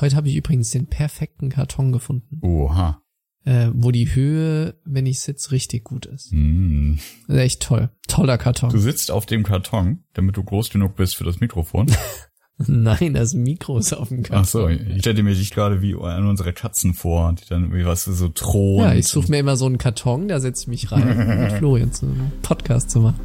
Heute 0.00 0.16
habe 0.16 0.28
ich 0.28 0.36
übrigens 0.36 0.70
den 0.70 0.86
perfekten 0.86 1.50
Karton 1.50 1.92
gefunden. 1.92 2.40
Oha. 2.42 3.02
Äh, 3.44 3.68
wo 3.72 3.90
die 3.90 4.14
Höhe, 4.14 4.74
wenn 4.84 5.06
ich 5.06 5.20
sitze, 5.20 5.50
richtig 5.50 5.84
gut 5.84 6.06
ist. 6.06 6.32
Mm. 6.32 6.94
Ist 7.28 7.36
echt 7.36 7.62
toll. 7.62 7.90
Toller 8.06 8.38
Karton. 8.38 8.70
Du 8.70 8.78
sitzt 8.78 9.10
auf 9.10 9.26
dem 9.26 9.42
Karton, 9.42 10.04
damit 10.12 10.36
du 10.36 10.42
groß 10.42 10.70
genug 10.70 10.96
bist 10.96 11.16
für 11.16 11.24
das 11.24 11.40
Mikrofon. 11.40 11.90
Nein, 12.66 13.14
das 13.14 13.32
Mikro 13.32 13.78
ist 13.78 13.94
auf 13.94 14.08
dem 14.08 14.22
Karton. 14.22 14.42
Ach 14.42 14.46
so, 14.46 14.68
ich 14.68 15.00
stelle 15.00 15.22
mir 15.22 15.34
dich 15.34 15.50
gerade 15.50 15.80
wie 15.80 15.94
an 15.94 16.28
unsere 16.28 16.52
Katzen 16.52 16.92
vor, 16.92 17.32
die 17.32 17.48
dann 17.48 17.62
irgendwie 17.62 17.86
was 17.86 18.04
so 18.04 18.28
thronen. 18.28 18.86
Ja, 18.86 18.94
ich 18.94 19.06
suche 19.06 19.30
mir 19.30 19.38
immer 19.38 19.56
so 19.56 19.64
einen 19.64 19.78
Karton, 19.78 20.28
da 20.28 20.40
setze 20.40 20.62
ich 20.62 20.68
mich 20.68 20.92
rein, 20.92 21.08
um 21.08 21.42
mit 21.42 21.52
Florian 21.58 21.92
zu 21.92 22.06
einem 22.06 22.32
Podcast 22.42 22.90
zu 22.90 23.00
machen. 23.00 23.20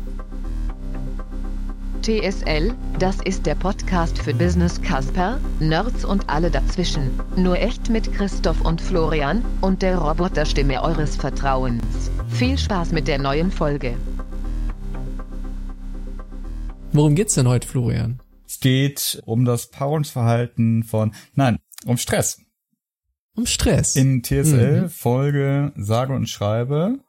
TSL, 2.05 2.75
das 2.99 3.15
ist 3.25 3.47
der 3.47 3.55
Podcast 3.55 4.19
für 4.19 4.35
Business 4.35 4.79
Casper, 4.79 5.39
Nerds 5.59 6.05
und 6.05 6.29
alle 6.29 6.51
dazwischen. 6.51 7.09
Nur 7.35 7.57
echt 7.57 7.89
mit 7.89 8.13
Christoph 8.13 8.61
und 8.61 8.79
Florian 8.79 9.43
und 9.61 9.81
der 9.81 9.97
Roboterstimme 9.97 10.83
eures 10.83 11.15
Vertrauens. 11.15 12.11
Viel 12.29 12.59
Spaß 12.59 12.91
mit 12.91 13.07
der 13.07 13.17
neuen 13.17 13.51
Folge. 13.51 13.97
Worum 16.91 17.15
geht's 17.15 17.33
denn 17.33 17.47
heute, 17.47 17.67
Florian? 17.67 18.21
Es 18.47 18.59
geht 18.59 19.19
um 19.25 19.43
das 19.43 19.71
Paarungsverhalten 19.71 20.83
von, 20.83 21.11
nein, 21.33 21.57
um 21.87 21.97
Stress. 21.97 22.39
Um 23.35 23.47
Stress. 23.47 23.95
In 23.95 24.21
TSL 24.21 24.83
Mhm. 24.83 24.89
Folge 24.89 25.73
sage 25.75 26.13
und 26.13 26.29
schreibe, 26.29 26.99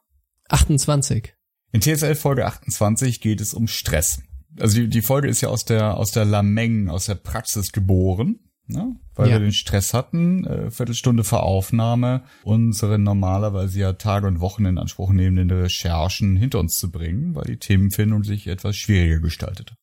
28. 0.49 1.35
in 1.71 1.81
TSL 1.81 2.15
Folge 2.15 2.47
28 2.47 3.21
geht 3.21 3.41
es 3.41 3.53
um 3.53 3.67
Stress. 3.67 4.23
Also 4.59 4.75
die, 4.81 4.89
die 4.89 5.01
Folge 5.01 5.27
ist 5.27 5.41
ja 5.41 5.49
aus 5.49 5.65
der, 5.65 5.97
aus 5.97 6.11
der 6.11 6.25
Lameng, 6.25 6.89
aus 6.89 7.05
der 7.05 7.15
Praxis 7.15 7.71
geboren, 7.71 8.39
ne? 8.67 8.95
weil 9.15 9.29
Ja. 9.29 9.35
wir 9.35 9.39
den 9.39 9.53
Stress 9.53 9.93
hatten, 9.93 10.45
äh, 10.45 10.71
Viertelstunde 10.71 11.23
vor 11.23 11.43
Aufnahme, 11.43 12.23
unsere 12.43 12.97
normalerweise 12.99 13.79
ja 13.79 13.93
Tage 13.93 14.27
und 14.27 14.39
Wochen 14.39 14.65
in 14.65 14.77
Anspruch 14.77 15.11
nehmenden 15.11 15.51
Recherchen 15.59 16.35
hinter 16.37 16.59
uns 16.59 16.75
zu 16.77 16.91
bringen, 16.91 17.35
weil 17.35 17.45
die 17.45 17.57
Themenfindung 17.57 18.23
sich 18.23 18.47
etwas 18.47 18.75
schwieriger 18.75 19.19
gestaltet. 19.19 19.73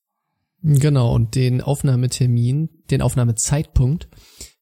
Genau, 0.62 1.12
und 1.14 1.34
den 1.34 1.61
Aufnahmetermin, 1.61 2.70
den 2.91 3.03
Aufnahmezeitpunkt 3.03 4.09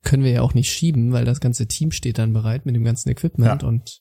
können 0.03 0.25
wir 0.25 0.33
ja 0.33 0.43
auch 0.43 0.53
nicht 0.55 0.71
schieben, 0.73 1.13
weil 1.13 1.25
das 1.25 1.39
ganze 1.41 1.69
Team 1.69 1.93
steht 1.93 2.19
dann 2.19 2.33
bereit 2.33 2.67
mit 2.67 2.75
dem 2.75 2.83
ganzen 2.85 3.09
Equipment 3.11 3.63
Ja. 3.63 3.69
und 3.69 4.01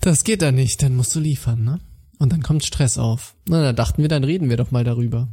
das 0.00 0.24
geht 0.24 0.40
dann 0.42 0.54
nicht, 0.54 0.82
dann 0.82 0.96
musst 0.96 1.14
du 1.14 1.20
liefern, 1.20 1.62
ne? 1.64 1.80
Und 2.24 2.32
dann 2.32 2.42
kommt 2.42 2.64
Stress 2.64 2.96
auf. 2.96 3.36
Na, 3.46 3.60
da 3.60 3.74
dachten 3.74 4.00
wir, 4.00 4.08
dann 4.08 4.24
reden 4.24 4.48
wir 4.48 4.56
doch 4.56 4.70
mal 4.70 4.82
darüber. 4.82 5.28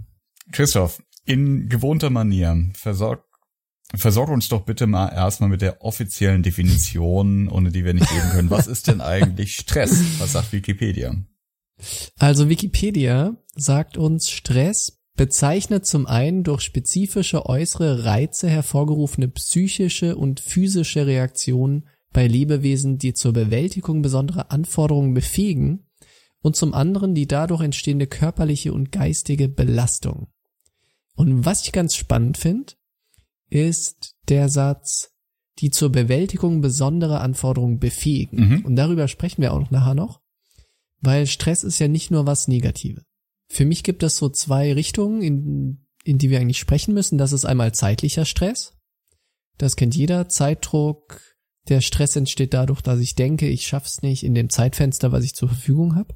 Christoph, 0.52 1.02
in 1.24 1.70
gewohnter 1.70 2.10
Manier, 2.10 2.70
versorg, 2.74 3.24
versorg 3.96 4.30
uns 4.30 4.50
doch 4.50 4.66
bitte 4.66 4.88
mal 4.88 5.08
erstmal 5.08 5.50
mit 5.50 5.62
der 5.62 5.86
offiziellen 5.86 6.44
Definition, 6.44 7.48
ohne 7.48 7.72
die 7.72 7.86
wir 7.86 7.94
nicht 7.94 8.12
leben 8.12 8.32
können. 8.32 8.50
Was 8.50 8.68
ist 8.68 8.88
denn 8.88 9.00
eigentlich 9.00 9.56
Stress? 9.56 10.04
Was 10.20 10.34
sagt 10.34 10.52
Wikipedia? 10.52 11.16
Also 12.20 12.50
Wikipedia 12.50 13.38
sagt 13.56 13.96
uns, 13.96 14.30
Stress 14.30 15.00
bezeichnet 15.16 15.86
zum 15.86 16.08
einen 16.08 16.44
durch 16.44 16.60
spezifische 16.60 17.46
äußere 17.46 18.04
Reize 18.04 18.50
hervorgerufene 18.50 19.30
psychische 19.30 20.18
und 20.18 20.42
physische 20.42 21.08
Reaktionen 21.08 21.88
bei 22.12 22.28
Lebewesen, 22.28 22.98
die 22.98 23.14
zur 23.14 23.32
Bewältigung 23.32 24.02
besonderer 24.02 24.52
Anforderungen 24.52 25.14
befähigen 25.14 25.86
und 26.42 26.56
zum 26.56 26.74
anderen 26.74 27.16
die 27.16 27.28
dadurch 27.28 27.62
entstehende 27.62 28.08
körperliche 28.08 28.74
und 28.74 28.92
geistige 28.92 29.48
Belastung. 29.48 30.28
Und 31.16 31.46
was 31.46 31.64
ich 31.64 31.72
ganz 31.72 31.96
spannend 31.96 32.38
finde, 32.38 32.74
ist 33.50 34.16
der 34.30 34.50
Satz, 34.50 35.12
die 35.60 35.70
zur 35.70 35.92
Bewältigung 35.92 36.62
besonderer 36.62 37.22
Anforderungen 37.22 37.80
befähigen. 37.80 38.48
Mhm. 38.48 38.66
Und 38.66 38.76
darüber 38.76 39.08
sprechen 39.08 39.42
wir 39.42 39.54
auch 39.54 39.60
noch 39.60 39.72
nachher 39.72 39.94
noch, 39.94 40.22
weil 41.02 41.28
Stress 41.28 41.64
ist 41.64 41.80
ja 41.80 41.88
nicht 41.88 42.12
nur 42.12 42.26
was 42.26 42.48
Negatives. 42.48 43.04
Für 43.50 43.66
mich 43.66 43.84
gibt 43.84 44.02
es 44.02 44.16
so 44.16 44.30
zwei 44.30 44.74
Richtungen, 44.74 45.22
in, 45.22 45.86
in 46.06 46.18
die 46.18 46.30
wir 46.30 46.40
eigentlich 46.40 46.60
sprechen 46.60 46.94
müssen. 46.94 47.18
Das 47.18 47.34
ist 47.34 47.46
einmal 47.46 47.74
zeitlicher 47.74 48.26
Stress. 48.26 48.78
Das 49.58 49.76
kennt 49.76 49.96
jeder. 49.96 50.30
Zeitdruck. 50.30 51.22
Der 51.68 51.82
Stress 51.82 52.16
entsteht 52.16 52.54
dadurch, 52.54 52.82
dass 52.82 53.00
ich 53.00 53.14
denke, 53.14 53.48
ich 53.48 53.68
schaff's 53.68 54.02
nicht 54.02 54.24
in 54.24 54.34
dem 54.34 54.50
Zeitfenster, 54.50 55.12
was 55.12 55.26
ich 55.26 55.36
zur 55.36 55.50
Verfügung 55.50 55.96
habe. 55.96 56.16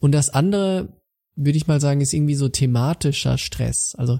Und 0.00 0.12
das 0.12 0.30
andere, 0.30 1.00
würde 1.36 1.56
ich 1.56 1.66
mal 1.66 1.80
sagen, 1.80 2.00
ist 2.00 2.12
irgendwie 2.12 2.34
so 2.34 2.48
thematischer 2.48 3.38
Stress. 3.38 3.94
Also 3.96 4.18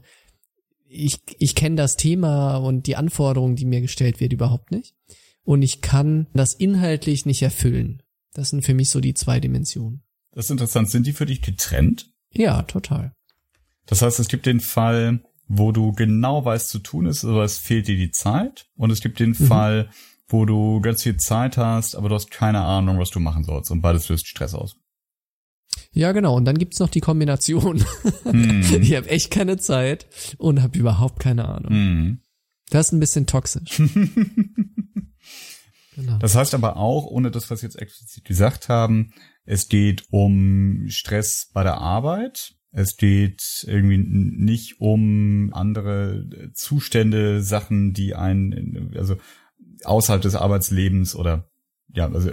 ich, 0.89 1.19
ich 1.39 1.55
kenne 1.55 1.77
das 1.77 1.97
Thema 1.97 2.57
und 2.57 2.87
die 2.87 2.97
Anforderungen, 2.97 3.57
die 3.57 3.65
mir 3.65 3.81
gestellt 3.81 4.21
wird, 4.21 4.33
überhaupt 4.33 4.71
nicht. 4.71 4.95
Und 5.43 5.63
ich 5.63 5.81
kann 5.81 6.27
das 6.35 6.55
inhaltlich 6.55 7.27
nicht 7.27 7.43
erfüllen. 7.43 8.03
Das 8.35 8.51
sind 8.51 8.63
für 8.63 8.75
mich 8.75 8.91
so 8.91 9.01
die 9.01 9.15
zwei 9.15 9.41
Dimensionen. 9.41 10.03
Das 10.33 10.47
ist 10.47 10.51
interessant. 10.51 10.91
Sind 10.91 11.07
die 11.07 11.13
für 11.13 11.27
dich 11.27 11.43
getrennt? 11.43 12.13
Ja, 12.33 12.63
total. 12.63 13.13
Das 13.87 14.03
heißt, 14.03 14.21
es 14.21 14.29
gibt 14.29 14.47
den 14.47 14.61
Fall, 14.61 15.25
wo 15.49 15.73
du 15.73 15.93
genau 15.93 16.45
weißt 16.45 16.69
zu 16.69 16.79
tun 16.79 17.07
ist, 17.07 17.25
aber 17.25 17.43
es 17.43 17.59
fehlt 17.59 17.89
dir 17.89 17.97
die 17.97 18.13
Zeit. 18.13 18.69
Und 18.77 18.91
es 18.91 19.01
gibt 19.01 19.19
den 19.19 19.35
Fall, 19.35 19.91
wo 20.29 20.45
du 20.45 20.81
ganz 20.81 21.03
viel 21.03 21.17
Zeit 21.17 21.57
hast, 21.57 21.97
aber 21.97 22.09
du 22.09 22.15
hast 22.15 22.31
keine 22.31 22.61
Ahnung, 22.61 22.99
was 22.99 23.11
du 23.11 23.19
machen 23.19 23.43
sollst. 23.43 23.71
Und 23.71 23.81
beides 23.81 24.09
löst 24.09 24.29
Stress 24.29 24.55
aus. 24.55 24.77
Ja, 25.93 26.13
genau. 26.13 26.37
Und 26.37 26.45
dann 26.45 26.59
gibt's 26.59 26.79
noch 26.79 26.89
die 26.89 27.01
Kombination. 27.01 27.85
Hm. 28.25 28.61
Ich 28.81 28.95
habe 28.95 29.09
echt 29.09 29.31
keine 29.31 29.57
Zeit 29.57 30.07
und 30.39 30.63
habe 30.63 30.79
überhaupt 30.79 31.21
keine 31.21 31.49
Ahnung. 31.49 31.73
Hm. 31.73 32.21
Das 32.71 32.87
ist 32.87 32.93
ein 32.93 33.01
bisschen 33.01 33.27
toxisch. 33.27 33.79
genau. 35.97 36.19
Das 36.19 36.37
heißt 36.37 36.55
aber 36.55 36.77
auch, 36.77 37.07
ohne 37.07 37.31
das, 37.31 37.51
was 37.51 37.63
wir 37.63 37.69
jetzt 37.69 37.81
explizit 37.81 38.25
gesagt 38.25 38.69
haben, 38.69 39.13
es 39.45 39.69
geht 39.69 40.05
um 40.11 40.85
Stress 40.89 41.51
bei 41.53 41.65
der 41.65 41.79
Arbeit. 41.79 42.55
Es 42.73 42.97
geht 42.97 43.43
irgendwie 43.67 43.99
nicht 43.99 44.81
um 44.81 45.51
andere 45.53 46.25
äh, 46.33 46.53
Zustände, 46.53 47.43
Sachen, 47.43 47.93
die 47.93 48.15
einen, 48.15 48.95
also 48.97 49.17
außerhalb 49.83 50.23
des 50.23 50.37
Arbeitslebens 50.37 51.17
oder 51.17 51.51
ja, 51.93 52.09
also 52.09 52.31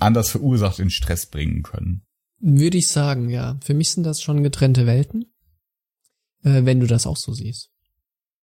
anders 0.00 0.30
verursacht 0.30 0.78
in 0.78 0.88
Stress 0.88 1.26
bringen 1.26 1.62
können. 1.62 2.06
Würde 2.46 2.76
ich 2.76 2.88
sagen, 2.88 3.30
ja. 3.30 3.58
Für 3.64 3.72
mich 3.72 3.90
sind 3.90 4.04
das 4.04 4.20
schon 4.20 4.42
getrennte 4.42 4.84
Welten, 4.84 5.24
äh, 6.42 6.66
wenn 6.66 6.78
du 6.78 6.86
das 6.86 7.06
auch 7.06 7.16
so 7.16 7.32
siehst. 7.32 7.70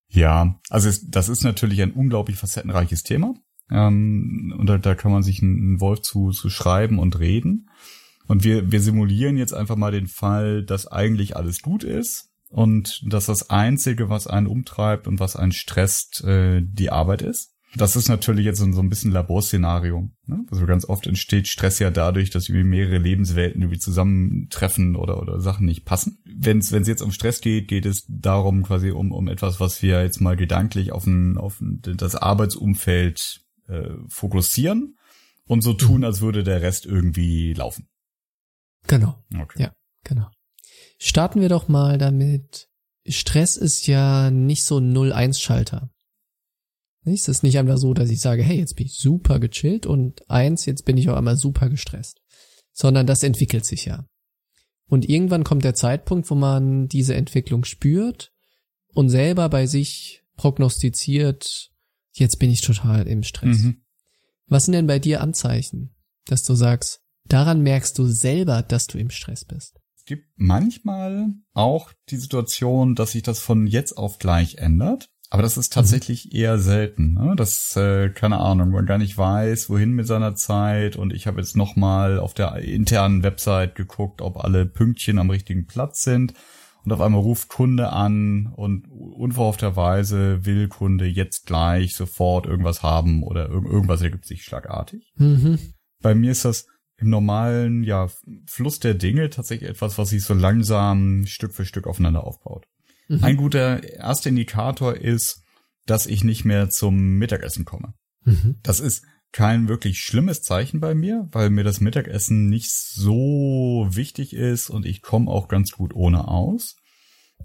Ja, 0.07 0.59
also 0.71 0.89
es, 0.89 1.07
das 1.07 1.29
ist 1.29 1.43
natürlich 1.43 1.83
ein 1.83 1.91
unglaublich 1.91 2.35
facettenreiches 2.35 3.03
Thema. 3.03 3.35
Ähm, 3.69 4.55
und 4.57 4.65
da, 4.65 4.79
da 4.79 4.95
kann 4.95 5.11
man 5.11 5.21
sich 5.21 5.43
einen, 5.43 5.79
Wolf 5.79 6.01
zu, 6.01 6.31
zu 6.31 6.49
schreiben 6.49 6.97
und 6.97 7.19
reden. 7.19 7.69
Und 8.27 8.43
wir, 8.43 8.71
wir 8.71 8.81
simulieren 8.81 9.37
jetzt 9.37 9.53
einfach 9.53 9.75
mal 9.75 9.91
den 9.91 10.07
Fall, 10.07 10.65
dass 10.65 10.87
eigentlich 10.87 11.35
alles 11.37 11.61
gut 11.61 11.83
ist 11.83 12.31
und 12.49 13.03
dass 13.05 13.27
das 13.27 13.51
Einzige, 13.51 14.09
was 14.09 14.25
einen 14.25 14.47
umtreibt 14.47 15.07
und 15.07 15.19
was 15.19 15.35
einen 15.35 15.51
stresst, 15.51 16.23
äh, 16.23 16.63
die 16.63 16.89
Arbeit 16.89 17.21
ist. 17.21 17.50
Das 17.75 17.95
ist 17.95 18.09
natürlich 18.09 18.45
jetzt 18.45 18.57
so 18.57 18.65
ein 18.65 18.89
bisschen 18.89 19.11
Laborszenario. 19.11 20.09
Ne? 20.25 20.45
Also 20.51 20.65
ganz 20.65 20.85
oft 20.85 21.07
entsteht 21.07 21.47
Stress 21.47 21.79
ja 21.79 21.89
dadurch, 21.89 22.29
dass 22.29 22.49
irgendwie 22.49 22.67
mehrere 22.67 22.97
Lebenswelten 22.97 23.61
irgendwie 23.61 23.79
zusammentreffen 23.79 24.97
oder, 24.97 25.21
oder 25.21 25.39
Sachen 25.39 25.65
nicht 25.65 25.85
passen. 25.85 26.21
Wenn 26.25 26.57
es 26.57 26.71
jetzt 26.71 27.01
um 27.01 27.11
Stress 27.11 27.39
geht, 27.39 27.69
geht 27.69 27.85
es 27.85 28.05
darum 28.09 28.63
quasi 28.63 28.91
um, 28.91 29.11
um 29.13 29.29
etwas, 29.29 29.59
was 29.61 29.81
wir 29.81 30.03
jetzt 30.03 30.19
mal 30.19 30.35
gedanklich 30.35 30.91
auf, 30.91 31.05
ein, 31.05 31.37
auf 31.37 31.61
ein, 31.61 31.81
das 31.81 32.15
Arbeitsumfeld 32.15 33.41
äh, 33.67 33.89
fokussieren 34.09 34.97
und 35.45 35.61
so 35.61 35.73
tun, 35.73 36.03
als 36.03 36.19
würde 36.19 36.43
der 36.43 36.61
Rest 36.61 36.85
irgendwie 36.85 37.53
laufen. 37.53 37.87
Genau. 38.87 39.23
Okay. 39.33 39.63
Ja. 39.63 39.73
Genau. 40.03 40.27
Starten 40.97 41.39
wir 41.39 41.49
doch 41.49 41.67
mal 41.67 41.97
damit. 41.97 42.67
Stress 43.07 43.55
ist 43.55 43.87
ja 43.87 44.29
nicht 44.29 44.65
so 44.65 44.77
ein 44.77 44.95
0-1-Schalter. 44.95 45.89
Nicht? 47.03 47.21
Es 47.21 47.27
ist 47.27 47.43
nicht 47.43 47.57
einfach 47.57 47.77
so, 47.77 47.93
dass 47.93 48.09
ich 48.09 48.21
sage, 48.21 48.43
hey, 48.43 48.57
jetzt 48.57 48.75
bin 48.75 48.85
ich 48.85 48.97
super 48.97 49.39
gechillt 49.39 49.85
und 49.85 50.29
eins, 50.29 50.65
jetzt 50.65 50.85
bin 50.85 50.97
ich 50.97 51.09
auch 51.09 51.17
einmal 51.17 51.35
super 51.35 51.69
gestresst. 51.69 52.21
Sondern 52.73 53.07
das 53.07 53.23
entwickelt 53.23 53.65
sich 53.65 53.85
ja. 53.85 54.05
Und 54.87 55.07
irgendwann 55.07 55.43
kommt 55.43 55.63
der 55.63 55.73
Zeitpunkt, 55.73 56.29
wo 56.29 56.35
man 56.35 56.87
diese 56.87 57.15
Entwicklung 57.15 57.63
spürt 57.63 58.33
und 58.93 59.09
selber 59.09 59.49
bei 59.49 59.65
sich 59.65 60.23
prognostiziert, 60.35 61.71
jetzt 62.13 62.39
bin 62.39 62.51
ich 62.51 62.61
total 62.61 63.07
im 63.07 63.23
Stress. 63.23 63.59
Mhm. 63.59 63.83
Was 64.47 64.65
sind 64.65 64.73
denn 64.73 64.87
bei 64.87 64.99
dir 64.99 65.21
Anzeichen, 65.21 65.95
dass 66.25 66.43
du 66.43 66.55
sagst, 66.55 67.01
daran 67.25 67.61
merkst 67.61 67.97
du 67.97 68.05
selber, 68.05 68.63
dass 68.63 68.87
du 68.87 68.97
im 68.97 69.09
Stress 69.09 69.45
bist? 69.45 69.79
Es 69.95 70.05
gibt 70.05 70.25
manchmal 70.35 71.27
auch 71.53 71.93
die 72.09 72.17
Situation, 72.17 72.95
dass 72.95 73.11
sich 73.11 73.23
das 73.23 73.39
von 73.39 73.67
jetzt 73.67 73.97
auf 73.97 74.19
gleich 74.19 74.55
ändert. 74.55 75.09
Aber 75.31 75.43
das 75.43 75.55
ist 75.55 75.71
tatsächlich 75.71 76.35
eher 76.35 76.59
selten. 76.59 77.13
Ne? 77.13 77.35
Das, 77.37 77.73
äh, 77.77 78.09
keine 78.09 78.39
Ahnung, 78.39 78.71
man 78.71 78.85
gar 78.85 78.97
nicht 78.97 79.17
weiß, 79.17 79.69
wohin 79.69 79.93
mit 79.93 80.05
seiner 80.05 80.35
Zeit. 80.35 80.97
Und 80.97 81.13
ich 81.13 81.25
habe 81.25 81.39
jetzt 81.39 81.55
nochmal 81.55 82.19
auf 82.19 82.33
der 82.33 82.57
internen 82.57 83.23
Website 83.23 83.75
geguckt, 83.75 84.21
ob 84.21 84.43
alle 84.43 84.65
Pünktchen 84.65 85.17
am 85.19 85.29
richtigen 85.29 85.67
Platz 85.67 86.03
sind. 86.03 86.33
und 86.83 86.91
auf 86.91 86.99
einmal 86.99 87.21
ruft 87.21 87.47
Kunde 87.47 87.93
an 87.93 88.51
und 88.55 88.87
unverhoffterweise 88.89 90.45
will 90.45 90.67
Kunde 90.67 91.05
jetzt 91.05 91.45
gleich 91.45 91.95
sofort 91.95 92.45
irgendwas 92.45 92.83
haben 92.83 93.23
oder 93.23 93.47
irgendwas 93.49 94.01
ergibt 94.01 94.25
sich 94.25 94.43
schlagartig. 94.43 95.13
Mhm. 95.15 95.59
Bei 96.01 96.13
mir 96.13 96.31
ist 96.31 96.43
das 96.43 96.65
im 96.97 97.09
normalen 97.09 97.83
ja, 97.83 98.09
Fluss 98.47 98.79
der 98.79 98.95
Dinge 98.95 99.29
tatsächlich 99.29 99.69
etwas, 99.69 99.97
was 99.97 100.09
sich 100.09 100.23
so 100.23 100.33
langsam 100.33 101.25
Stück 101.25 101.53
für 101.53 101.65
Stück 101.65 101.87
aufeinander 101.87 102.25
aufbaut. 102.25 102.65
Mhm. 103.11 103.23
Ein 103.23 103.37
guter 103.37 103.83
erster 103.83 104.29
Indikator 104.29 104.95
ist, 104.95 105.43
dass 105.85 106.05
ich 106.05 106.23
nicht 106.23 106.45
mehr 106.45 106.69
zum 106.69 107.17
Mittagessen 107.17 107.65
komme. 107.65 107.93
Mhm. 108.23 108.55
Das 108.63 108.79
ist 108.79 109.03
kein 109.33 109.67
wirklich 109.67 109.99
schlimmes 109.99 110.41
Zeichen 110.41 110.79
bei 110.79 110.93
mir, 110.95 111.27
weil 111.31 111.49
mir 111.49 111.63
das 111.63 111.81
Mittagessen 111.81 112.47
nicht 112.47 112.71
so 112.71 113.87
wichtig 113.89 114.33
ist 114.33 114.69
und 114.69 114.85
ich 114.85 115.01
komme 115.01 115.29
auch 115.29 115.49
ganz 115.49 115.71
gut 115.71 115.93
ohne 115.93 116.27
aus. 116.27 116.77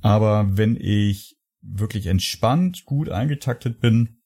Aber 0.02 0.56
wenn 0.56 0.76
ich 0.76 1.36
wirklich 1.62 2.06
entspannt, 2.06 2.84
gut 2.84 3.08
eingetaktet 3.08 3.80
bin, 3.80 4.20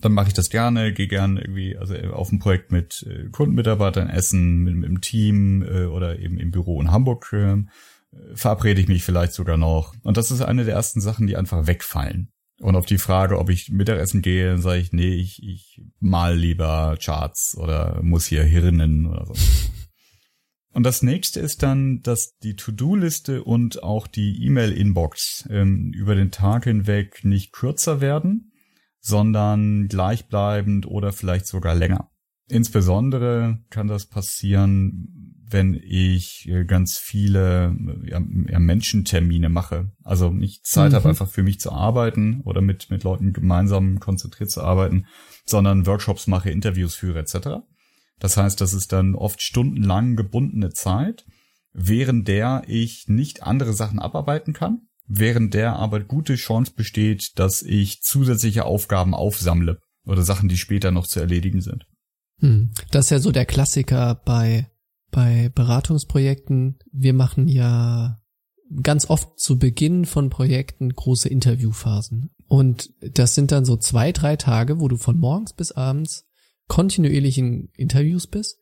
dann 0.00 0.12
mache 0.12 0.28
ich 0.28 0.34
das 0.34 0.50
gerne, 0.50 0.92
gehe 0.92 1.08
gerne 1.08 1.40
irgendwie 1.40 1.76
also 1.76 1.94
auf 2.12 2.30
ein 2.30 2.38
Projekt 2.38 2.70
mit 2.70 3.04
äh, 3.08 3.28
Kundenmitarbeitern 3.30 4.08
essen, 4.08 4.58
mit, 4.58 4.76
mit 4.76 4.88
dem 4.88 5.00
Team 5.00 5.62
äh, 5.62 5.86
oder 5.86 6.18
eben 6.20 6.38
im 6.38 6.52
Büro 6.52 6.80
in 6.80 6.92
Hamburg 6.92 7.32
äh, 7.32 7.56
verabrede 8.34 8.80
ich 8.80 8.88
mich 8.88 9.04
vielleicht 9.04 9.32
sogar 9.32 9.56
noch. 9.56 9.94
Und 10.02 10.16
das 10.16 10.30
ist 10.30 10.40
eine 10.40 10.64
der 10.64 10.74
ersten 10.74 11.00
Sachen, 11.00 11.26
die 11.26 11.36
einfach 11.36 11.66
wegfallen. 11.66 12.32
Und 12.60 12.76
auf 12.76 12.84
die 12.84 12.98
Frage, 12.98 13.38
ob 13.38 13.48
ich 13.48 13.70
Mittagessen 13.70 14.20
gehe, 14.20 14.50
dann 14.50 14.60
sage 14.60 14.80
ich, 14.80 14.92
nee, 14.92 15.14
ich, 15.14 15.42
ich 15.42 15.80
mal 15.98 16.36
lieber 16.36 16.98
Charts 17.02 17.56
oder 17.56 18.00
muss 18.02 18.26
hier 18.26 18.44
Hirnen 18.44 19.06
oder 19.06 19.26
so. 19.26 19.34
Und 20.72 20.84
das 20.84 21.02
nächste 21.02 21.40
ist 21.40 21.64
dann, 21.64 22.00
dass 22.02 22.36
die 22.38 22.54
To-Do-Liste 22.54 23.42
und 23.42 23.82
auch 23.82 24.06
die 24.06 24.44
E-Mail-Inbox 24.44 25.48
ähm, 25.50 25.90
über 25.92 26.14
den 26.14 26.30
Tag 26.30 26.62
hinweg 26.62 27.24
nicht 27.24 27.52
kürzer 27.52 28.00
werden, 28.00 28.52
sondern 29.00 29.88
gleichbleibend 29.88 30.86
oder 30.86 31.12
vielleicht 31.12 31.46
sogar 31.46 31.74
länger. 31.74 32.10
Insbesondere 32.46 33.58
kann 33.70 33.88
das 33.88 34.06
passieren, 34.06 35.19
wenn 35.52 35.74
ich 35.74 36.48
äh, 36.48 36.64
ganz 36.64 36.98
viele 36.98 37.76
ja, 38.04 38.20
Menschentermine 38.20 39.48
mache. 39.48 39.92
Also 40.02 40.30
nicht 40.30 40.66
Zeit 40.66 40.92
mhm. 40.92 40.96
habe, 40.96 41.08
einfach 41.08 41.28
für 41.28 41.42
mich 41.42 41.60
zu 41.60 41.72
arbeiten 41.72 42.40
oder 42.42 42.60
mit, 42.60 42.90
mit 42.90 43.04
Leuten 43.04 43.32
gemeinsam 43.32 44.00
konzentriert 44.00 44.50
zu 44.50 44.62
arbeiten, 44.62 45.06
sondern 45.44 45.86
Workshops 45.86 46.26
mache, 46.26 46.50
Interviews 46.50 46.94
führe 46.94 47.20
etc. 47.20 47.62
Das 48.18 48.36
heißt, 48.36 48.60
das 48.60 48.74
ist 48.74 48.92
dann 48.92 49.14
oft 49.14 49.42
stundenlang 49.42 50.16
gebundene 50.16 50.70
Zeit, 50.70 51.24
während 51.72 52.28
der 52.28 52.62
ich 52.66 53.08
nicht 53.08 53.42
andere 53.42 53.72
Sachen 53.72 53.98
abarbeiten 53.98 54.52
kann, 54.52 54.82
während 55.06 55.54
der 55.54 55.76
aber 55.76 56.00
gute 56.00 56.36
Chance 56.36 56.72
besteht, 56.76 57.32
dass 57.36 57.62
ich 57.62 58.02
zusätzliche 58.02 58.64
Aufgaben 58.64 59.14
aufsammle 59.14 59.78
oder 60.04 60.22
Sachen, 60.22 60.48
die 60.48 60.56
später 60.56 60.90
noch 60.90 61.06
zu 61.06 61.20
erledigen 61.20 61.60
sind. 61.60 61.86
Hm. 62.40 62.70
Das 62.90 63.06
ist 63.06 63.10
ja 63.10 63.18
so 63.18 63.32
der 63.32 63.46
Klassiker 63.46 64.20
bei 64.24 64.66
bei 65.10 65.50
Beratungsprojekten, 65.54 66.78
wir 66.92 67.14
machen 67.14 67.48
ja 67.48 68.20
ganz 68.82 69.10
oft 69.10 69.38
zu 69.38 69.58
Beginn 69.58 70.04
von 70.04 70.30
Projekten 70.30 70.90
große 70.90 71.28
Interviewphasen. 71.28 72.30
Und 72.46 72.90
das 73.00 73.34
sind 73.34 73.52
dann 73.52 73.64
so 73.64 73.76
zwei, 73.76 74.12
drei 74.12 74.36
Tage, 74.36 74.80
wo 74.80 74.88
du 74.88 74.96
von 74.96 75.18
morgens 75.18 75.52
bis 75.52 75.72
abends 75.72 76.24
kontinuierlich 76.68 77.38
in 77.38 77.70
Interviews 77.76 78.26
bist. 78.26 78.58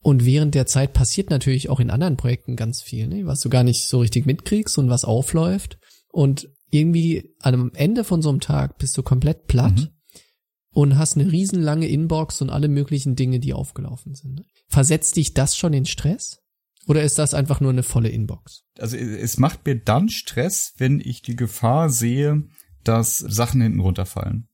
Und 0.00 0.24
während 0.24 0.56
der 0.56 0.66
Zeit 0.66 0.92
passiert 0.92 1.30
natürlich 1.30 1.68
auch 1.70 1.78
in 1.78 1.90
anderen 1.90 2.16
Projekten 2.16 2.56
ganz 2.56 2.82
viel, 2.82 3.06
ne? 3.06 3.26
was 3.26 3.40
du 3.40 3.48
gar 3.48 3.62
nicht 3.62 3.86
so 3.86 4.00
richtig 4.00 4.26
mitkriegst 4.26 4.76
und 4.78 4.90
was 4.90 5.04
aufläuft. 5.04 5.78
Und 6.10 6.48
irgendwie 6.70 7.34
am 7.38 7.70
Ende 7.74 8.02
von 8.02 8.22
so 8.22 8.28
einem 8.28 8.40
Tag 8.40 8.78
bist 8.78 8.96
du 8.98 9.02
komplett 9.04 9.46
platt. 9.46 9.76
Mhm 9.76 9.88
und 10.72 10.96
hast 10.98 11.16
eine 11.16 11.30
riesenlange 11.30 11.86
Inbox 11.86 12.40
und 12.40 12.50
alle 12.50 12.68
möglichen 12.68 13.14
Dinge, 13.14 13.40
die 13.40 13.52
aufgelaufen 13.52 14.14
sind. 14.14 14.36
Ne? 14.36 14.44
Versetzt 14.72 15.16
dich 15.16 15.34
das 15.34 15.54
schon 15.54 15.74
in 15.74 15.84
Stress? 15.84 16.38
Oder 16.86 17.02
ist 17.02 17.18
das 17.18 17.34
einfach 17.34 17.60
nur 17.60 17.70
eine 17.70 17.82
volle 17.82 18.08
Inbox? 18.08 18.64
Also 18.78 18.96
es 18.96 19.36
macht 19.36 19.66
mir 19.66 19.76
dann 19.76 20.08
Stress, 20.08 20.72
wenn 20.78 20.98
ich 20.98 21.20
die 21.20 21.36
Gefahr 21.36 21.90
sehe, 21.90 22.44
dass 22.82 23.18
Sachen 23.18 23.60
hinten 23.60 23.80
runterfallen. 23.80 24.48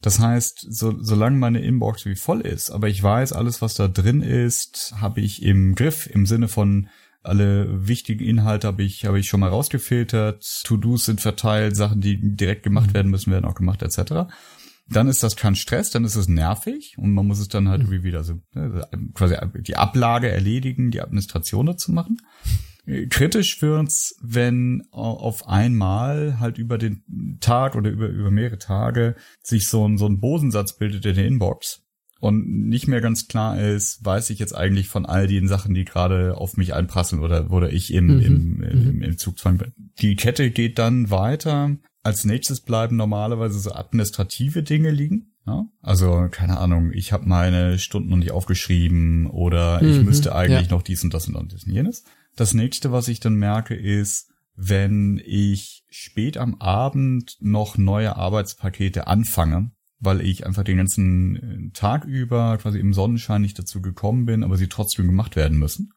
Das 0.00 0.20
heißt, 0.20 0.64
so, 0.70 0.94
solange 1.02 1.38
meine 1.38 1.60
Inbox 1.60 2.06
wie 2.06 2.14
voll 2.14 2.42
ist, 2.42 2.70
aber 2.70 2.88
ich 2.88 3.02
weiß, 3.02 3.32
alles, 3.32 3.60
was 3.60 3.74
da 3.74 3.88
drin 3.88 4.22
ist, 4.22 4.94
habe 5.00 5.20
ich 5.20 5.42
im 5.42 5.74
Griff, 5.74 6.06
im 6.06 6.24
Sinne 6.24 6.46
von 6.46 6.88
alle 7.24 7.88
wichtigen 7.88 8.24
Inhalte 8.24 8.68
habe 8.68 8.84
ich, 8.84 9.06
habe 9.06 9.18
ich 9.18 9.26
schon 9.26 9.40
mal 9.40 9.48
rausgefiltert, 9.48 10.62
To-Dos 10.64 11.04
sind 11.04 11.20
verteilt, 11.20 11.74
Sachen, 11.74 12.00
die 12.00 12.36
direkt 12.36 12.62
gemacht 12.62 12.90
mhm. 12.90 12.94
werden 12.94 13.10
müssen, 13.10 13.32
werden 13.32 13.44
auch 13.44 13.56
gemacht, 13.56 13.82
etc 13.82 14.30
dann 14.90 15.08
ist 15.08 15.22
das 15.22 15.36
kein 15.36 15.54
Stress, 15.54 15.90
dann 15.90 16.04
ist 16.04 16.16
es 16.16 16.28
nervig 16.28 16.94
und 16.96 17.12
man 17.12 17.26
muss 17.26 17.40
es 17.40 17.48
dann 17.48 17.68
halt 17.68 17.82
irgendwie 17.82 18.02
wieder 18.02 18.24
so 18.24 18.40
ne, 18.52 18.86
quasi 19.14 19.36
die 19.60 19.76
Ablage 19.76 20.30
erledigen, 20.30 20.90
die 20.90 21.00
Administration 21.00 21.66
dazu 21.66 21.92
machen. 21.92 22.18
Kritisch 23.10 23.60
wird's, 23.60 24.14
wenn 24.22 24.82
auf 24.90 25.46
einmal 25.46 26.40
halt 26.40 26.56
über 26.56 26.78
den 26.78 27.38
Tag 27.40 27.76
oder 27.76 27.90
über, 27.90 28.08
über 28.08 28.30
mehrere 28.30 28.58
Tage 28.58 29.14
sich 29.42 29.68
so 29.68 29.86
ein, 29.86 29.98
so 29.98 30.06
ein 30.06 30.20
Bosensatz 30.20 30.78
bildet 30.78 31.04
in 31.04 31.16
der 31.16 31.26
Inbox 31.26 31.82
und 32.20 32.48
nicht 32.48 32.88
mehr 32.88 33.02
ganz 33.02 33.28
klar 33.28 33.60
ist, 33.60 34.04
weiß 34.04 34.30
ich 34.30 34.38
jetzt 34.38 34.54
eigentlich 34.54 34.88
von 34.88 35.04
all 35.04 35.26
den 35.26 35.48
Sachen, 35.48 35.74
die 35.74 35.84
gerade 35.84 36.36
auf 36.36 36.56
mich 36.56 36.72
einprasseln 36.72 37.22
oder, 37.22 37.50
oder 37.50 37.70
ich 37.72 37.92
im, 37.92 38.06
mhm. 38.06 38.20
im, 38.20 38.62
im, 38.62 38.96
mhm. 38.96 39.02
im 39.02 39.18
Zugzwang 39.18 39.58
bin. 39.58 39.72
Die 40.00 40.16
Kette 40.16 40.50
geht 40.50 40.78
dann 40.78 41.10
weiter 41.10 41.76
als 42.02 42.24
nächstes 42.24 42.60
bleiben 42.60 42.96
normalerweise 42.96 43.58
so 43.58 43.72
administrative 43.72 44.62
Dinge 44.62 44.90
liegen. 44.90 45.34
Ja? 45.46 45.66
Also, 45.82 46.28
keine 46.30 46.58
Ahnung, 46.58 46.92
ich 46.92 47.12
habe 47.12 47.28
meine 47.28 47.78
Stunden 47.78 48.10
noch 48.10 48.16
nicht 48.16 48.30
aufgeschrieben 48.30 49.26
oder 49.26 49.82
ich 49.82 49.98
mhm, 49.98 50.04
müsste 50.04 50.34
eigentlich 50.34 50.68
ja. 50.68 50.74
noch 50.74 50.82
dies 50.82 51.02
und 51.04 51.14
das 51.14 51.28
und, 51.28 51.36
und 51.36 51.52
das 51.52 51.64
und 51.64 51.72
jenes. 51.72 52.04
Das 52.36 52.54
nächste, 52.54 52.92
was 52.92 53.08
ich 53.08 53.20
dann 53.20 53.34
merke, 53.34 53.74
ist, 53.74 54.30
wenn 54.54 55.20
ich 55.24 55.84
spät 55.88 56.36
am 56.36 56.56
Abend 56.60 57.36
noch 57.40 57.78
neue 57.78 58.16
Arbeitspakete 58.16 59.06
anfange, 59.06 59.70
weil 60.00 60.20
ich 60.20 60.46
einfach 60.46 60.64
den 60.64 60.76
ganzen 60.76 61.36
äh, 61.36 61.70
Tag 61.72 62.04
über 62.04 62.58
quasi 62.58 62.78
im 62.78 62.92
Sonnenschein 62.92 63.42
nicht 63.42 63.58
dazu 63.58 63.80
gekommen 63.80 64.26
bin, 64.26 64.44
aber 64.44 64.56
sie 64.56 64.68
trotzdem 64.68 65.06
gemacht 65.06 65.36
werden 65.36 65.58
müssen. 65.58 65.92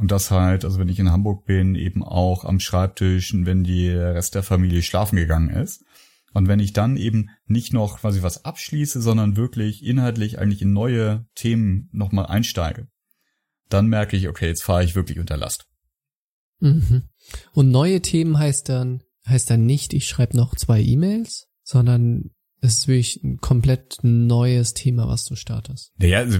Und 0.00 0.10
das 0.10 0.30
halt, 0.30 0.64
also 0.64 0.78
wenn 0.78 0.88
ich 0.88 0.98
in 0.98 1.12
Hamburg 1.12 1.44
bin, 1.44 1.74
eben 1.74 2.02
auch 2.02 2.46
am 2.46 2.58
Schreibtisch, 2.58 3.34
wenn 3.34 3.64
die 3.64 3.90
Rest 3.90 4.34
der 4.34 4.42
Familie 4.42 4.80
schlafen 4.80 5.16
gegangen 5.16 5.50
ist. 5.50 5.84
Und 6.32 6.48
wenn 6.48 6.58
ich 6.58 6.72
dann 6.72 6.96
eben 6.96 7.28
nicht 7.44 7.74
noch 7.74 7.98
quasi 7.98 8.22
was 8.22 8.46
abschließe, 8.46 9.02
sondern 9.02 9.36
wirklich 9.36 9.84
inhaltlich 9.84 10.38
eigentlich 10.38 10.62
in 10.62 10.72
neue 10.72 11.26
Themen 11.34 11.90
nochmal 11.92 12.26
einsteige, 12.26 12.88
dann 13.68 13.88
merke 13.88 14.16
ich, 14.16 14.26
okay, 14.26 14.46
jetzt 14.46 14.62
fahre 14.62 14.84
ich 14.84 14.94
wirklich 14.94 15.18
unter 15.18 15.36
Last. 15.36 15.66
Mhm. 16.60 17.02
Und 17.52 17.70
neue 17.70 18.00
Themen 18.00 18.38
heißt 18.38 18.70
dann, 18.70 19.02
heißt 19.26 19.50
dann 19.50 19.66
nicht, 19.66 19.92
ich 19.92 20.08
schreibe 20.08 20.34
noch 20.34 20.56
zwei 20.56 20.80
E-Mails, 20.80 21.46
sondern 21.62 22.30
es 22.62 22.78
ist 22.78 22.88
wirklich 22.88 23.22
ein 23.22 23.36
komplett 23.36 23.98
neues 24.00 24.72
Thema, 24.72 25.08
was 25.08 25.26
du 25.26 25.34
startest. 25.34 25.92
Ja, 25.98 26.20
also 26.20 26.38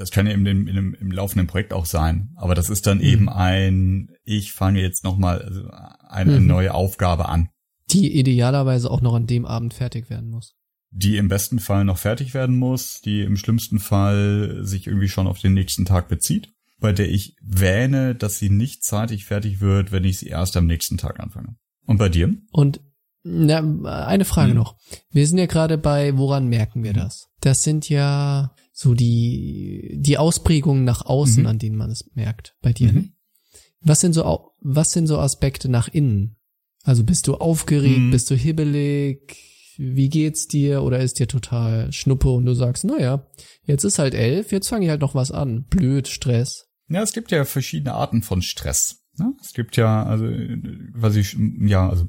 das 0.00 0.10
kann 0.10 0.26
ja 0.26 0.32
im, 0.32 0.46
im, 0.46 0.66
im, 0.66 0.94
im 0.94 1.10
laufenden 1.10 1.46
Projekt 1.46 1.74
auch 1.74 1.84
sein, 1.84 2.30
aber 2.36 2.54
das 2.54 2.70
ist 2.70 2.86
dann 2.86 2.98
mhm. 2.98 3.04
eben 3.04 3.28
ein, 3.28 4.08
ich 4.24 4.52
fange 4.52 4.80
jetzt 4.80 5.04
nochmal 5.04 5.42
also 5.42 5.68
eine 6.08 6.40
mhm. 6.40 6.46
neue 6.46 6.72
Aufgabe 6.72 7.28
an. 7.28 7.50
Die 7.90 8.18
idealerweise 8.18 8.90
auch 8.90 9.02
noch 9.02 9.14
an 9.14 9.26
dem 9.26 9.44
Abend 9.44 9.74
fertig 9.74 10.08
werden 10.08 10.30
muss. 10.30 10.56
Die 10.90 11.18
im 11.18 11.28
besten 11.28 11.58
Fall 11.58 11.84
noch 11.84 11.98
fertig 11.98 12.32
werden 12.32 12.56
muss, 12.56 13.02
die 13.02 13.20
im 13.20 13.36
schlimmsten 13.36 13.78
Fall 13.78 14.60
sich 14.62 14.86
irgendwie 14.86 15.10
schon 15.10 15.26
auf 15.26 15.38
den 15.38 15.52
nächsten 15.52 15.84
Tag 15.84 16.08
bezieht, 16.08 16.50
bei 16.78 16.92
der 16.92 17.10
ich 17.10 17.36
wähne, 17.42 18.14
dass 18.14 18.38
sie 18.38 18.48
nicht 18.48 18.82
zeitig 18.82 19.26
fertig 19.26 19.60
wird, 19.60 19.92
wenn 19.92 20.04
ich 20.04 20.18
sie 20.18 20.28
erst 20.28 20.56
am 20.56 20.66
nächsten 20.66 20.96
Tag 20.96 21.20
anfange. 21.20 21.56
Und 21.84 21.98
bei 21.98 22.08
dir? 22.08 22.34
Und 22.52 22.80
na, 23.22 23.58
eine 24.06 24.24
Frage 24.24 24.52
mhm. 24.52 24.56
noch. 24.56 24.76
Wir 25.10 25.26
sind 25.26 25.36
ja 25.36 25.46
gerade 25.46 25.76
bei, 25.76 26.16
woran 26.16 26.48
merken 26.48 26.82
wir 26.82 26.94
das? 26.94 27.28
Das 27.42 27.62
sind 27.62 27.88
ja 27.90 28.54
so 28.80 28.94
die, 28.94 29.98
die 30.00 30.16
Ausprägungen 30.16 30.84
nach 30.84 31.04
außen, 31.04 31.42
mhm. 31.42 31.46
an 31.48 31.58
denen 31.58 31.76
man 31.76 31.90
es 31.90 32.10
merkt 32.14 32.56
bei 32.62 32.72
dir. 32.72 32.94
Mhm. 32.94 33.12
Was 33.82 34.00
sind 34.00 34.14
so, 34.14 34.52
was 34.62 34.92
sind 34.92 35.06
so 35.06 35.18
Aspekte 35.18 35.68
nach 35.68 35.88
innen? 35.88 36.38
Also 36.82 37.04
bist 37.04 37.26
du 37.26 37.34
aufgeregt, 37.34 37.98
mhm. 37.98 38.10
bist 38.10 38.30
du 38.30 38.34
hibbelig? 38.34 39.36
Wie 39.76 40.08
geht's 40.08 40.48
dir? 40.48 40.82
Oder 40.82 41.00
ist 41.00 41.18
dir 41.18 41.28
total 41.28 41.92
Schnuppe 41.92 42.30
und 42.30 42.46
du 42.46 42.54
sagst, 42.54 42.84
naja, 42.84 43.26
jetzt 43.64 43.84
ist 43.84 43.98
halt 43.98 44.14
elf, 44.14 44.50
jetzt 44.50 44.68
fange 44.68 44.86
ich 44.86 44.90
halt 44.90 45.02
noch 45.02 45.14
was 45.14 45.30
an. 45.30 45.66
Blöd, 45.68 46.08
Stress. 46.08 46.70
Ja, 46.88 47.02
es 47.02 47.12
gibt 47.12 47.32
ja 47.32 47.44
verschiedene 47.44 47.92
Arten 47.92 48.22
von 48.22 48.40
Stress. 48.40 49.04
Ne? 49.18 49.34
Es 49.42 49.52
gibt 49.52 49.76
ja, 49.76 50.04
also, 50.04 50.24
was 50.94 51.16
ich, 51.16 51.36
ja, 51.60 51.86
also, 51.86 52.08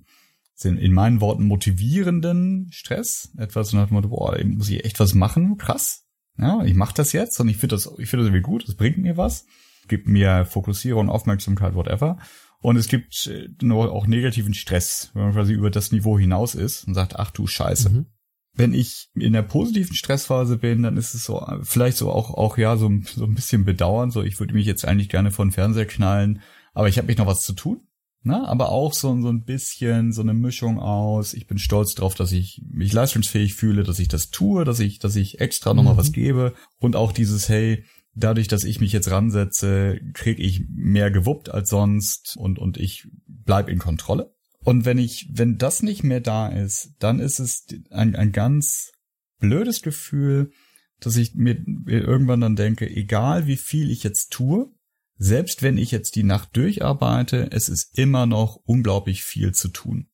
in 0.64 0.94
meinen 0.94 1.20
Worten 1.20 1.44
motivierenden 1.44 2.70
Stress. 2.72 3.34
Etwas 3.38 3.74
nach 3.74 3.88
dem 3.88 3.96
Motto, 3.96 4.08
boah, 4.08 4.38
muss 4.46 4.70
ich 4.70 4.86
echt 4.86 5.02
was 5.02 5.14
machen? 5.14 5.58
Krass. 5.58 6.01
Ja, 6.42 6.64
ich 6.64 6.74
mache 6.74 6.96
das 6.96 7.14
jetzt 7.14 7.40
und 7.40 7.48
ich 7.48 7.58
finde 7.58 7.76
das, 7.76 7.86
ich 8.00 8.10
finde 8.10 8.26
das 8.26 8.34
irgendwie 8.34 8.42
gut, 8.42 8.68
das 8.68 8.76
bringt 8.76 8.98
mir 8.98 9.16
was. 9.16 9.46
gibt 9.88 10.08
mir 10.08 10.46
Fokussierung, 10.46 11.10
Aufmerksamkeit, 11.10 11.76
whatever. 11.76 12.18
Und 12.60 12.76
es 12.76 12.88
gibt 12.88 13.28
äh, 13.28 13.50
nur 13.62 13.92
auch 13.92 14.08
negativen 14.08 14.54
Stress, 14.54 15.12
wenn 15.14 15.24
man 15.24 15.34
quasi 15.34 15.54
über 15.54 15.70
das 15.70 15.92
Niveau 15.92 16.18
hinaus 16.18 16.56
ist 16.56 16.86
und 16.86 16.94
sagt, 16.94 17.16
ach 17.18 17.32
du 17.32 17.48
Scheiße. 17.48 17.90
Mhm. 17.90 18.06
Wenn 18.54 18.74
ich 18.74 19.10
in 19.16 19.34
der 19.34 19.44
positiven 19.44 19.96
Stressphase 19.96 20.58
bin, 20.58 20.84
dann 20.84 20.98
ist 20.98 21.14
es 21.14 21.24
so, 21.24 21.46
vielleicht 21.64 21.98
so 21.98 22.12
auch, 22.12 22.32
auch 22.32 22.58
ja, 22.58 22.76
so, 22.76 22.92
so 23.04 23.24
ein 23.24 23.34
bisschen 23.34 23.64
bedauern, 23.64 24.12
so 24.12 24.24
ich 24.24 24.40
würde 24.40 24.54
mich 24.54 24.66
jetzt 24.66 24.86
eigentlich 24.86 25.10
gerne 25.10 25.32
vor 25.32 25.46
den 25.46 25.52
Fernseher 25.52 25.86
knallen, 25.86 26.42
aber 26.74 26.90
ich 26.90 26.98
habe 26.98 27.08
mich 27.08 27.18
noch 27.18 27.28
was 27.28 27.44
zu 27.44 27.54
tun. 27.54 27.82
Ne? 28.24 28.48
Aber 28.48 28.70
auch 28.70 28.94
so, 28.94 29.20
so 29.20 29.30
ein 29.30 29.44
bisschen 29.44 30.12
so 30.12 30.22
eine 30.22 30.36
Mischung 30.36 30.80
aus, 30.80 31.34
ich 31.34 31.48
bin 31.48 31.58
stolz 31.58 31.96
drauf, 31.96 32.14
dass 32.14 32.32
ich 32.32 32.62
mich 32.70 32.94
leistungsfähig 32.94 33.56
fühle, 33.56 33.84
dass 33.84 33.98
ich 33.98 34.10
das 34.10 34.30
tue, 34.30 34.64
dass 34.64 34.80
ich, 34.80 35.00
dass 35.00 35.16
ich 35.16 35.40
extra 35.40 35.74
nochmal 35.74 35.96
mhm. 35.96 35.98
was 35.98 36.12
gebe 36.12 36.54
und 36.78 36.96
auch 36.96 37.12
dieses, 37.12 37.50
hey, 37.50 37.84
dadurch, 38.14 38.48
dass 38.48 38.64
ich 38.64 38.80
mich 38.80 38.92
jetzt 38.92 39.10
ransetze, 39.10 40.00
kriege 40.14 40.44
ich 40.44 40.66
mehr 40.70 41.10
gewuppt 41.10 41.50
als 41.50 41.70
sonst 41.70 42.36
und, 42.38 42.60
und 42.60 42.78
ich 42.78 43.08
bleib 43.28 43.70
in 43.70 43.80
Kontrolle. 43.80 44.34
Und 44.64 44.86
wenn 44.86 45.00
ich, 45.00 45.28
wenn 45.34 45.58
das 45.58 45.82
nicht 45.82 46.04
mehr 46.04 46.22
da 46.22 46.48
ist, 46.48 46.94
dann 47.00 47.20
ist 47.20 47.40
es 47.40 47.66
ein, 47.90 48.16
ein 48.16 48.32
ganz 48.32 48.92
blödes 49.40 49.82
Gefühl, 49.82 50.52
dass 51.00 51.16
ich 51.16 51.34
mir 51.34 51.58
irgendwann 51.88 52.42
dann 52.42 52.56
denke, 52.56 52.88
egal 52.88 53.48
wie 53.48 53.58
viel 53.58 53.90
ich 53.90 54.04
jetzt 54.04 54.32
tue, 54.32 54.72
selbst 55.24 55.62
wenn 55.62 55.78
ich 55.78 55.92
jetzt 55.92 56.16
die 56.16 56.24
Nacht 56.24 56.58
durcharbeite, 56.58 57.52
es 57.52 57.70
ist 57.70 57.96
immer 57.96 58.26
noch 58.26 58.56
unglaublich 58.66 59.22
viel 59.22 59.54
zu 59.54 59.68
tun. 59.68 60.08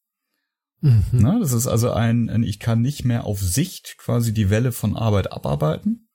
Mhm. 0.82 1.04
Na, 1.14 1.40
das 1.40 1.54
ist 1.54 1.66
also 1.66 1.92
ein, 1.92 2.30
ein, 2.30 2.44
ich 2.44 2.60
kann 2.60 2.82
nicht 2.82 3.06
mehr 3.06 3.24
auf 3.24 3.40
Sicht 3.40 3.96
quasi 3.98 4.34
die 4.34 4.50
Welle 4.50 4.74
von 4.74 4.98
Arbeit 4.98 5.32
abarbeiten, 5.32 6.10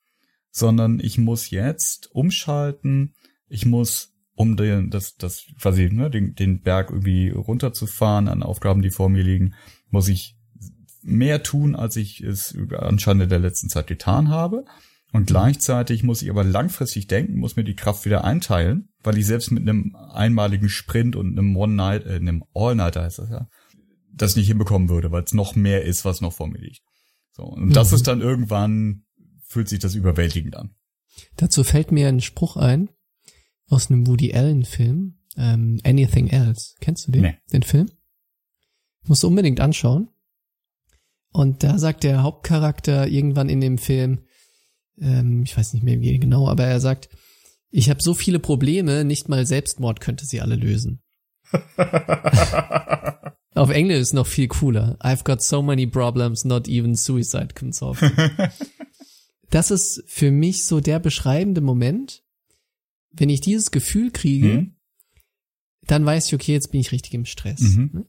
sondern 0.51 0.99
ich 0.99 1.17
muss 1.17 1.49
jetzt 1.49 2.11
umschalten, 2.11 3.15
ich 3.47 3.65
muss, 3.65 4.13
um 4.35 4.57
den, 4.57 4.91
das, 4.91 5.15
das 5.15 5.47
quasi, 5.59 5.89
ne, 5.91 6.11
den, 6.11 6.35
den 6.35 6.61
Berg 6.61 6.91
irgendwie 6.91 7.29
runterzufahren 7.29 8.27
an 8.27 8.43
Aufgaben, 8.43 8.83
die 8.83 8.91
vor 8.91 9.09
mir 9.09 9.23
liegen, 9.23 9.55
muss 9.89 10.07
ich 10.07 10.37
mehr 11.01 11.41
tun, 11.41 11.75
als 11.75 11.95
ich 11.95 12.21
es 12.21 12.55
anscheinend 12.77 13.23
in 13.23 13.29
der 13.29 13.39
letzten 13.39 13.69
Zeit 13.69 13.87
getan 13.87 14.29
habe. 14.29 14.65
Und 15.13 15.27
gleichzeitig 15.27 16.01
muss 16.01 16.23
ich 16.23 16.31
aber 16.31 16.43
langfristig 16.43 17.05
denken, 17.05 17.37
muss 17.37 17.55
mir 17.55 17.63
die 17.63 17.75
Kraft 17.75 18.03
wieder 18.03 18.23
einteilen, 18.23 18.89
weil 19.03 19.15
ich 19.19 19.27
selbst 19.27 19.51
mit 19.51 19.61
einem 19.61 19.95
einmaligen 19.95 20.69
Sprint 20.69 21.15
und 21.15 21.37
einem 21.37 21.55
One-Night, 21.55 22.05
äh, 22.07 22.15
einem 22.15 22.43
All-Nighter 22.55 23.03
heißt 23.03 23.19
das 23.19 23.29
ja, 23.29 23.47
das 24.11 24.35
nicht 24.35 24.47
hinbekommen 24.47 24.89
würde, 24.89 25.11
weil 25.11 25.23
es 25.23 25.33
noch 25.33 25.55
mehr 25.55 25.83
ist, 25.83 26.03
was 26.03 26.19
noch 26.19 26.33
vor 26.33 26.47
mir 26.47 26.57
liegt. 26.57 26.81
So, 27.31 27.43
und 27.43 27.67
mhm. 27.67 27.73
das 27.73 27.93
ist 27.93 28.07
dann 28.07 28.21
irgendwann, 28.21 29.05
fühlt 29.43 29.69
sich 29.69 29.77
das 29.77 29.93
überwältigend 29.93 30.55
an. 30.55 30.75
Dazu 31.37 31.63
fällt 31.63 31.91
mir 31.91 32.07
ein 32.07 32.21
Spruch 32.21 32.57
ein 32.57 32.89
aus 33.67 33.91
einem 33.91 34.07
Woody 34.07 34.33
Allen 34.33 34.65
Film, 34.65 35.19
ähm, 35.37 35.79
Anything 35.83 36.27
Else. 36.27 36.73
Kennst 36.79 37.07
du 37.07 37.11
den? 37.11 37.21
Nee. 37.21 37.37
Den 37.51 37.63
Film? 37.63 37.91
Musst 39.03 39.21
du 39.21 39.27
unbedingt 39.27 39.59
anschauen. 39.59 40.09
Und 41.31 41.63
da 41.63 41.77
sagt 41.77 42.03
der 42.03 42.23
Hauptcharakter 42.23 43.07
irgendwann 43.07 43.49
in 43.49 43.61
dem 43.61 43.77
Film, 43.77 44.25
ähm, 44.99 45.43
ich 45.43 45.57
weiß 45.57 45.73
nicht 45.73 45.83
mehr 45.83 45.99
wie 46.01 46.19
genau, 46.19 46.47
aber 46.47 46.65
er 46.65 46.79
sagt, 46.79 47.09
ich 47.69 47.89
habe 47.89 48.01
so 48.03 48.13
viele 48.13 48.39
Probleme, 48.39 49.03
nicht 49.03 49.29
mal 49.29 49.45
Selbstmord 49.45 49.99
könnte 49.99 50.25
sie 50.25 50.41
alle 50.41 50.55
lösen. 50.55 51.01
Auf 53.55 53.69
Englisch 53.69 53.99
ist 53.99 54.13
noch 54.13 54.27
viel 54.27 54.47
cooler. 54.47 54.97
I've 54.99 55.23
got 55.23 55.41
so 55.41 55.61
many 55.61 55.85
problems, 55.85 56.45
not 56.45 56.67
even 56.67 56.95
suicide 56.95 57.53
can 57.53 57.71
solve. 57.71 57.99
das 59.49 59.71
ist 59.71 60.03
für 60.07 60.31
mich 60.31 60.65
so 60.65 60.79
der 60.79 60.99
beschreibende 60.99 61.61
Moment. 61.61 62.23
Wenn 63.11 63.29
ich 63.29 63.41
dieses 63.41 63.69
Gefühl 63.69 64.09
kriege, 64.11 64.47
mhm. 64.47 64.75
dann 65.85 66.05
weiß 66.05 66.27
ich, 66.27 66.33
okay, 66.33 66.53
jetzt 66.53 66.71
bin 66.71 66.81
ich 66.81 66.91
richtig 66.91 67.13
im 67.13 67.25
Stress. 67.25 67.61
Mhm. 67.61 67.89
Ne? 67.93 68.05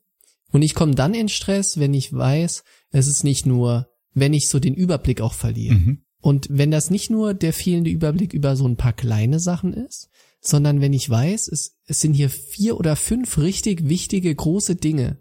Und 0.50 0.62
ich 0.62 0.74
komme 0.74 0.94
dann 0.94 1.14
in 1.14 1.28
Stress, 1.28 1.78
wenn 1.78 1.92
ich 1.92 2.12
weiß, 2.12 2.64
es 2.90 3.06
ist 3.06 3.24
nicht 3.24 3.44
nur, 3.44 3.88
wenn 4.14 4.32
ich 4.32 4.48
so 4.48 4.60
den 4.60 4.74
Überblick 4.74 5.20
auch 5.20 5.34
verliere. 5.34 5.74
Mhm. 5.74 6.03
Und 6.24 6.46
wenn 6.48 6.70
das 6.70 6.88
nicht 6.88 7.10
nur 7.10 7.34
der 7.34 7.52
fehlende 7.52 7.90
Überblick 7.90 8.32
über 8.32 8.56
so 8.56 8.66
ein 8.66 8.78
paar 8.78 8.94
kleine 8.94 9.38
Sachen 9.40 9.74
ist, 9.74 10.08
sondern 10.40 10.80
wenn 10.80 10.94
ich 10.94 11.10
weiß, 11.10 11.48
es, 11.48 11.76
es 11.84 12.00
sind 12.00 12.14
hier 12.14 12.30
vier 12.30 12.80
oder 12.80 12.96
fünf 12.96 13.36
richtig 13.36 13.90
wichtige 13.90 14.34
große 14.34 14.74
Dinge, 14.74 15.18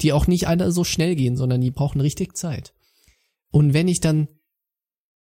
die 0.00 0.12
auch 0.12 0.26
nicht 0.26 0.48
alle 0.48 0.72
so 0.72 0.82
schnell 0.82 1.14
gehen, 1.14 1.36
sondern 1.36 1.60
die 1.60 1.70
brauchen 1.70 2.00
richtig 2.00 2.36
Zeit. 2.36 2.74
Und 3.52 3.74
wenn 3.74 3.86
ich 3.86 4.00
dann, 4.00 4.26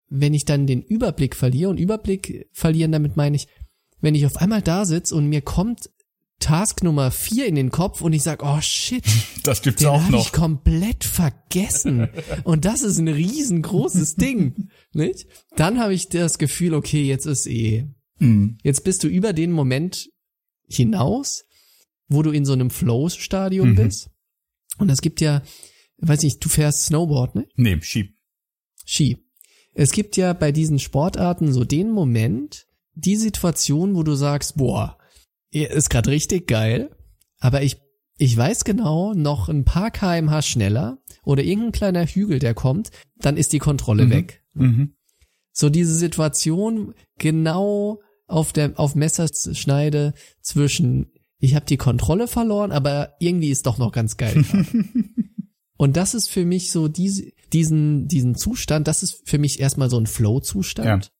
wenn 0.08 0.36
ich 0.36 0.46
dann 0.46 0.68
den 0.68 0.84
Überblick 0.84 1.36
verliere, 1.36 1.72
und 1.72 1.80
Überblick 1.80 2.48
verlieren, 2.54 2.92
damit 2.92 3.18
meine 3.18 3.38
ich, 3.38 3.48
wenn 4.00 4.14
ich 4.14 4.28
auf 4.28 4.38
einmal 4.38 4.62
da 4.62 4.86
sitze 4.86 5.16
und 5.16 5.30
mir 5.30 5.42
kommt 5.42 5.90
Task 6.40 6.84
Nummer 6.84 7.12
vier 7.12 7.48
in 7.48 7.56
den 7.56 7.72
Kopf 7.72 8.02
und 8.02 8.14
ich 8.14 8.24
sag, 8.24 8.44
oh 8.44 8.62
shit, 8.62 9.04
das 9.44 9.62
gibt's 9.62 9.82
den 9.82 9.90
auch 9.90 10.10
noch. 10.10 10.26
ich 10.26 10.32
komplett 10.32 11.04
vergessen. 11.04 12.10
und 12.44 12.66
das 12.66 12.82
ist 12.82 12.98
ein 13.00 13.08
riesengroßes 13.08 14.16
Ding, 14.18 14.70
nicht? 14.94 15.28
Dann 15.56 15.80
habe 15.80 15.94
ich 15.94 16.10
das 16.10 16.38
Gefühl, 16.38 16.74
okay, 16.74 17.04
jetzt 17.04 17.26
ist 17.26 17.48
eh. 17.48 17.88
Mhm. 18.20 18.58
Jetzt 18.64 18.84
bist 18.84 19.04
du 19.04 19.08
über 19.08 19.34
den 19.34 19.52
Moment 19.52 20.10
hinaus, 20.68 21.46
wo 22.08 22.22
du 22.22 22.32
in 22.32 22.46
so 22.46 22.54
einem 22.54 22.70
Flow-Stadium 22.70 23.72
mhm. 23.72 23.76
bist. 23.76 24.10
Und 24.78 24.90
es 24.90 25.02
gibt 25.02 25.22
ja, 25.22 25.42
weiß 25.98 26.22
nicht, 26.24 26.44
du 26.44 26.50
fährst 26.50 26.86
Snowboard, 26.86 27.36
ne? 27.36 27.48
Nee, 27.56 27.80
Ski. 27.82 28.16
Ski. 28.86 29.18
Es 29.74 29.92
gibt 29.92 30.18
ja 30.18 30.34
bei 30.34 30.52
diesen 30.52 30.80
Sportarten 30.80 31.54
so 31.54 31.64
den 31.64 31.92
Moment, 31.92 32.68
die 32.94 33.16
Situation, 33.16 33.96
wo 33.96 34.04
du 34.04 34.16
sagst, 34.16 34.58
boah, 34.58 34.98
ist 35.52 35.90
gerade 35.90 36.10
richtig 36.10 36.48
geil, 36.48 36.90
aber 37.40 37.62
ich, 37.62 37.78
ich 38.18 38.36
weiß 38.36 38.64
genau, 38.64 39.14
noch 39.14 39.50
ein 39.50 39.64
paar 39.64 39.92
kmh 39.92 40.42
schneller 40.42 41.00
oder 41.24 41.44
irgendein 41.44 41.72
kleiner 41.72 42.06
Hügel, 42.06 42.40
der 42.40 42.54
kommt, 42.54 42.92
dann 43.18 43.38
ist 43.38 43.54
die 43.54 43.60
Kontrolle 43.60 44.06
mhm. 44.06 44.10
weg. 44.10 44.44
Mhm. 44.54 44.96
So 45.52 45.70
diese 45.70 45.96
Situation 45.96 46.94
genau 47.18 48.02
auf 48.28 48.54
der 48.54 48.74
auf 48.80 48.96
Messerschneide 48.96 50.14
zwischen 50.42 51.12
ich 51.40 51.56
habe 51.56 51.66
die 51.66 51.78
Kontrolle 51.78 52.28
verloren, 52.28 52.72
aber 52.72 53.14
irgendwie 53.20 53.50
ist 53.50 53.68
doch 53.68 53.78
noch 53.78 53.92
ganz 53.92 54.18
geil. 54.18 54.44
Und 55.78 55.96
das 55.96 56.16
ist 56.16 56.30
für 56.30 56.46
mich 56.46 56.72
so 56.72 56.88
diese, 56.88 57.32
diesen 57.54 58.08
diesen 58.08 58.36
Zustand, 58.36 58.88
das 58.88 59.04
ist 59.04 59.22
für 59.26 59.38
mich 59.38 59.60
erstmal 59.60 59.90
so 59.90 60.00
ein 60.00 60.08
Flow 60.08 60.40
Zustand. 60.40 61.06
Ja. 61.06 61.12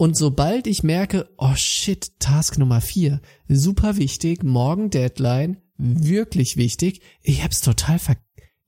Und 0.00 0.16
sobald 0.16 0.66
ich 0.66 0.82
merke, 0.82 1.28
oh 1.36 1.54
shit, 1.56 2.18
Task 2.20 2.56
Nummer 2.56 2.80
vier, 2.80 3.20
super 3.48 3.98
wichtig, 3.98 4.42
morgen 4.42 4.88
Deadline, 4.88 5.58
wirklich 5.76 6.56
wichtig, 6.56 7.02
ich 7.20 7.44
hab's 7.44 7.60
total 7.60 7.98
ver, 7.98 8.16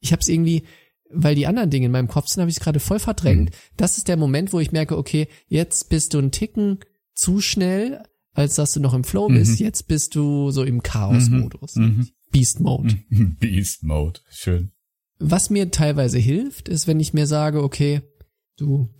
ich 0.00 0.12
hab's 0.12 0.28
irgendwie, 0.28 0.64
weil 1.08 1.34
die 1.34 1.46
anderen 1.46 1.70
Dinge 1.70 1.86
in 1.86 1.92
meinem 1.92 2.08
Kopf 2.08 2.28
sind, 2.28 2.42
habe 2.42 2.50
ich 2.50 2.58
es 2.58 2.62
gerade 2.62 2.80
voll 2.80 2.98
verdrängt. 2.98 3.48
Mhm. 3.48 3.54
Das 3.78 3.96
ist 3.96 4.08
der 4.08 4.18
Moment, 4.18 4.52
wo 4.52 4.60
ich 4.60 4.72
merke, 4.72 4.98
okay, 4.98 5.26
jetzt 5.46 5.88
bist 5.88 6.12
du 6.12 6.18
einen 6.18 6.32
Ticken 6.32 6.80
zu 7.14 7.40
schnell, 7.40 8.02
als 8.34 8.56
dass 8.56 8.74
du 8.74 8.80
noch 8.80 8.92
im 8.92 9.02
Flow 9.02 9.28
bist. 9.28 9.58
Mhm. 9.58 9.64
Jetzt 9.64 9.88
bist 9.88 10.14
du 10.14 10.50
so 10.50 10.64
im 10.64 10.82
Chaos-Modus. 10.82 11.76
Mhm. 11.76 11.84
mhm. 11.84 12.08
Beast 12.30 12.60
Mode. 12.60 12.98
Beast 13.40 13.84
Mode. 13.84 14.20
Schön. 14.28 14.72
Was 15.18 15.48
mir 15.48 15.70
teilweise 15.70 16.18
hilft, 16.18 16.68
ist, 16.68 16.86
wenn 16.86 17.00
ich 17.00 17.14
mir 17.14 17.26
sage, 17.26 17.62
okay, 17.62 18.02
du, 18.58 18.90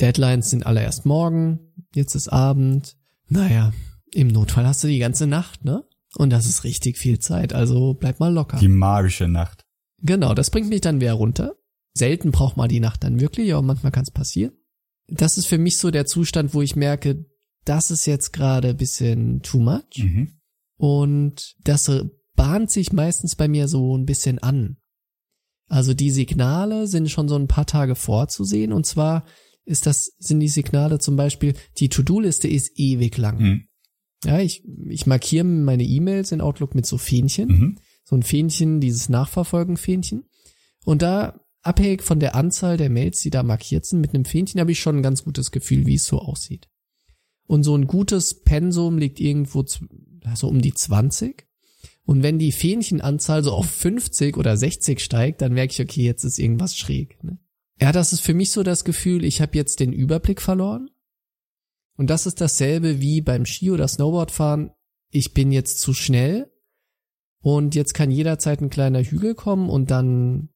Deadlines 0.00 0.50
sind 0.50 0.66
alle 0.66 0.82
erst 0.82 1.06
morgen, 1.06 1.72
jetzt 1.94 2.14
ist 2.14 2.28
Abend. 2.28 2.96
Naja, 3.28 3.72
im 4.12 4.28
Notfall 4.28 4.66
hast 4.66 4.84
du 4.84 4.88
die 4.88 4.98
ganze 4.98 5.26
Nacht, 5.26 5.64
ne? 5.64 5.84
Und 6.16 6.30
das 6.30 6.46
ist 6.46 6.64
richtig 6.64 6.98
viel 6.98 7.18
Zeit, 7.18 7.52
also 7.52 7.94
bleib 7.94 8.20
mal 8.20 8.32
locker. 8.32 8.58
Die 8.58 8.68
magische 8.68 9.28
Nacht. 9.28 9.64
Genau, 10.02 10.34
das 10.34 10.50
bringt 10.50 10.68
mich 10.68 10.80
dann 10.80 11.00
wieder 11.00 11.14
runter. 11.14 11.56
Selten 11.94 12.30
braucht 12.30 12.56
man 12.56 12.68
die 12.68 12.80
Nacht 12.80 13.04
dann 13.04 13.20
wirklich, 13.20 13.52
aber 13.52 13.62
manchmal 13.62 13.92
kann 13.92 14.04
es 14.04 14.10
passieren. 14.10 14.52
Das 15.08 15.38
ist 15.38 15.46
für 15.46 15.58
mich 15.58 15.78
so 15.78 15.90
der 15.90 16.06
Zustand, 16.06 16.52
wo 16.52 16.62
ich 16.62 16.76
merke, 16.76 17.24
das 17.64 17.90
ist 17.90 18.06
jetzt 18.06 18.32
gerade 18.32 18.74
bisschen 18.74 19.40
too 19.42 19.60
much. 19.60 19.98
Mhm. 19.98 20.38
Und 20.76 21.56
das 21.64 21.90
bahnt 22.34 22.70
sich 22.70 22.92
meistens 22.92 23.34
bei 23.34 23.48
mir 23.48 23.68
so 23.68 23.96
ein 23.96 24.04
bisschen 24.04 24.38
an. 24.38 24.76
Also 25.68 25.94
die 25.94 26.10
Signale 26.10 26.86
sind 26.86 27.10
schon 27.10 27.28
so 27.28 27.36
ein 27.36 27.48
paar 27.48 27.66
Tage 27.66 27.94
vorzusehen 27.94 28.72
und 28.72 28.86
zwar 28.86 29.24
ist 29.66 29.86
das, 29.86 30.14
sind 30.18 30.40
die 30.40 30.48
Signale 30.48 30.98
zum 30.98 31.16
Beispiel, 31.16 31.54
die 31.78 31.88
To-Do-Liste 31.88 32.48
ist 32.48 32.78
ewig 32.78 33.16
lang. 33.18 33.38
Mhm. 33.38 33.68
Ja, 34.24 34.40
ich, 34.40 34.64
ich 34.88 35.06
markiere 35.06 35.44
meine 35.44 35.84
E-Mails 35.84 36.32
in 36.32 36.40
Outlook 36.40 36.74
mit 36.74 36.86
so 36.86 36.96
Fähnchen. 36.96 37.48
Mhm. 37.48 37.78
So 38.04 38.16
ein 38.16 38.22
Fähnchen, 38.22 38.80
dieses 38.80 39.08
Nachverfolgen-Fähnchen. 39.08 40.24
Und 40.84 41.02
da, 41.02 41.40
abhängig 41.62 42.02
von 42.02 42.20
der 42.20 42.34
Anzahl 42.36 42.76
der 42.76 42.88
Mails, 42.88 43.20
die 43.20 43.30
da 43.30 43.42
markiert 43.42 43.84
sind, 43.84 44.00
mit 44.00 44.14
einem 44.14 44.24
Fähnchen 44.24 44.60
habe 44.60 44.72
ich 44.72 44.80
schon 44.80 44.96
ein 44.96 45.02
ganz 45.02 45.24
gutes 45.24 45.50
Gefühl, 45.50 45.84
wie 45.86 45.96
es 45.96 46.06
so 46.06 46.20
aussieht. 46.20 46.68
Und 47.46 47.64
so 47.64 47.76
ein 47.76 47.86
gutes 47.86 48.42
Pensum 48.42 48.98
liegt 48.98 49.20
irgendwo 49.20 49.64
so 49.66 50.48
um 50.48 50.62
die 50.62 50.74
20. 50.74 51.46
Und 52.04 52.22
wenn 52.22 52.38
die 52.38 52.52
Fähnchenanzahl 52.52 53.42
so 53.42 53.52
auf 53.52 53.68
50 53.68 54.36
oder 54.36 54.56
60 54.56 55.00
steigt, 55.00 55.42
dann 55.42 55.52
merke 55.52 55.72
ich, 55.72 55.80
okay, 55.80 56.04
jetzt 56.04 56.24
ist 56.24 56.38
irgendwas 56.38 56.76
schräg. 56.76 57.22
Ne? 57.22 57.38
Ja, 57.80 57.92
das 57.92 58.12
ist 58.12 58.20
für 58.20 58.34
mich 58.34 58.52
so 58.52 58.62
das 58.62 58.84
Gefühl, 58.84 59.24
ich 59.24 59.40
habe 59.40 59.56
jetzt 59.56 59.80
den 59.80 59.92
Überblick 59.92 60.40
verloren 60.40 60.90
Und 61.96 62.08
das 62.10 62.26
ist 62.26 62.40
dasselbe 62.40 63.00
wie 63.00 63.20
beim 63.20 63.46
Ski- 63.46 63.70
oder 63.70 63.88
Snowboardfahren. 63.88 64.70
Ich 65.10 65.32
bin 65.32 65.52
jetzt 65.52 65.80
zu 65.80 65.94
schnell 65.94 66.52
und 67.40 67.74
jetzt 67.74 67.94
kann 67.94 68.10
jederzeit 68.10 68.60
ein 68.60 68.70
kleiner 68.70 69.02
Hügel 69.02 69.34
kommen 69.34 69.70
und 69.70 69.90
dann 69.90 70.50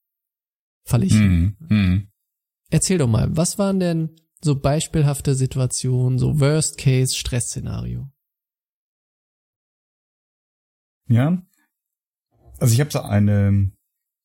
falle 0.84 1.06
ich. 1.06 1.14
Mhm. 1.14 1.56
Mhm. 1.60 2.08
Erzähl 2.70 2.98
doch 2.98 3.08
mal, 3.08 3.34
was 3.36 3.58
waren 3.58 3.80
denn 3.80 4.16
so 4.42 4.58
beispielhafte 4.58 5.34
Situationen, 5.34 6.18
so 6.18 6.40
Worst-Case-Stress-Szenario? 6.40 8.10
Ja. 11.08 11.42
Also 12.58 12.74
ich 12.74 12.80
habe 12.80 12.90
so 12.90 13.00
eine, 13.00 13.72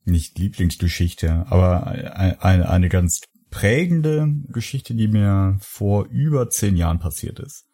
nicht 0.06 0.38
Lieblingsgeschichte, 0.38 1.46
aber 1.50 1.88
eine, 1.88 2.70
eine 2.70 2.90
ganz 2.90 3.22
prägende 3.50 4.28
Geschichte, 4.50 4.96
die 4.96 5.08
mir 5.08 5.58
vor 5.62 6.06
über 6.06 6.50
zehn 6.50 6.76
Jahren 6.76 7.00
passiert 7.00 7.40
ist. 7.40 7.66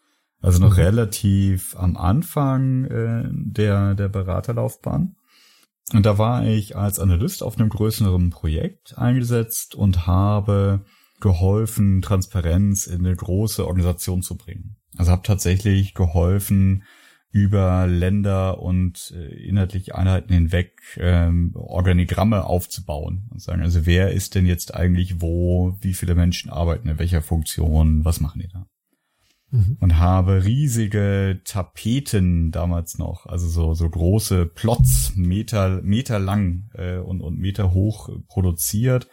Also 0.41 0.59
noch 0.59 0.71
mhm. 0.71 0.83
relativ 0.83 1.75
am 1.77 1.97
Anfang 1.97 2.85
äh, 2.85 3.29
der, 3.31 3.95
der 3.95 4.09
Beraterlaufbahn. 4.09 5.15
Und 5.93 6.05
da 6.05 6.17
war 6.17 6.45
ich 6.45 6.75
als 6.75 7.00
Analyst 7.00 7.43
auf 7.43 7.57
einem 7.57 7.69
größeren 7.69 8.29
Projekt 8.29 8.97
eingesetzt 8.97 9.75
und 9.75 10.07
habe 10.07 10.85
geholfen, 11.19 12.01
Transparenz 12.01 12.88
in 12.88 13.05
eine 13.05 13.15
große 13.15 13.65
Organisation 13.65 14.21
zu 14.21 14.35
bringen. 14.35 14.77
Also 14.97 15.11
habe 15.11 15.23
tatsächlich 15.23 15.93
geholfen, 15.93 16.83
über 17.31 17.88
Länder 17.88 18.59
und 18.59 19.13
äh, 19.15 19.47
inhaltliche 19.47 19.95
Einheiten 19.95 20.33
hinweg 20.33 20.81
ähm, 20.97 21.53
Organigramme 21.55 22.43
aufzubauen 22.45 23.27
und 23.29 23.41
sagen, 23.41 23.61
also 23.61 23.85
wer 23.85 24.11
ist 24.11 24.35
denn 24.35 24.45
jetzt 24.45 24.75
eigentlich 24.75 25.21
wo, 25.21 25.77
wie 25.79 25.93
viele 25.93 26.13
Menschen 26.13 26.51
arbeiten 26.51 26.89
in 26.89 27.00
welcher 27.00 27.21
Funktion, 27.21 28.03
was 28.03 28.19
machen 28.19 28.41
die 28.41 28.50
da? 28.50 28.67
Mhm. 29.51 29.77
Und 29.79 29.97
habe 29.97 30.43
riesige 30.43 31.39
Tapeten 31.45 32.51
damals 32.51 32.97
noch, 32.97 33.25
also 33.25 33.47
so, 33.47 33.73
so 33.75 33.89
große 33.89 34.45
Plots, 34.45 35.13
Meter, 35.15 35.81
Meter 35.81 36.19
lang 36.19 36.69
äh, 36.73 36.97
und, 36.97 37.21
und 37.21 37.38
Meter 37.38 37.73
hoch 37.73 38.09
produziert, 38.27 39.07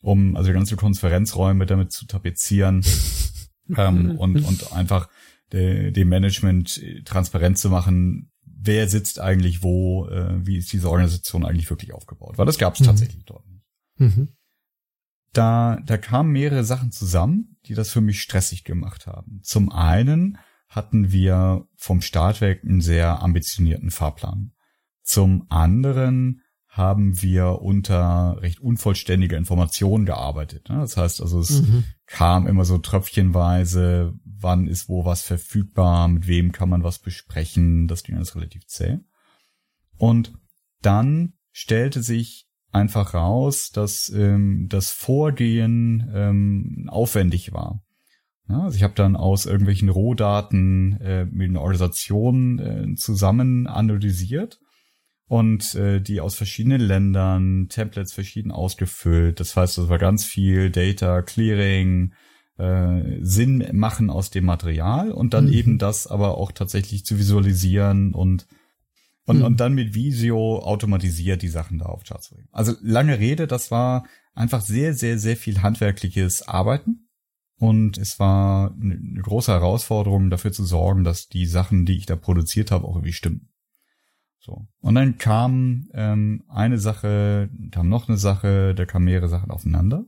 um 0.00 0.36
also 0.36 0.52
ganze 0.52 0.76
Konferenzräume 0.76 1.66
damit 1.66 1.90
zu 1.90 2.06
tapezieren 2.06 2.84
ähm, 3.76 4.16
und, 4.16 4.44
und 4.44 4.72
einfach 4.72 5.08
dem 5.52 6.08
Management 6.08 6.82
transparent 7.04 7.58
zu 7.58 7.70
machen, 7.70 8.32
wer 8.64 8.88
sitzt 8.88 9.20
eigentlich 9.20 9.62
wo, 9.62 10.08
äh, 10.08 10.44
wie 10.46 10.56
ist 10.56 10.72
diese 10.72 10.90
Organisation 10.90 11.44
eigentlich 11.44 11.70
wirklich 11.70 11.92
aufgebaut. 11.92 12.38
Weil 12.38 12.46
das 12.46 12.58
gab 12.58 12.74
es 12.74 12.80
mhm. 12.80 12.86
tatsächlich 12.86 13.24
dort 13.24 13.46
nicht. 13.48 13.64
Mhm. 13.96 14.28
Da, 15.32 15.80
da 15.84 15.98
kamen 15.98 16.32
mehrere 16.32 16.64
Sachen 16.64 16.92
zusammen, 16.92 17.56
die 17.66 17.74
das 17.74 17.90
für 17.90 18.00
mich 18.00 18.22
stressig 18.22 18.64
gemacht 18.64 19.06
haben. 19.06 19.40
Zum 19.42 19.70
einen 19.70 20.38
hatten 20.68 21.12
wir 21.12 21.66
vom 21.76 22.00
Start 22.00 22.40
weg 22.40 22.62
einen 22.64 22.80
sehr 22.80 23.20
ambitionierten 23.22 23.90
Fahrplan. 23.90 24.52
Zum 25.02 25.46
anderen 25.50 26.40
haben 26.76 27.22
wir 27.22 27.62
unter 27.62 28.36
recht 28.40 28.58
unvollständiger 28.58 29.36
Information 29.36 30.06
gearbeitet. 30.06 30.68
Ne? 30.68 30.78
Das 30.80 30.96
heißt 30.96 31.22
also, 31.22 31.38
es 31.38 31.62
mhm. 31.62 31.84
kam 32.06 32.48
immer 32.48 32.64
so 32.64 32.78
tröpfchenweise, 32.78 34.12
wann 34.24 34.66
ist 34.66 34.88
wo 34.88 35.04
was 35.04 35.22
verfügbar, 35.22 36.08
mit 36.08 36.26
wem 36.26 36.50
kann 36.50 36.68
man 36.68 36.82
was 36.82 36.98
besprechen, 36.98 37.86
das 37.86 38.02
ging 38.02 38.16
alles 38.16 38.34
relativ 38.34 38.66
zäh. 38.66 38.98
Und 39.98 40.32
dann 40.82 41.34
stellte 41.52 42.02
sich 42.02 42.48
einfach 42.72 43.14
raus, 43.14 43.70
dass 43.70 44.08
ähm, 44.08 44.66
das 44.68 44.90
Vorgehen 44.90 46.10
ähm, 46.12 46.88
aufwendig 46.88 47.52
war. 47.52 47.84
Ja, 48.48 48.64
also 48.64 48.76
ich 48.76 48.82
habe 48.82 48.94
dann 48.94 49.14
aus 49.14 49.46
irgendwelchen 49.46 49.90
Rohdaten 49.90 51.00
äh, 51.00 51.24
mit 51.26 51.50
einer 51.50 51.60
Organisation 51.60 52.58
äh, 52.58 52.94
zusammen 52.96 53.68
analysiert 53.68 54.58
und 55.26 55.74
äh, 55.74 56.00
die 56.00 56.20
aus 56.20 56.34
verschiedenen 56.34 56.80
Ländern, 56.80 57.68
Templates 57.68 58.12
verschieden 58.12 58.50
ausgefüllt. 58.50 59.40
Das 59.40 59.56
heißt, 59.56 59.78
es 59.78 59.88
war 59.88 59.98
ganz 59.98 60.24
viel 60.24 60.70
Data 60.70 61.22
Clearing, 61.22 62.12
äh, 62.58 63.18
Sinn 63.20 63.66
machen 63.72 64.10
aus 64.10 64.30
dem 64.30 64.44
Material 64.44 65.10
und 65.10 65.34
dann 65.34 65.46
mhm. 65.46 65.52
eben 65.52 65.78
das 65.78 66.06
aber 66.06 66.38
auch 66.38 66.52
tatsächlich 66.52 67.04
zu 67.04 67.18
visualisieren 67.18 68.14
und 68.14 68.46
und, 69.26 69.38
mhm. 69.38 69.44
und 69.44 69.60
dann 69.60 69.72
mit 69.72 69.94
Visio 69.94 70.58
automatisiert 70.58 71.40
die 71.40 71.48
Sachen 71.48 71.78
da 71.78 71.86
auf 71.86 72.04
Charts 72.04 72.28
bringen. 72.28 72.48
Also 72.52 72.74
lange 72.82 73.18
Rede, 73.18 73.46
das 73.46 73.70
war 73.70 74.04
einfach 74.34 74.60
sehr, 74.60 74.92
sehr, 74.92 75.18
sehr 75.18 75.36
viel 75.36 75.62
handwerkliches 75.62 76.46
Arbeiten. 76.46 77.08
Und 77.56 77.96
es 77.96 78.18
war 78.18 78.74
eine 78.78 79.22
große 79.22 79.50
Herausforderung, 79.50 80.28
dafür 80.28 80.52
zu 80.52 80.64
sorgen, 80.64 81.04
dass 81.04 81.28
die 81.28 81.46
Sachen, 81.46 81.86
die 81.86 81.96
ich 81.96 82.04
da 82.04 82.16
produziert 82.16 82.70
habe, 82.70 82.84
auch 82.86 82.96
irgendwie 82.96 83.12
stimmen. 83.12 83.48
So. 84.44 84.66
Und 84.80 84.94
dann 84.94 85.16
kam 85.16 85.88
ähm, 85.94 86.44
eine 86.48 86.78
Sache, 86.78 87.48
kam 87.70 87.88
noch 87.88 88.08
eine 88.08 88.18
Sache, 88.18 88.74
da 88.74 88.84
kamen 88.84 89.06
mehrere 89.06 89.28
Sachen 89.28 89.50
aufeinander. 89.50 90.04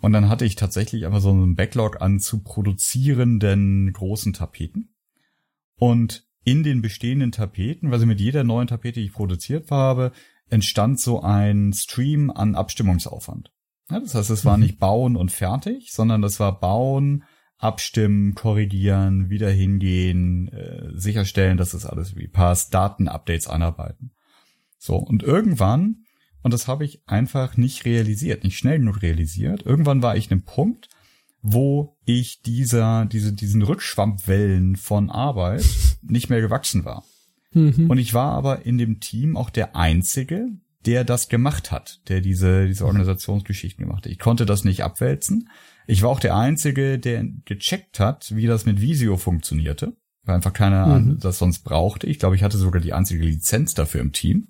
Und 0.00 0.12
dann 0.12 0.28
hatte 0.28 0.44
ich 0.44 0.54
tatsächlich 0.54 1.04
einfach 1.04 1.20
so 1.20 1.30
einen 1.30 1.56
Backlog 1.56 2.00
an 2.00 2.20
zu 2.20 2.42
produzierenden 2.42 3.92
großen 3.92 4.32
Tapeten. 4.32 4.94
Und 5.76 6.24
in 6.44 6.62
den 6.62 6.80
bestehenden 6.80 7.32
Tapeten, 7.32 7.92
also 7.92 8.06
mit 8.06 8.20
jeder 8.20 8.44
neuen 8.44 8.68
Tapete, 8.68 9.00
die 9.00 9.06
ich 9.06 9.12
produziert 9.12 9.70
habe, 9.70 10.12
entstand 10.48 11.00
so 11.00 11.22
ein 11.22 11.72
Stream 11.72 12.30
an 12.30 12.54
Abstimmungsaufwand. 12.54 13.52
Ja, 13.90 13.98
das 13.98 14.14
heißt, 14.14 14.30
es 14.30 14.44
war 14.44 14.56
mhm. 14.56 14.62
nicht 14.62 14.78
bauen 14.78 15.16
und 15.16 15.32
fertig, 15.32 15.92
sondern 15.92 16.22
das 16.22 16.38
war 16.38 16.60
bauen, 16.60 17.24
abstimmen, 17.62 18.34
korrigieren, 18.34 19.30
wieder 19.30 19.50
hingehen, 19.50 20.48
äh, 20.48 20.90
sicherstellen, 20.94 21.56
dass 21.56 21.70
das 21.70 21.86
alles 21.86 22.16
wie 22.16 22.28
passt, 22.28 22.74
Datenupdates 22.74 23.46
einarbeiten. 23.46 24.10
So, 24.78 24.96
und 24.96 25.22
irgendwann, 25.22 26.04
und 26.42 26.52
das 26.52 26.66
habe 26.66 26.84
ich 26.84 27.02
einfach 27.06 27.56
nicht 27.56 27.84
realisiert, 27.84 28.42
nicht 28.42 28.58
schnell 28.58 28.78
genug 28.78 29.02
realisiert, 29.02 29.62
irgendwann 29.64 30.02
war 30.02 30.16
ich 30.16 30.26
in 30.26 30.32
einem 30.32 30.44
Punkt, 30.44 30.88
wo 31.40 31.96
ich 32.04 32.42
dieser, 32.42 33.04
diese, 33.06 33.32
diesen 33.32 33.62
Rückschwammwellen 33.62 34.76
von 34.76 35.10
Arbeit 35.10 35.64
nicht 36.02 36.30
mehr 36.30 36.40
gewachsen 36.40 36.84
war. 36.84 37.04
Mhm. 37.52 37.90
Und 37.90 37.98
ich 37.98 38.14
war 38.14 38.32
aber 38.32 38.64
in 38.66 38.78
dem 38.78 39.00
Team 39.00 39.36
auch 39.36 39.50
der 39.50 39.76
Einzige, 39.76 40.48
der 40.84 41.04
das 41.04 41.28
gemacht 41.28 41.70
hat, 41.70 42.00
der 42.08 42.20
diese, 42.20 42.66
diese 42.66 42.86
Organisationsgeschichten 42.86 43.84
gemacht 43.84 44.04
hat. 44.04 44.12
Ich 44.12 44.18
konnte 44.18 44.46
das 44.46 44.64
nicht 44.64 44.82
abwälzen. 44.82 45.48
Ich 45.92 46.02
war 46.02 46.08
auch 46.08 46.20
der 46.20 46.34
Einzige, 46.34 46.98
der 46.98 47.22
gecheckt 47.44 48.00
hat, 48.00 48.34
wie 48.34 48.46
das 48.46 48.64
mit 48.64 48.80
Visio 48.80 49.18
funktionierte, 49.18 49.94
weil 50.24 50.36
einfach 50.36 50.54
keiner 50.54 50.86
mhm. 50.86 51.18
das 51.20 51.36
sonst 51.36 51.64
brauchte. 51.64 52.06
Ich 52.06 52.18
glaube, 52.18 52.34
ich 52.34 52.42
hatte 52.42 52.56
sogar 52.56 52.80
die 52.80 52.94
einzige 52.94 53.22
Lizenz 53.22 53.74
dafür 53.74 54.00
im 54.00 54.12
Team. 54.12 54.48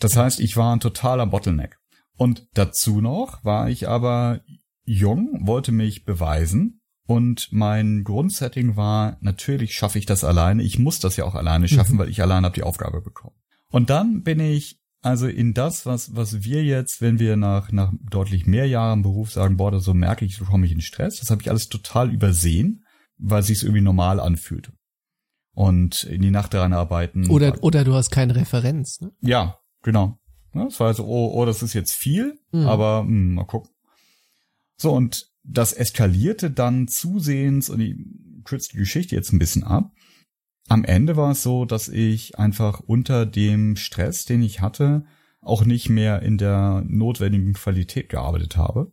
Das 0.00 0.16
heißt, 0.16 0.40
ich 0.40 0.56
war 0.56 0.74
ein 0.74 0.80
totaler 0.80 1.24
Bottleneck. 1.24 1.78
Und 2.16 2.48
dazu 2.54 3.00
noch 3.00 3.44
war 3.44 3.70
ich 3.70 3.86
aber 3.86 4.40
jung, 4.84 5.38
wollte 5.46 5.70
mich 5.70 6.04
beweisen 6.04 6.80
und 7.06 7.46
mein 7.52 8.02
Grundsetting 8.02 8.74
war, 8.74 9.18
natürlich 9.20 9.72
schaffe 9.72 10.00
ich 10.00 10.06
das 10.06 10.24
alleine. 10.24 10.64
Ich 10.64 10.80
muss 10.80 10.98
das 10.98 11.16
ja 11.16 11.26
auch 11.26 11.36
alleine 11.36 11.68
schaffen, 11.68 11.94
mhm. 11.94 11.98
weil 12.00 12.08
ich 12.08 12.22
alleine 12.22 12.44
habe 12.44 12.56
die 12.56 12.64
Aufgabe 12.64 13.02
bekommen. 13.02 13.36
Und 13.70 13.88
dann 13.88 14.24
bin 14.24 14.40
ich 14.40 14.80
also 15.06 15.28
in 15.28 15.54
das, 15.54 15.86
was, 15.86 16.16
was 16.16 16.42
wir 16.42 16.64
jetzt, 16.64 17.00
wenn 17.00 17.20
wir 17.20 17.36
nach, 17.36 17.70
nach 17.70 17.92
deutlich 18.10 18.46
mehr 18.46 18.66
Jahren 18.66 19.02
Beruf 19.02 19.30
sagen, 19.30 19.56
boah, 19.56 19.78
so 19.78 19.94
merke 19.94 20.24
ich, 20.24 20.36
so 20.36 20.44
komme 20.44 20.66
ich 20.66 20.72
in 20.72 20.80
Stress, 20.80 21.20
das 21.20 21.30
habe 21.30 21.40
ich 21.42 21.48
alles 21.48 21.68
total 21.68 22.12
übersehen, 22.12 22.84
weil 23.16 23.40
es 23.40 23.46
sich 23.46 23.62
irgendwie 23.62 23.82
normal 23.82 24.18
anfühlt. 24.18 24.72
Und 25.52 26.02
in 26.04 26.22
die 26.22 26.32
Nacht 26.32 26.54
daran 26.54 26.72
arbeiten. 26.72 27.30
Oder, 27.30 27.62
oder 27.62 27.84
du 27.84 27.94
hast 27.94 28.10
keine 28.10 28.34
Referenz, 28.34 29.00
ne? 29.00 29.12
Ja, 29.20 29.58
genau. 29.82 30.18
Das 30.52 30.80
war 30.80 30.88
also, 30.88 31.06
oh, 31.06 31.30
oh, 31.34 31.46
das 31.46 31.62
ist 31.62 31.72
jetzt 31.72 31.92
viel, 31.92 32.40
mhm. 32.50 32.66
aber 32.66 33.04
mh, 33.04 33.08
hm, 33.08 33.34
mal 33.34 33.44
gucken. 33.44 33.70
So, 34.76 34.92
und 34.92 35.30
das 35.44 35.72
eskalierte 35.72 36.50
dann 36.50 36.88
zusehends, 36.88 37.70
und 37.70 37.80
ich 37.80 37.94
kürze 38.44 38.70
die 38.72 38.78
Geschichte 38.78 39.14
jetzt 39.14 39.32
ein 39.32 39.38
bisschen 39.38 39.62
ab, 39.62 39.92
am 40.68 40.84
Ende 40.84 41.16
war 41.16 41.30
es 41.30 41.42
so, 41.42 41.64
dass 41.64 41.88
ich 41.88 42.38
einfach 42.38 42.80
unter 42.80 43.26
dem 43.26 43.76
Stress, 43.76 44.24
den 44.24 44.42
ich 44.42 44.60
hatte, 44.60 45.04
auch 45.40 45.64
nicht 45.64 45.88
mehr 45.88 46.22
in 46.22 46.38
der 46.38 46.82
notwendigen 46.86 47.52
Qualität 47.52 48.08
gearbeitet 48.08 48.56
habe. 48.56 48.92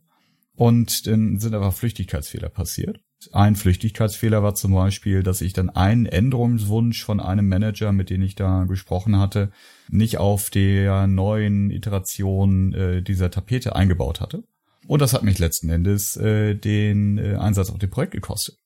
Und 0.54 1.08
dann 1.08 1.40
sind 1.40 1.54
aber 1.54 1.72
Flüchtigkeitsfehler 1.72 2.48
passiert. 2.48 3.00
Ein 3.32 3.56
Flüchtigkeitsfehler 3.56 4.42
war 4.42 4.54
zum 4.54 4.72
Beispiel, 4.72 5.24
dass 5.24 5.40
ich 5.40 5.52
dann 5.52 5.70
einen 5.70 6.06
Änderungswunsch 6.06 7.02
von 7.02 7.18
einem 7.18 7.48
Manager, 7.48 7.90
mit 7.90 8.10
dem 8.10 8.22
ich 8.22 8.36
da 8.36 8.64
gesprochen 8.64 9.18
hatte, 9.18 9.50
nicht 9.88 10.18
auf 10.18 10.50
der 10.50 11.08
neuen 11.08 11.70
Iteration 11.70 12.72
äh, 12.74 13.02
dieser 13.02 13.30
Tapete 13.30 13.74
eingebaut 13.74 14.20
hatte. 14.20 14.44
Und 14.86 15.00
das 15.00 15.14
hat 15.14 15.24
mich 15.24 15.38
letzten 15.38 15.70
Endes 15.70 16.16
äh, 16.16 16.54
den 16.54 17.18
äh, 17.18 17.36
Einsatz 17.36 17.70
auf 17.70 17.78
dem 17.78 17.90
Projekt 17.90 18.12
gekostet 18.12 18.58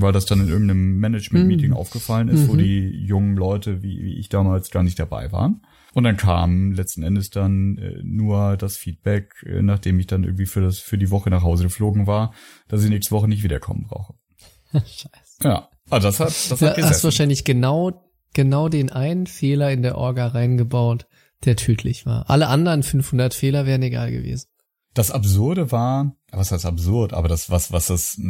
weil 0.00 0.12
das 0.12 0.26
dann 0.26 0.40
in 0.40 0.48
irgendeinem 0.48 0.98
Management-Meeting 0.98 1.70
mhm. 1.70 1.76
aufgefallen 1.76 2.28
ist, 2.28 2.48
wo 2.48 2.54
mhm. 2.54 2.58
die 2.58 3.04
jungen 3.04 3.36
Leute, 3.36 3.82
wie, 3.82 4.02
wie 4.02 4.18
ich 4.18 4.28
damals, 4.28 4.70
gar 4.70 4.82
nicht 4.82 4.98
dabei 4.98 5.32
waren. 5.32 5.62
Und 5.92 6.04
dann 6.04 6.16
kam 6.16 6.72
letzten 6.72 7.02
Endes 7.02 7.30
dann 7.30 7.76
äh, 7.78 8.00
nur 8.04 8.56
das 8.56 8.76
Feedback, 8.76 9.32
äh, 9.44 9.62
nachdem 9.62 9.98
ich 9.98 10.06
dann 10.06 10.24
irgendwie 10.24 10.46
für 10.46 10.60
das 10.60 10.78
für 10.78 10.98
die 10.98 11.10
Woche 11.10 11.30
nach 11.30 11.42
Hause 11.42 11.64
geflogen 11.64 12.06
war, 12.06 12.32
dass 12.68 12.84
ich 12.84 12.90
nächste 12.90 13.12
Woche 13.12 13.28
nicht 13.28 13.42
wiederkommen 13.42 13.86
brauche. 13.88 14.14
Scheiße. 14.72 15.10
Ja, 15.42 15.68
aber 15.88 16.00
das 16.00 16.20
hat, 16.20 16.28
das 16.28 16.48
Du 16.48 16.54
hat 16.54 16.62
hast 16.62 16.76
gesessen. 16.76 17.04
wahrscheinlich 17.04 17.44
genau, 17.44 18.08
genau 18.34 18.68
den 18.68 18.90
einen 18.90 19.26
Fehler 19.26 19.72
in 19.72 19.82
der 19.82 19.98
Orga 19.98 20.28
reingebaut, 20.28 21.06
der 21.44 21.56
tödlich 21.56 22.06
war. 22.06 22.30
Alle 22.30 22.48
anderen 22.48 22.82
500 22.82 23.34
Fehler 23.34 23.66
wären 23.66 23.82
egal 23.82 24.12
gewesen. 24.12 24.49
Das 24.94 25.10
Absurde 25.12 25.70
war, 25.70 26.16
was 26.32 26.50
heißt 26.50 26.66
absurd, 26.66 27.12
aber 27.12 27.28
das, 27.28 27.48
was, 27.48 27.70
was 27.70 27.86
das 27.86 28.20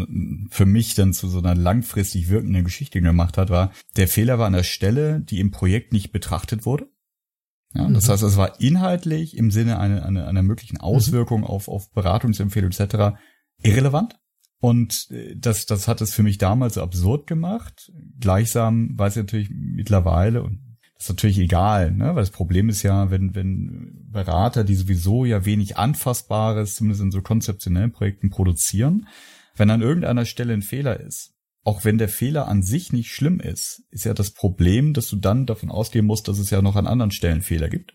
für 0.50 0.66
mich 0.66 0.94
dann 0.94 1.14
zu 1.14 1.28
so 1.28 1.38
einer 1.38 1.54
langfristig 1.54 2.28
wirkenden 2.28 2.64
Geschichte 2.64 3.00
gemacht 3.00 3.38
hat, 3.38 3.48
war, 3.48 3.72
der 3.96 4.08
Fehler 4.08 4.38
war 4.38 4.46
an 4.46 4.52
der 4.52 4.62
Stelle, 4.62 5.20
die 5.22 5.40
im 5.40 5.50
Projekt 5.50 5.92
nicht 5.92 6.12
betrachtet 6.12 6.66
wurde. 6.66 6.88
Ja, 7.72 7.88
das 7.88 8.06
Mhm. 8.08 8.12
heißt, 8.12 8.22
es 8.24 8.36
war 8.36 8.60
inhaltlich 8.60 9.36
im 9.36 9.50
Sinne 9.50 9.78
einer, 9.78 10.04
einer, 10.04 10.26
einer 10.28 10.42
möglichen 10.42 10.78
Auswirkung 10.78 11.44
auf, 11.44 11.68
auf 11.68 11.90
Beratungsempfehlung 11.92 12.72
etc. 12.72 13.16
irrelevant. 13.62 14.16
Und 14.60 15.08
äh, 15.10 15.36
das, 15.36 15.64
das 15.64 15.88
hat 15.88 16.02
es 16.02 16.12
für 16.12 16.22
mich 16.22 16.36
damals 16.36 16.74
so 16.74 16.82
absurd 16.82 17.26
gemacht. 17.26 17.90
Gleichsam 18.18 18.98
weiß 18.98 19.16
ich 19.16 19.22
natürlich 19.22 19.50
mittlerweile, 19.50 20.42
und 20.42 20.60
das 20.60 20.69
ist 21.00 21.08
natürlich 21.08 21.38
egal, 21.38 21.92
ne? 21.92 22.08
weil 22.08 22.22
das 22.22 22.30
Problem 22.30 22.68
ist 22.68 22.82
ja, 22.82 23.10
wenn, 23.10 23.34
wenn 23.34 24.06
Berater, 24.10 24.64
die 24.64 24.74
sowieso 24.74 25.24
ja 25.24 25.46
wenig 25.46 25.78
Anfassbares, 25.78 26.74
zumindest 26.74 27.02
in 27.02 27.10
so 27.10 27.22
konzeptionellen 27.22 27.90
Projekten 27.92 28.28
produzieren, 28.28 29.08
wenn 29.56 29.70
an 29.70 29.80
irgendeiner 29.80 30.26
Stelle 30.26 30.52
ein 30.52 30.62
Fehler 30.62 31.00
ist, 31.00 31.32
auch 31.64 31.84
wenn 31.84 31.96
der 31.96 32.10
Fehler 32.10 32.48
an 32.48 32.62
sich 32.62 32.92
nicht 32.92 33.12
schlimm 33.12 33.40
ist, 33.40 33.82
ist 33.90 34.04
ja 34.04 34.12
das 34.12 34.32
Problem, 34.32 34.92
dass 34.92 35.08
du 35.08 35.16
dann 35.16 35.46
davon 35.46 35.70
ausgehen 35.70 36.04
musst, 36.04 36.28
dass 36.28 36.38
es 36.38 36.50
ja 36.50 36.60
noch 36.60 36.76
an 36.76 36.86
anderen 36.86 37.10
Stellen 37.12 37.40
Fehler 37.40 37.70
gibt. 37.70 37.94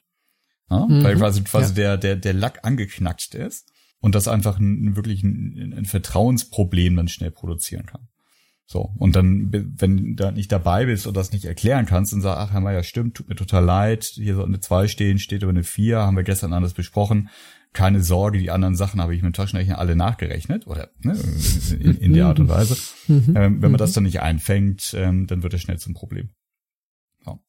Ja? 0.71 0.87
Mhm. 0.87 1.03
Weil 1.03 1.15
quasi, 1.15 1.43
quasi 1.43 1.69
Ja. 1.69 1.97
der, 1.97 1.97
der, 1.97 2.15
der 2.15 2.33
Lack 2.33 2.65
angeknackst 2.65 3.35
ist 3.35 3.71
und 3.99 4.15
das 4.15 4.27
einfach 4.27 4.59
ein, 4.59 4.95
wirklich 4.95 5.23
ein, 5.23 5.73
ein 5.77 5.85
Vertrauensproblem 5.85 6.95
dann 6.95 7.07
schnell 7.07 7.31
produzieren 7.31 7.85
kann. 7.85 8.07
So, 8.67 8.91
und 8.97 9.15
dann, 9.15 9.51
wenn 9.51 9.97
du 9.97 10.15
da 10.15 10.31
nicht 10.31 10.51
dabei 10.51 10.87
bist 10.87 11.05
und 11.05 11.15
das 11.15 11.31
nicht 11.31 11.45
erklären 11.45 11.85
kannst 11.85 12.13
und 12.13 12.21
sagst, 12.21 12.39
ach, 12.39 12.51
Herr 12.51 12.61
Meier, 12.61 12.81
stimmt, 12.81 13.15
tut 13.15 13.29
mir 13.29 13.35
total 13.35 13.63
leid, 13.63 14.05
hier 14.15 14.35
soll 14.35 14.45
eine 14.45 14.59
2 14.59 14.87
stehen, 14.87 15.19
steht 15.19 15.43
aber 15.43 15.51
eine 15.51 15.63
4, 15.63 15.99
haben 15.99 16.17
wir 16.17 16.23
gestern 16.23 16.51
anders 16.51 16.73
besprochen. 16.73 17.29
Keine 17.73 18.01
Sorge, 18.01 18.39
die 18.39 18.49
anderen 18.49 18.75
Sachen 18.75 19.01
habe 19.01 19.13
ich 19.13 19.21
mit 19.21 19.33
dem 19.33 19.35
Taschenrechner 19.35 19.77
alle 19.77 19.95
nachgerechnet, 19.95 20.65
oder 20.65 20.89
ne, 20.99 21.15
in, 21.79 21.97
in 21.97 22.13
der 22.13 22.25
Art 22.25 22.39
und 22.39 22.49
Weise. 22.49 22.75
Mhm. 23.07 23.33
Ähm, 23.35 23.61
wenn 23.61 23.71
man 23.71 23.77
das 23.77 23.93
dann 23.93 24.03
nicht 24.03 24.21
einfängt, 24.21 24.95
ähm, 24.97 25.27
dann 25.27 25.43
wird 25.43 25.53
es 25.53 25.61
schnell 25.61 25.77
zum 25.77 25.93
Problem. 25.93 26.29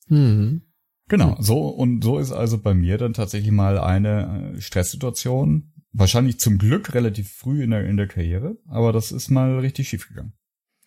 Mhm. 0.09 0.62
Genau, 1.09 1.37
so 1.40 1.68
und 1.68 2.02
so 2.02 2.18
ist 2.18 2.33
also 2.33 2.59
bei 2.59 2.74
mir 2.74 2.98
dann 2.98 3.14
tatsächlich 3.14 3.52
mal 3.52 3.79
eine 3.79 4.55
äh, 4.57 4.61
Stresssituation, 4.61 5.72
wahrscheinlich 5.92 6.40
zum 6.40 6.59
Glück 6.59 6.94
relativ 6.94 7.31
früh 7.31 7.62
in 7.62 7.70
der, 7.70 7.87
in 7.87 7.96
der 7.96 8.09
Karriere, 8.09 8.57
aber 8.66 8.92
das 8.92 9.12
ist 9.12 9.31
mal 9.31 9.61
richtig 9.61 9.88
schief 9.88 10.09
gegangen. 10.09 10.33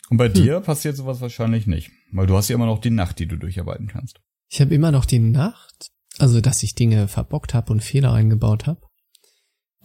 Und 0.10 0.18
bei 0.18 0.28
dir 0.28 0.60
passiert 0.60 0.96
sowas 0.96 1.22
wahrscheinlich 1.22 1.68
nicht, 1.68 1.92
weil 2.12 2.28
du 2.28 2.36
hast 2.36 2.50
ja 2.50 2.56
immer 2.56 2.66
noch 2.66 2.80
die 2.80 2.90
Nacht, 2.90 3.20
die 3.20 3.28
du 3.28 3.38
durcharbeiten 3.38 3.88
kannst. 3.88 4.20
Ich 4.50 4.60
habe 4.60 4.74
immer 4.74 4.92
noch 4.92 5.06
die 5.06 5.20
Nacht, 5.20 5.92
also 6.18 6.42
dass 6.42 6.64
ich 6.64 6.74
Dinge 6.76 7.08
verbockt 7.08 7.54
habe 7.54 7.72
und 7.72 7.84
Fehler 7.84 8.14
eingebaut 8.14 8.66
habe. 8.66 8.82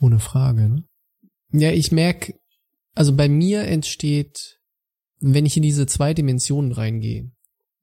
Ohne 0.00 0.18
Frage, 0.18 0.68
ne? 0.68 0.84
Ja, 1.52 1.70
ich 1.70 1.92
merk, 1.92 2.32
also 2.94 3.14
bei 3.14 3.28
mir 3.28 3.62
entsteht, 3.64 4.58
wenn 5.20 5.46
ich 5.46 5.56
in 5.56 5.62
diese 5.62 5.86
zwei 5.86 6.14
Dimensionen 6.14 6.72
reingehe, 6.72 7.30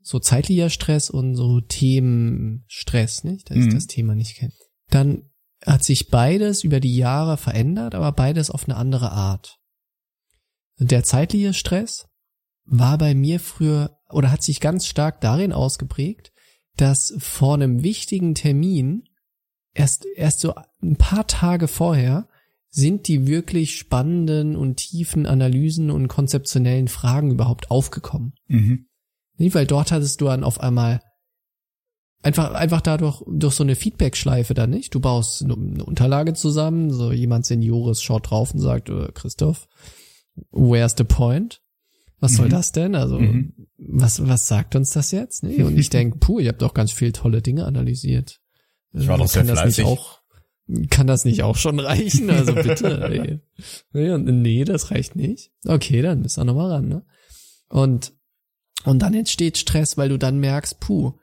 so 0.02 0.20
zeitlicher 0.20 0.70
Stress 0.70 1.10
und 1.10 1.36
so 1.36 1.62
Themenstress, 1.62 3.24
nicht? 3.24 3.50
Dass 3.50 3.58
Mhm. 3.58 3.68
ich 3.68 3.74
das 3.76 3.88
Thema 3.88 4.16
nicht 4.16 4.36
kenne. 4.36 4.54
Dann 4.90 5.30
hat 5.66 5.84
sich 5.84 6.10
beides 6.10 6.64
über 6.64 6.80
die 6.80 6.96
Jahre 6.98 7.38
verändert, 7.38 7.94
aber 7.94 8.12
beides 8.12 8.50
auf 8.50 8.68
eine 8.68 8.78
andere 8.78 9.12
Art. 9.12 9.58
Der 10.80 11.04
zeitliche 11.04 11.54
Stress 11.54 12.08
war 12.72 12.98
bei 12.98 13.14
mir 13.14 13.40
früher 13.40 13.98
oder 14.10 14.32
hat 14.32 14.42
sich 14.42 14.62
ganz 14.62 14.88
stark 14.88 15.22
darin 15.22 15.52
ausgeprägt, 15.52 16.32
dass 16.78 17.14
vor 17.18 17.54
einem 17.54 17.84
wichtigen 17.84 18.34
Termin 18.34 19.04
erst, 19.74 20.06
erst 20.16 20.40
so 20.40 20.56
ein 20.82 20.96
paar 20.96 21.28
Tage 21.28 21.68
vorher 21.68 22.28
sind 22.70 23.10
die 23.10 23.28
wirklich 23.28 23.78
spannenden 23.78 24.56
und 24.56 24.78
tiefen 24.78 25.26
Analysen 25.26 25.92
und 25.92 26.08
konzeptionellen 26.08 26.88
Fragen 26.88 27.32
überhaupt 27.32 27.70
aufgekommen. 27.70 28.34
Mhm. 28.48 28.88
Weil 29.38 29.68
dort 29.68 29.92
hattest 29.92 30.22
du 30.22 30.26
dann 30.26 30.46
auf 30.46 30.62
einmal 30.62 31.02
einfach, 32.24 32.54
einfach 32.54 32.80
dadurch, 32.80 33.22
durch 33.28 33.56
so 33.56 33.64
eine 33.64 33.76
Feedback-Schleife 33.76 34.54
dann 34.54 34.70
nicht. 34.70 34.96
Du 34.96 35.02
baust 35.02 35.44
eine, 35.44 35.56
eine 35.56 35.84
Unterlage 35.84 36.34
zusammen, 36.34 36.92
so 36.92 37.12
jemand 37.12 37.46
Seniores 37.46 38.02
schaut 38.02 38.30
drauf 38.30 38.54
und 38.54 38.62
sagt, 38.62 38.88
äh, 38.90 39.10
Christoph, 39.14 39.68
where's 40.52 40.96
the 40.98 41.04
point? 41.04 41.62
Was 42.22 42.36
soll 42.36 42.46
Mhm. 42.46 42.52
das 42.52 42.72
denn? 42.72 42.96
Also, 42.96 43.20
Mhm. 43.20 43.54
was, 43.78 44.26
was 44.26 44.48
sagt 44.48 44.76
uns 44.76 44.92
das 44.92 45.12
jetzt? 45.12 45.44
Nee, 45.44 45.64
und 45.64 45.78
ich 45.78 45.90
denke, 45.90 46.18
puh, 46.20 46.40
ihr 46.40 46.50
habt 46.50 46.62
doch 46.62 46.74
ganz 46.74 46.92
viel 46.94 47.12
tolle 47.12 47.42
Dinge 47.42 47.66
analysiert. 47.66 48.40
Ich 48.94 49.08
war 49.08 49.16
Äh, 49.16 49.18
doch 49.20 49.28
sehr 49.28 49.42
kann 49.44 49.56
das 49.56 49.66
nicht 49.66 49.76
fleißig. 49.76 49.86
auch, 49.86 50.22
kann 50.90 51.08
das 51.08 51.26
nicht 51.26 51.44
auch 51.44 51.58
schon 51.58 51.80
reichen? 51.80 52.30
Also 52.30 52.54
bitte. 52.54 53.42
Nee, 53.94 54.18
nee, 54.18 54.64
das 54.64 54.92
reicht 54.92 55.16
nicht. 55.18 55.52
Okay, 55.66 56.02
dann 56.02 56.22
müssen 56.22 56.40
wir 56.42 56.46
nochmal 56.46 56.72
ran, 56.72 56.88
ne? 56.88 57.06
Und, 57.70 58.14
und 58.86 59.00
dann 59.00 59.14
entsteht 59.14 59.58
Stress, 59.58 59.98
weil 59.98 60.10
du 60.10 60.18
dann 60.18 60.40
merkst, 60.40 60.80
puh, 60.80 61.14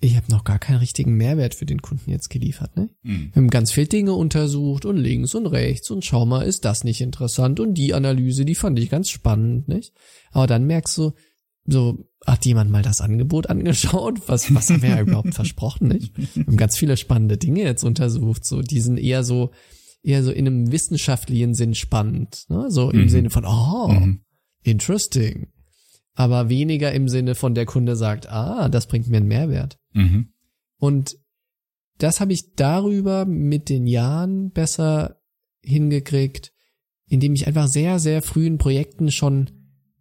ich 0.00 0.16
habe 0.16 0.30
noch 0.30 0.44
gar 0.44 0.58
keinen 0.58 0.78
richtigen 0.78 1.14
Mehrwert 1.16 1.54
für 1.54 1.66
den 1.66 1.82
Kunden 1.82 2.10
jetzt 2.10 2.30
geliefert, 2.30 2.76
ne? 2.76 2.88
Mhm. 3.02 3.30
Wir 3.32 3.42
haben 3.42 3.50
ganz 3.50 3.72
viel 3.72 3.86
Dinge 3.86 4.12
untersucht 4.14 4.84
und 4.84 4.96
links 4.96 5.34
und 5.34 5.46
rechts 5.46 5.90
und 5.90 6.04
schau 6.04 6.24
mal, 6.26 6.42
ist 6.42 6.64
das 6.64 6.84
nicht 6.84 7.00
interessant 7.00 7.58
und 7.60 7.74
die 7.74 7.94
Analyse, 7.94 8.44
die 8.44 8.54
fand 8.54 8.78
ich 8.78 8.90
ganz 8.90 9.10
spannend, 9.10 9.66
nicht? 9.68 9.92
Aber 10.30 10.46
dann 10.46 10.66
merkst 10.66 10.96
du, 10.98 11.12
so, 11.70 12.08
hat 12.26 12.46
jemand 12.46 12.70
mal 12.70 12.82
das 12.82 13.00
Angebot 13.00 13.48
angeschaut? 13.50 14.20
Was, 14.28 14.54
was 14.54 14.70
haben 14.70 14.80
wir 14.82 14.88
ja 14.90 15.00
überhaupt 15.00 15.34
versprochen, 15.34 15.88
nicht? 15.88 16.16
Wir 16.34 16.46
haben 16.46 16.56
ganz 16.56 16.78
viele 16.78 16.96
spannende 16.96 17.36
Dinge 17.36 17.62
jetzt 17.62 17.84
untersucht, 17.84 18.44
so, 18.46 18.62
die 18.62 18.80
sind 18.80 18.98
eher 18.98 19.22
so, 19.24 19.50
eher 20.02 20.22
so 20.22 20.30
in 20.30 20.46
einem 20.46 20.70
wissenschaftlichen 20.72 21.54
Sinn 21.54 21.74
spannend, 21.74 22.44
ne? 22.48 22.70
So 22.70 22.90
im 22.90 23.02
Mhm. 23.02 23.08
Sinne 23.08 23.30
von, 23.30 23.44
oh, 23.44 23.88
Mhm. 23.88 24.20
interesting. 24.62 25.48
Aber 26.18 26.48
weniger 26.48 26.90
im 26.90 27.08
Sinne 27.08 27.36
von 27.36 27.54
der 27.54 27.64
Kunde 27.64 27.94
sagt, 27.94 28.28
ah, 28.28 28.68
das 28.68 28.88
bringt 28.88 29.06
mir 29.06 29.18
einen 29.18 29.28
Mehrwert. 29.28 29.78
Mhm. 29.92 30.32
Und 30.76 31.16
das 31.98 32.18
habe 32.18 32.32
ich 32.32 32.54
darüber 32.56 33.24
mit 33.24 33.68
den 33.68 33.86
Jahren 33.86 34.50
besser 34.50 35.20
hingekriegt, 35.62 36.52
indem 37.06 37.34
ich 37.34 37.46
einfach 37.46 37.68
sehr, 37.68 38.00
sehr 38.00 38.20
früh 38.20 38.48
in 38.48 38.58
Projekten 38.58 39.12
schon 39.12 39.48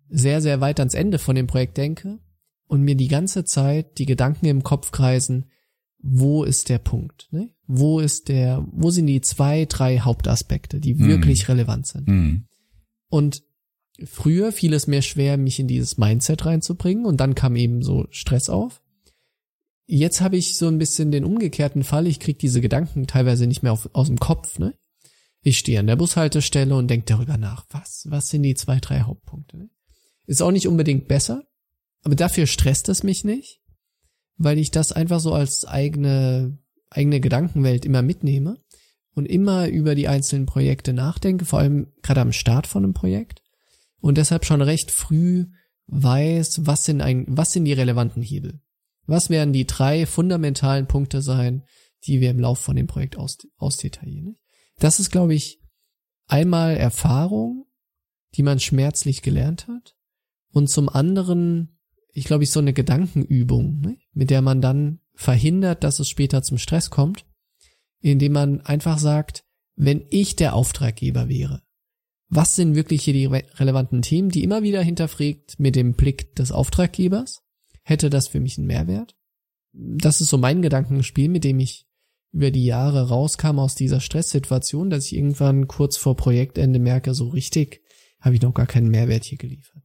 sehr, 0.09 0.41
sehr 0.41 0.59
weit 0.59 0.79
ans 0.79 0.95
Ende 0.95 1.19
von 1.19 1.35
dem 1.35 1.45
Projekt 1.45 1.77
denke 1.77 2.17
und 2.65 2.81
mir 2.81 2.95
die 2.95 3.09
ganze 3.09 3.45
Zeit 3.45 3.99
die 3.99 4.07
Gedanken 4.07 4.47
im 4.47 4.63
Kopf 4.63 4.89
kreisen, 4.89 5.45
wo 5.99 6.43
ist 6.43 6.69
der 6.69 6.79
Punkt? 6.79 7.27
Ne? 7.29 7.51
Wo 7.67 7.99
ist 7.99 8.27
der, 8.29 8.65
wo 8.71 8.89
sind 8.89 9.05
die 9.05 9.21
zwei, 9.21 9.65
drei 9.65 9.99
Hauptaspekte, 9.99 10.79
die 10.79 10.95
Mhm. 10.95 11.09
wirklich 11.09 11.47
relevant 11.47 11.85
sind? 11.85 12.07
Mhm. 12.07 12.47
Und 13.09 13.43
früher 14.05 14.51
fiel 14.51 14.73
es 14.73 14.87
mir 14.87 15.01
schwer, 15.01 15.37
mich 15.37 15.59
in 15.59 15.67
dieses 15.67 15.97
Mindset 15.97 16.45
reinzubringen 16.45 17.05
und 17.05 17.17
dann 17.17 17.35
kam 17.35 17.55
eben 17.55 17.81
so 17.81 18.07
Stress 18.11 18.49
auf. 18.49 18.81
Jetzt 19.85 20.21
habe 20.21 20.37
ich 20.37 20.57
so 20.57 20.67
ein 20.67 20.77
bisschen 20.77 21.11
den 21.11 21.23
umgekehrten 21.23 21.83
Fall. 21.83 22.07
Ich 22.07 22.19
krieg 22.19 22.37
diese 22.39 22.61
Gedanken 22.61 23.07
teilweise 23.07 23.47
nicht 23.47 23.63
mehr 23.63 23.71
auf, 23.71 23.89
aus 23.93 24.07
dem 24.07 24.19
Kopf. 24.19 24.59
Ne? 24.59 24.73
Ich 25.41 25.57
stehe 25.57 25.79
an 25.79 25.87
der 25.87 25.95
Bushaltestelle 25.95 26.75
und 26.75 26.89
denke 26.89 27.05
darüber 27.05 27.37
nach. 27.37 27.65
Was, 27.69 28.05
was 28.09 28.27
sind 28.27 28.43
die 28.43 28.55
zwei, 28.55 28.79
drei 28.79 29.01
Hauptpunkte? 29.01 29.57
Ne? 29.57 29.69
Ist 30.25 30.41
auch 30.41 30.51
nicht 30.51 30.67
unbedingt 30.67 31.07
besser, 31.07 31.43
aber 32.03 32.15
dafür 32.15 32.47
stresst 32.47 32.89
es 32.89 33.03
mich 33.03 33.23
nicht, 33.23 33.61
weil 34.35 34.57
ich 34.57 34.71
das 34.71 34.91
einfach 34.91 35.21
so 35.21 35.33
als 35.33 35.63
eigene, 35.63 36.57
eigene 36.89 37.21
Gedankenwelt 37.21 37.85
immer 37.85 38.01
mitnehme 38.01 38.61
und 39.13 39.25
immer 39.25 39.69
über 39.69 39.95
die 39.95 40.09
einzelnen 40.09 40.45
Projekte 40.45 40.91
nachdenke, 40.91 41.45
vor 41.45 41.59
allem 41.59 41.87
gerade 42.01 42.21
am 42.21 42.33
Start 42.33 42.67
von 42.67 42.83
einem 42.83 42.93
Projekt 42.93 43.41
und 43.99 44.17
deshalb 44.17 44.45
schon 44.45 44.61
recht 44.61 44.91
früh 44.91 45.45
weiß, 45.87 46.65
was 46.65 46.85
sind 46.85 47.01
ein, 47.01 47.25
was 47.27 47.53
sind 47.53 47.65
die 47.65 47.73
relevanten 47.73 48.21
Hebel? 48.21 48.59
Was 49.05 49.29
werden 49.29 49.53
die 49.53 49.65
drei 49.65 50.05
fundamentalen 50.05 50.87
Punkte 50.87 51.21
sein, 51.21 51.63
die 52.05 52.19
wir 52.19 52.29
im 52.29 52.39
Lauf 52.39 52.59
von 52.59 52.75
dem 52.75 52.87
Projekt 52.87 53.17
aus, 53.17 53.37
ausdetaillieren? 53.57 54.37
Das 54.79 54.99
ist, 54.99 55.11
glaube 55.11 55.33
ich, 55.33 55.61
einmal 56.27 56.75
Erfahrung, 56.75 57.65
die 58.35 58.43
man 58.43 58.59
schmerzlich 58.59 59.21
gelernt 59.21 59.67
hat 59.67 59.95
und 60.51 60.69
zum 60.69 60.89
anderen, 60.89 61.79
ich 62.11 62.25
glaube, 62.25 62.43
ich 62.43 62.51
so 62.51 62.59
eine 62.59 62.73
Gedankenübung, 62.73 63.79
ne? 63.79 63.97
mit 64.13 64.29
der 64.29 64.41
man 64.41 64.61
dann 64.61 64.99
verhindert, 65.13 65.83
dass 65.83 65.99
es 65.99 66.09
später 66.09 66.43
zum 66.43 66.57
Stress 66.57 66.89
kommt, 66.89 67.25
indem 68.01 68.33
man 68.33 68.61
einfach 68.61 68.99
sagt, 68.99 69.45
wenn 69.75 70.05
ich 70.09 70.35
der 70.35 70.53
Auftraggeber 70.53 71.29
wäre, 71.29 71.61
was 72.29 72.55
sind 72.55 72.75
wirklich 72.75 73.03
hier 73.03 73.13
die 73.13 73.25
re 73.25 73.43
relevanten 73.55 74.01
Themen, 74.01 74.29
die 74.29 74.43
immer 74.43 74.63
wieder 74.63 74.81
hinterfragt 74.81 75.59
mit 75.59 75.75
dem 75.75 75.93
Blick 75.93 76.35
des 76.35 76.51
Auftraggebers? 76.51 77.41
Hätte 77.83 78.09
das 78.09 78.27
für 78.27 78.39
mich 78.39 78.57
einen 78.57 78.67
Mehrwert? 78.67 79.15
Das 79.71 80.21
ist 80.21 80.29
so 80.29 80.37
mein 80.37 80.61
Gedankenspiel, 80.61 81.29
mit 81.29 81.43
dem 81.43 81.59
ich 81.59 81.85
über 82.33 82.51
die 82.51 82.65
Jahre 82.65 83.07
rauskam 83.07 83.59
aus 83.59 83.75
dieser 83.75 84.01
Stresssituation, 84.01 84.89
dass 84.89 85.05
ich 85.05 85.15
irgendwann 85.15 85.67
kurz 85.67 85.97
vor 85.97 86.15
Projektende 86.15 86.79
merke, 86.79 87.13
so 87.13 87.29
richtig 87.29 87.81
habe 88.19 88.35
ich 88.35 88.41
noch 88.41 88.53
gar 88.53 88.65
keinen 88.65 88.89
Mehrwert 88.89 89.23
hier 89.23 89.37
geliefert. 89.37 89.81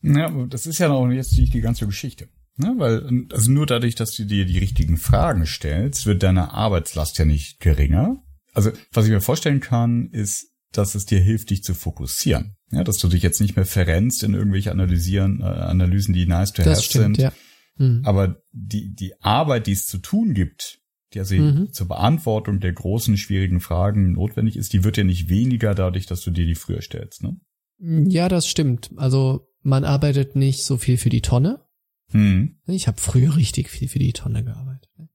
Ja, 0.00 0.30
das 0.46 0.66
ist 0.66 0.78
ja 0.78 0.88
noch 0.88 1.10
jetzt 1.10 1.36
nicht 1.36 1.52
die 1.52 1.60
ganze 1.60 1.86
Geschichte. 1.86 2.28
Ne? 2.56 2.74
Weil, 2.76 3.26
also 3.32 3.50
nur 3.50 3.66
dadurch, 3.66 3.94
dass 3.94 4.12
du 4.12 4.24
dir 4.24 4.44
die 4.44 4.58
richtigen 4.58 4.96
Fragen 4.96 5.46
stellst, 5.46 6.06
wird 6.06 6.22
deine 6.22 6.52
Arbeitslast 6.52 7.18
ja 7.18 7.24
nicht 7.24 7.60
geringer. 7.60 8.22
Also, 8.52 8.70
was 8.92 9.06
ich 9.06 9.10
mir 9.10 9.20
vorstellen 9.20 9.60
kann, 9.60 10.10
ist, 10.10 10.52
dass 10.72 10.94
es 10.94 11.06
dir 11.06 11.20
hilft, 11.20 11.50
dich 11.50 11.62
zu 11.62 11.74
fokussieren. 11.74 12.56
Ja, 12.70 12.84
dass 12.84 12.98
du 12.98 13.08
dich 13.08 13.22
jetzt 13.22 13.40
nicht 13.40 13.56
mehr 13.56 13.64
verrennst 13.64 14.22
in 14.22 14.34
irgendwelche 14.34 14.70
Analysieren, 14.72 15.40
äh, 15.40 15.44
Analysen, 15.44 16.12
die 16.14 16.26
nice 16.26 16.52
to 16.52 16.62
have 16.62 16.82
stimmt, 16.82 17.16
sind. 17.16 17.18
ja. 17.18 17.32
Mhm. 17.76 18.02
Aber 18.04 18.42
die, 18.52 18.92
die 18.94 19.14
Arbeit, 19.22 19.66
die 19.66 19.72
es 19.72 19.86
zu 19.86 19.98
tun 19.98 20.34
gibt, 20.34 20.80
die 21.14 21.20
also 21.20 21.34
Mhm. 21.36 21.72
zur 21.72 21.88
Beantwortung 21.88 22.60
der 22.60 22.72
großen, 22.74 23.16
schwierigen 23.16 23.60
Fragen 23.60 24.12
notwendig 24.12 24.56
ist, 24.56 24.72
die 24.74 24.84
wird 24.84 24.98
ja 24.98 25.04
nicht 25.04 25.30
weniger 25.30 25.74
dadurch, 25.74 26.04
dass 26.06 26.20
du 26.20 26.30
dir 26.30 26.44
die 26.44 26.54
früher 26.54 26.82
stellst. 26.82 27.22
Ne? 27.22 27.36
Ja, 27.80 28.28
das 28.28 28.46
stimmt. 28.46 28.90
Also 28.96 29.48
man 29.62 29.84
arbeitet 29.84 30.36
nicht 30.36 30.64
so 30.64 30.76
viel 30.76 30.98
für 30.98 31.08
die 31.08 31.22
Tonne. 31.22 31.64
Hm. 32.10 32.58
Ich 32.66 32.86
habe 32.88 33.00
früher 33.00 33.36
richtig 33.36 33.70
viel 33.70 33.88
für 33.88 33.98
die 33.98 34.12
Tonne 34.12 34.44
gearbeitet. 34.44 34.90
ne? 34.98 35.08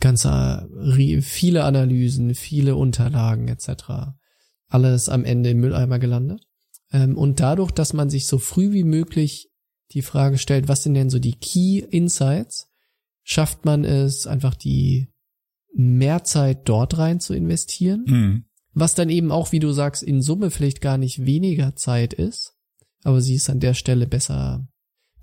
Ganze 0.00 0.28
ri- 0.72 1.20
viele 1.22 1.64
Analysen, 1.64 2.34
viele 2.34 2.76
Unterlagen 2.76 3.48
etc. 3.48 4.14
Alles 4.68 5.08
am 5.08 5.24
Ende 5.24 5.50
im 5.50 5.60
Mülleimer 5.60 5.98
gelandet. 5.98 6.42
Ähm, 6.92 7.16
und 7.16 7.40
dadurch, 7.40 7.70
dass 7.70 7.92
man 7.92 8.10
sich 8.10 8.26
so 8.26 8.38
früh 8.38 8.72
wie 8.72 8.84
möglich 8.84 9.50
die 9.92 10.02
Frage 10.02 10.38
stellt, 10.38 10.68
was 10.68 10.82
sind 10.82 10.94
denn 10.94 11.10
so 11.10 11.18
die 11.18 11.36
Key 11.38 11.78
Insights, 11.78 12.68
schafft 13.22 13.64
man 13.64 13.84
es 13.84 14.26
einfach 14.26 14.54
die 14.54 15.08
mehr 15.74 16.24
Zeit 16.24 16.68
dort 16.68 16.96
rein 16.98 17.20
zu 17.20 17.34
investieren 17.34 18.04
Hm. 18.06 18.44
was 18.72 18.94
dann 18.94 19.10
eben 19.10 19.30
auch, 19.30 19.52
wie 19.52 19.58
du 19.58 19.72
sagst, 19.72 20.02
in 20.02 20.22
Summe 20.22 20.50
vielleicht 20.50 20.80
gar 20.80 20.96
nicht 20.96 21.26
weniger 21.26 21.76
Zeit 21.76 22.14
ist, 22.14 22.54
aber 23.04 23.20
sie 23.20 23.34
ist 23.34 23.50
an 23.50 23.60
der 23.60 23.74
Stelle 23.74 24.06
besser, 24.06 24.66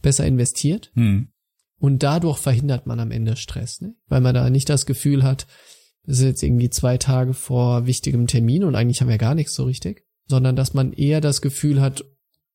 besser 0.01 0.25
investiert 0.27 0.91
Hm. 0.93 1.29
und 1.79 2.03
dadurch 2.03 2.37
verhindert 2.37 2.85
man 2.87 2.99
am 2.99 3.11
Ende 3.11 3.35
Stress, 3.35 3.81
ne? 3.81 3.95
weil 4.07 4.21
man 4.21 4.35
da 4.35 4.49
nicht 4.49 4.69
das 4.69 4.85
Gefühl 4.85 5.23
hat, 5.23 5.47
es 6.05 6.19
ist 6.19 6.25
jetzt 6.25 6.43
irgendwie 6.43 6.69
zwei 6.69 6.97
Tage 6.97 7.33
vor 7.33 7.85
wichtigem 7.85 8.27
Termin 8.27 8.63
und 8.63 8.75
eigentlich 8.75 9.01
haben 9.01 9.09
wir 9.09 9.17
gar 9.17 9.35
nichts 9.35 9.53
so 9.53 9.63
richtig, 9.63 10.05
sondern 10.27 10.55
dass 10.55 10.73
man 10.73 10.93
eher 10.93 11.21
das 11.21 11.41
Gefühl 11.41 11.81
hat, 11.81 12.03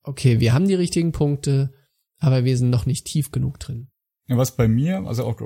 okay, 0.03 0.41
wir 0.41 0.53
haben 0.53 0.69
die 0.69 0.75
richtigen 0.75 1.13
Punkte, 1.13 1.73
aber 2.19 2.45
wir 2.45 2.57
sind 2.57 2.71
noch 2.71 2.87
nicht 2.87 3.07
tief 3.07 3.31
genug 3.31 3.59
drin. 3.59 3.89
Ja, 4.27 4.37
was 4.37 4.57
bei 4.57 4.69
mir, 4.69 5.07
also 5.07 5.25
auch 5.25 5.41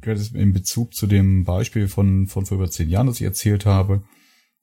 gerade 0.00 0.22
in 0.34 0.52
Bezug 0.52 0.94
zu 0.94 1.06
dem 1.06 1.44
Beispiel 1.44 1.88
von, 1.88 2.26
von 2.26 2.46
vor 2.46 2.56
über 2.56 2.70
zehn 2.70 2.88
Jahren, 2.88 3.08
das 3.08 3.16
ich 3.16 3.26
erzählt 3.26 3.66
habe, 3.66 4.04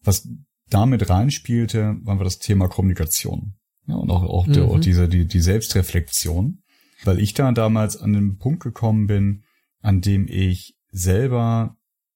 was 0.02 0.28
damit 0.70 1.10
reinspielte, 1.10 1.98
war 2.04 2.18
das 2.24 2.40
Thema 2.40 2.68
Kommunikation. 2.68 3.56
Ja, 3.88 3.96
und 3.96 4.10
auch, 4.10 4.24
auch, 4.24 4.48
der, 4.48 4.64
Mhm. 4.64 4.70
auch 4.70 4.80
diese, 4.80 5.08
die, 5.10 5.28
die 5.28 5.42
Selbstreflexion. 5.42 6.62
Weil 7.04 7.20
ich 7.20 7.34
da 7.34 7.52
damals 7.52 7.98
an 7.98 8.14
den 8.14 8.38
Punkt 8.38 8.64
gekommen 8.64 9.06
bin, 9.06 9.44
an 9.82 10.02
dem 10.02 10.28
ich 10.28 10.76
selber 10.92 11.75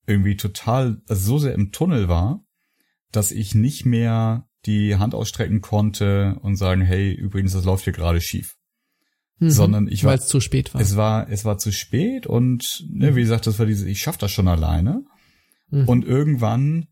irgendwie 0.10 0.36
total, 0.36 1.02
also 1.08 1.22
so 1.22 1.38
sehr 1.38 1.54
im 1.54 1.72
Tunnel 1.72 2.08
war, 2.10 2.44
dass 3.12 3.32
ich 3.32 3.56
nicht 3.56 3.86
mehr 3.86 4.46
die 4.66 4.96
Hand 4.98 5.16
ausstrecken 5.16 5.62
konnte 5.62 6.38
und 6.42 6.58
sagen, 6.58 6.82
hey, 6.82 7.14
übrigens, 7.14 7.54
das 7.54 7.64
läuft 7.66 7.86
hier 7.86 7.94
gerade 7.94 8.20
schief. 8.22 8.56
Mhm. 9.40 9.50
Sondern 9.52 9.88
ich 9.88 10.04
war- 10.04 10.12
Weil 10.12 10.20
es 10.20 10.28
zu 10.28 10.42
spät 10.42 10.74
war. 10.74 10.82
Es 10.82 10.98
war, 10.98 11.30
es 11.30 11.46
war 11.46 11.58
zu 11.58 11.72
spät 11.72 12.28
und, 12.28 12.86
ne, 12.90 13.16
wie 13.16 13.22
gesagt, 13.22 13.48
das 13.48 13.58
war 13.58 13.66
diese, 13.66 13.88
ich 13.90 14.02
schaff 14.02 14.18
das 14.18 14.32
schon 14.32 14.48
alleine. 14.50 15.06
Mhm. 15.70 15.88
Und 15.88 16.06
irgendwann 16.06 16.88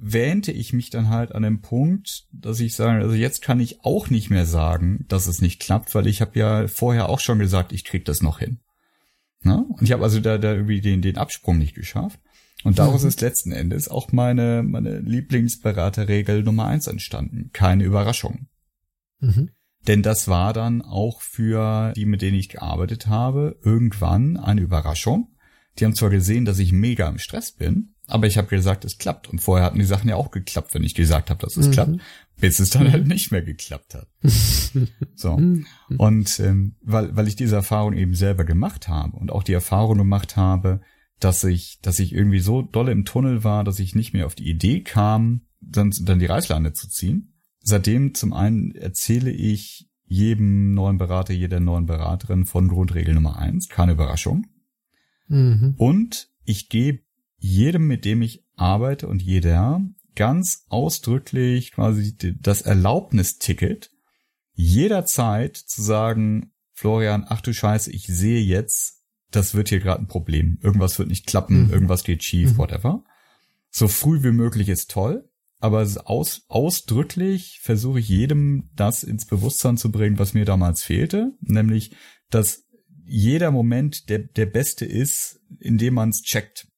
wähnte 0.00 0.52
ich 0.52 0.72
mich 0.72 0.90
dann 0.90 1.08
halt 1.08 1.32
an 1.34 1.42
dem 1.42 1.60
Punkt, 1.60 2.24
dass 2.32 2.60
ich 2.60 2.74
sage, 2.76 3.02
also 3.02 3.14
jetzt 3.14 3.42
kann 3.42 3.60
ich 3.60 3.84
auch 3.84 4.10
nicht 4.10 4.30
mehr 4.30 4.46
sagen, 4.46 5.04
dass 5.08 5.26
es 5.26 5.40
nicht 5.40 5.60
klappt, 5.60 5.94
weil 5.94 6.06
ich 6.06 6.20
habe 6.20 6.38
ja 6.38 6.68
vorher 6.68 7.08
auch 7.08 7.20
schon 7.20 7.38
gesagt, 7.38 7.72
ich 7.72 7.84
krieg 7.84 8.04
das 8.04 8.22
noch 8.22 8.38
hin. 8.38 8.60
Ne? 9.42 9.64
Und 9.68 9.82
ich 9.82 9.92
habe 9.92 10.02
also 10.02 10.20
da, 10.20 10.38
da 10.38 10.52
irgendwie 10.52 10.80
den, 10.80 11.00
den 11.02 11.16
Absprung 11.16 11.58
nicht 11.58 11.74
geschafft. 11.74 12.18
Und 12.64 12.78
daraus 12.78 13.02
Mhm. 13.02 13.08
ist 13.08 13.20
letzten 13.20 13.52
Endes 13.52 13.88
auch 13.88 14.10
meine, 14.12 14.62
meine 14.64 14.98
Lieblingsberaterregel 15.00 16.42
Nummer 16.42 16.66
eins 16.66 16.86
entstanden. 16.86 17.50
Keine 17.52 17.84
Überraschungen. 17.84 18.48
mhm. 19.20 19.50
Denn 19.86 20.02
das 20.02 20.26
war 20.28 20.52
dann 20.52 20.82
auch 20.82 21.20
für 21.22 21.92
die, 21.94 22.04
mit 22.04 22.20
denen 22.20 22.36
ich 22.36 22.48
gearbeitet 22.48 23.06
habe, 23.06 23.58
irgendwann 23.62 24.36
eine 24.36 24.60
Überraschung. 24.60 25.34
Die 25.78 25.84
haben 25.84 25.94
zwar 25.94 26.10
gesehen, 26.10 26.44
dass 26.44 26.58
ich 26.58 26.72
mega 26.72 27.08
im 27.08 27.18
Stress 27.18 27.52
bin, 27.52 27.94
aber 28.08 28.26
ich 28.26 28.36
habe 28.36 28.48
gesagt, 28.48 28.84
es 28.84 28.98
klappt. 28.98 29.28
Und 29.28 29.38
vorher 29.38 29.64
hatten 29.64 29.78
die 29.78 29.84
Sachen 29.84 30.08
ja 30.10 30.16
auch 30.16 30.30
geklappt, 30.32 30.74
wenn 30.74 30.82
ich 30.82 30.94
gesagt 30.94 31.30
habe, 31.30 31.40
dass 31.40 31.56
es 31.56 31.68
Mhm. 31.68 31.72
klappt, 31.72 32.00
bis 32.40 32.58
es 32.58 32.70
dann 32.70 32.90
halt 32.90 33.06
nicht 33.06 33.30
mehr 33.30 33.42
geklappt 33.42 33.94
hat. 33.94 34.08
So. 35.14 35.36
Mhm. 35.38 35.64
Und 35.96 36.38
ähm, 36.40 36.74
weil, 36.82 37.16
weil 37.16 37.28
ich 37.28 37.36
diese 37.36 37.56
Erfahrung 37.56 37.92
eben 37.94 38.14
selber 38.14 38.44
gemacht 38.44 38.88
habe 38.88 39.16
und 39.16 39.30
auch 39.32 39.42
die 39.44 39.52
Erfahrung 39.54 39.96
gemacht 39.98 40.36
habe, 40.36 40.80
dass 41.20 41.42
ich, 41.44 41.78
dass 41.82 41.98
ich 41.98 42.12
irgendwie 42.12 42.40
so 42.40 42.62
dolle 42.62 42.92
im 42.92 43.04
Tunnel 43.04 43.44
war, 43.44 43.64
dass 43.64 43.78
ich 43.78 43.94
nicht 43.94 44.12
mehr 44.12 44.26
auf 44.26 44.34
die 44.34 44.48
Idee 44.48 44.82
kam, 44.82 45.42
dann, 45.60 45.92
dann 46.02 46.18
die 46.18 46.26
Reißleine 46.26 46.72
zu 46.72 46.88
ziehen. 46.88 47.34
Seitdem 47.60 48.14
zum 48.14 48.32
einen 48.32 48.74
erzähle 48.74 49.30
ich 49.30 49.90
jedem 50.06 50.74
neuen 50.74 50.96
Berater, 50.96 51.34
jeder 51.34 51.60
neuen 51.60 51.86
Beraterin 51.86 52.46
von 52.46 52.68
Grundregel 52.68 53.14
Nummer 53.14 53.38
eins, 53.38 53.68
keine 53.68 53.92
Überraschung. 53.92 54.46
Mhm. 55.28 55.74
Und 55.76 56.30
ich 56.44 56.68
gebe 56.68 57.00
jedem, 57.36 57.86
mit 57.86 58.04
dem 58.04 58.22
ich 58.22 58.44
arbeite 58.56 59.06
und 59.06 59.22
jeder 59.22 59.82
ganz 60.16 60.64
ausdrücklich 60.68 61.72
quasi 61.72 62.16
das 62.40 62.62
Erlaubnisticket, 62.62 63.90
jederzeit 64.54 65.56
zu 65.56 65.82
sagen, 65.82 66.52
Florian, 66.72 67.24
ach 67.28 67.40
du 67.40 67.52
Scheiße, 67.52 67.92
ich 67.92 68.06
sehe 68.06 68.40
jetzt, 68.40 68.97
das 69.30 69.54
wird 69.54 69.68
hier 69.68 69.80
gerade 69.80 70.02
ein 70.02 70.06
Problem. 70.08 70.58
Irgendwas 70.62 70.98
wird 70.98 71.08
nicht 71.08 71.26
klappen, 71.26 71.66
Mhm. 71.66 71.70
irgendwas 71.72 72.04
geht 72.04 72.24
schief, 72.24 72.52
Mhm. 72.52 72.58
whatever. 72.58 73.04
So 73.70 73.88
früh 73.88 74.22
wie 74.22 74.32
möglich 74.32 74.68
ist 74.68 74.90
toll, 74.90 75.28
aber 75.60 75.86
aus, 76.04 76.44
ausdrücklich 76.48 77.60
versuche 77.62 78.00
ich 78.00 78.08
jedem 78.08 78.70
das 78.74 79.02
ins 79.02 79.26
Bewusstsein 79.26 79.76
zu 79.76 79.90
bringen, 79.90 80.18
was 80.18 80.34
mir 80.34 80.44
damals 80.44 80.82
fehlte, 80.82 81.32
nämlich, 81.40 81.94
dass 82.30 82.64
jeder 83.04 83.50
Moment 83.50 84.08
der, 84.08 84.18
der 84.20 84.46
beste 84.46 84.84
ist, 84.84 85.40
indem 85.60 85.94
man 85.94 86.10
es 86.10 86.22
checkt. 86.22 86.68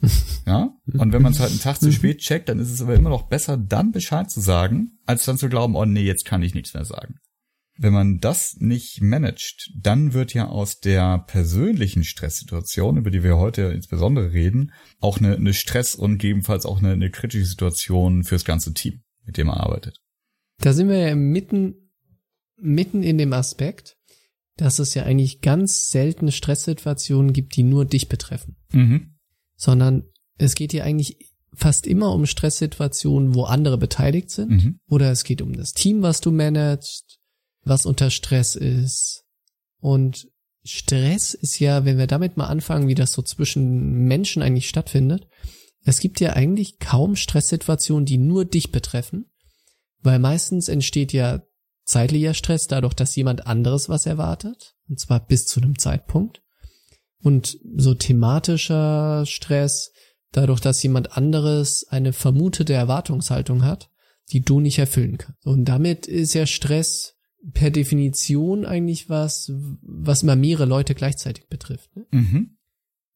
Ja? 0.46 0.70
Und 0.92 1.12
wenn 1.12 1.22
man 1.22 1.32
es 1.32 1.40
halt 1.40 1.50
einen 1.50 1.60
Tag 1.60 1.80
zu 1.80 1.88
Mhm. 1.88 1.92
spät 1.92 2.18
checkt, 2.18 2.48
dann 2.48 2.60
ist 2.60 2.70
es 2.70 2.80
aber 2.80 2.94
immer 2.94 3.08
noch 3.10 3.28
besser, 3.28 3.56
dann 3.56 3.90
Bescheid 3.90 4.30
zu 4.30 4.40
sagen, 4.40 4.98
als 5.06 5.24
dann 5.24 5.38
zu 5.38 5.48
glauben, 5.48 5.74
oh 5.74 5.84
nee, 5.84 6.04
jetzt 6.04 6.24
kann 6.24 6.42
ich 6.42 6.54
nichts 6.54 6.72
mehr 6.74 6.84
sagen. 6.84 7.16
Wenn 7.78 7.92
man 7.92 8.18
das 8.20 8.56
nicht 8.58 9.02
managt, 9.02 9.70
dann 9.76 10.14
wird 10.14 10.32
ja 10.32 10.48
aus 10.48 10.80
der 10.80 11.18
persönlichen 11.26 12.04
Stresssituation, 12.04 12.96
über 12.96 13.10
die 13.10 13.22
wir 13.22 13.36
heute 13.36 13.62
insbesondere 13.62 14.32
reden, 14.32 14.72
auch 15.00 15.18
eine, 15.18 15.36
eine 15.36 15.52
Stress 15.52 15.94
und 15.94 16.18
gegebenenfalls 16.18 16.64
auch 16.64 16.78
eine, 16.78 16.92
eine 16.92 17.10
kritische 17.10 17.44
Situation 17.44 18.24
fürs 18.24 18.44
ganze 18.44 18.72
Team, 18.72 19.02
mit 19.24 19.36
dem 19.36 19.48
man 19.48 19.58
arbeitet. 19.58 20.00
Da 20.58 20.72
sind 20.72 20.88
wir 20.88 20.98
ja 20.98 21.14
mitten, 21.14 21.74
mitten 22.56 23.02
in 23.02 23.18
dem 23.18 23.32
Aspekt, 23.32 23.96
dass 24.56 24.78
es 24.78 24.94
ja 24.94 25.02
eigentlich 25.02 25.42
ganz 25.42 25.90
selten 25.90 26.32
Stresssituationen 26.32 27.32
gibt, 27.32 27.56
die 27.56 27.62
nur 27.62 27.84
dich 27.84 28.08
betreffen. 28.08 28.56
Mhm. 28.72 29.16
Sondern 29.56 30.04
es 30.38 30.54
geht 30.54 30.72
hier 30.72 30.84
eigentlich 30.84 31.18
fast 31.52 31.86
immer 31.86 32.12
um 32.12 32.26
Stresssituationen, 32.26 33.34
wo 33.34 33.44
andere 33.44 33.78
beteiligt 33.78 34.30
sind. 34.30 34.50
Mhm. 34.50 34.80
Oder 34.88 35.10
es 35.10 35.24
geht 35.24 35.42
um 35.42 35.54
das 35.54 35.72
Team, 35.72 36.02
was 36.02 36.20
du 36.20 36.30
managst, 36.30 37.15
was 37.66 37.84
unter 37.84 38.10
Stress 38.10 38.54
ist. 38.56 39.24
Und 39.80 40.28
Stress 40.64 41.34
ist 41.34 41.58
ja, 41.58 41.84
wenn 41.84 41.98
wir 41.98 42.06
damit 42.06 42.36
mal 42.36 42.46
anfangen, 42.46 42.88
wie 42.88 42.94
das 42.94 43.12
so 43.12 43.22
zwischen 43.22 44.06
Menschen 44.06 44.42
eigentlich 44.42 44.68
stattfindet, 44.68 45.28
es 45.84 46.00
gibt 46.00 46.20
ja 46.20 46.32
eigentlich 46.32 46.78
kaum 46.78 47.14
Stresssituationen, 47.14 48.06
die 48.06 48.18
nur 48.18 48.44
dich 48.44 48.72
betreffen, 48.72 49.26
weil 50.00 50.18
meistens 50.18 50.68
entsteht 50.68 51.12
ja 51.12 51.42
zeitlicher 51.84 52.34
Stress 52.34 52.66
dadurch, 52.66 52.94
dass 52.94 53.14
jemand 53.14 53.46
anderes 53.46 53.88
was 53.88 54.06
erwartet, 54.06 54.74
und 54.88 54.98
zwar 54.98 55.24
bis 55.24 55.46
zu 55.46 55.60
einem 55.60 55.78
Zeitpunkt. 55.78 56.42
Und 57.22 57.58
so 57.76 57.94
thematischer 57.94 59.24
Stress 59.26 59.92
dadurch, 60.32 60.60
dass 60.60 60.82
jemand 60.82 61.16
anderes 61.16 61.86
eine 61.88 62.12
vermutete 62.12 62.74
Erwartungshaltung 62.74 63.64
hat, 63.64 63.90
die 64.32 64.42
du 64.42 64.60
nicht 64.60 64.78
erfüllen 64.78 65.18
kannst. 65.18 65.46
Und 65.46 65.64
damit 65.64 66.06
ist 66.06 66.34
ja 66.34 66.46
Stress 66.46 67.15
per 67.52 67.70
Definition 67.70 68.64
eigentlich 68.64 69.08
was, 69.08 69.52
was 69.82 70.22
immer 70.22 70.36
mehrere 70.36 70.66
Leute 70.66 70.94
gleichzeitig 70.94 71.48
betrifft. 71.48 71.94
Ne? 71.96 72.06
Mhm. 72.10 72.56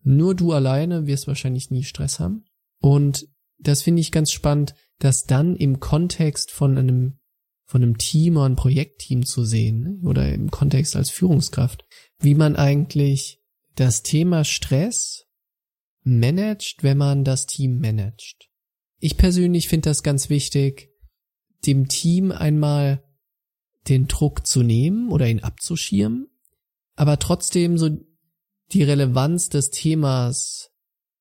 Nur 0.02 0.35
du 0.35 0.52
alleine 0.52 1.06
wirst 1.06 1.26
wahrscheinlich 1.26 1.70
nie 1.70 1.85
Stress 1.85 2.20
haben. 2.20 2.44
Und 2.80 3.26
das 3.59 3.83
finde 3.83 4.00
ich 4.00 4.12
ganz 4.12 4.30
spannend, 4.30 4.74
das 4.98 5.24
dann 5.24 5.56
im 5.56 5.80
Kontext 5.80 6.50
von 6.50 6.78
einem, 6.78 7.18
von 7.66 7.83
einem 7.83 7.98
Team 7.98 8.37
oder 8.37 8.46
einem 8.46 8.56
Projektteam 8.56 9.24
zu 9.24 9.44
sehen, 9.44 9.80
ne? 9.80 10.09
oder 10.09 10.33
im 10.33 10.50
Kontext 10.50 10.96
als 10.96 11.11
Führungskraft, 11.11 11.85
wie 12.18 12.35
man 12.35 12.56
eigentlich 12.56 13.40
das 13.76 14.02
Thema 14.02 14.44
Stress 14.44 15.26
managt, 16.02 16.83
wenn 16.83 16.98
man 16.98 17.24
das 17.24 17.46
Team 17.46 17.80
managt. 17.80 18.48
Ich 18.98 19.16
persönlich 19.16 19.68
finde 19.68 19.90
das 19.90 20.02
ganz 20.02 20.28
wichtig, 20.30 20.90
dem 21.66 21.88
Team 21.88 22.33
einmal 22.33 23.02
den 23.88 24.08
Druck 24.08 24.46
zu 24.46 24.62
nehmen 24.62 25.10
oder 25.10 25.28
ihn 25.28 25.40
abzuschirmen, 25.40 26.28
aber 26.96 27.18
trotzdem 27.18 27.78
so 27.78 27.90
die 28.72 28.82
Relevanz 28.82 29.48
des 29.48 29.70
Themas 29.70 30.70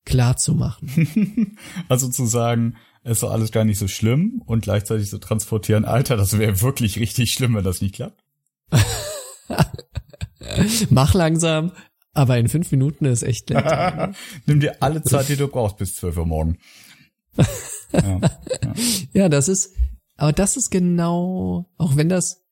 klar 0.06 0.38
zu 0.38 0.54
machen. 0.54 1.58
also 1.90 2.10
zu 2.10 2.26
sagen, 2.26 2.76
es 3.04 3.14
ist 3.14 3.24
doch 3.24 3.32
alles 3.32 3.52
gar 3.52 3.64
nicht 3.64 3.80
so 3.80 3.88
schlimm 3.88 4.42
und 4.46 4.64
gleichzeitig 4.64 5.06
zu 5.06 5.16
so 5.16 5.20
transportieren, 5.20 5.86
Alter, 5.86 6.18
das 6.18 6.38
wäre 6.38 6.62
wirklich 6.62 7.00
richtig 7.00 7.32
schlimm, 7.32 7.56
wenn 7.56 7.64
das 7.64 7.82
nicht 7.82 7.96
klappt. 7.96 8.24
Mach 10.90 11.14
langsam, 11.14 11.72
aber 12.14 12.38
in 12.38 12.50
fünf 12.50 12.72
Minuten 12.72 13.06
ist 13.06 13.24
echt 13.24 13.50
nett. 13.52 14.16
Nimm 14.46 14.60
dir 14.60 14.82
alle 14.82 15.02
Zeit, 15.04 15.30
die 15.30 15.38
du 15.38 15.48
brauchst, 15.48 15.78
bis 15.78 15.96
zwölf 15.96 16.18
Uhr 16.18 16.26
morgen. 16.26 16.58
ja, 17.94 18.20
ja. 18.20 18.74
ja, 19.14 19.30
das 19.30 19.48
ist, 19.48 19.74
aber 20.18 20.34
das 20.34 20.58
ist 20.58 20.70
genau, 20.70 21.72
auch 21.78 21.96
wenn 21.96 22.10
das, 22.10 22.46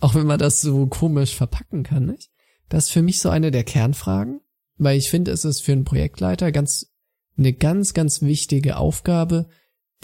auch 0.00 0.14
wenn 0.14 0.26
man 0.26 0.38
das 0.38 0.60
so 0.60 0.86
komisch 0.86 1.34
verpacken 1.34 1.82
kann, 1.82 2.06
nicht? 2.06 2.30
Das 2.68 2.86
ist 2.86 2.90
für 2.90 3.02
mich 3.02 3.20
so 3.20 3.28
eine 3.28 3.50
der 3.50 3.64
Kernfragen, 3.64 4.40
weil 4.76 4.98
ich 4.98 5.10
finde, 5.10 5.30
es 5.30 5.44
ist 5.44 5.62
für 5.62 5.72
einen 5.72 5.84
Projektleiter 5.84 6.52
ganz, 6.52 6.90
eine 7.36 7.52
ganz, 7.52 7.94
ganz 7.94 8.22
wichtige 8.22 8.76
Aufgabe, 8.76 9.48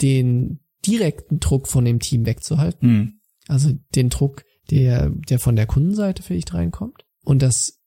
den 0.01 0.59
direkten 0.85 1.39
Druck 1.39 1.67
von 1.67 1.85
dem 1.85 1.99
Team 1.99 2.25
wegzuhalten. 2.25 2.89
Mhm. 2.89 3.13
Also 3.47 3.73
den 3.95 4.09
Druck, 4.09 4.43
der, 4.69 5.09
der 5.09 5.39
von 5.39 5.55
der 5.55 5.65
Kundenseite 5.65 6.21
vielleicht 6.21 6.53
reinkommt. 6.53 7.05
Und 7.23 7.41
das, 7.41 7.79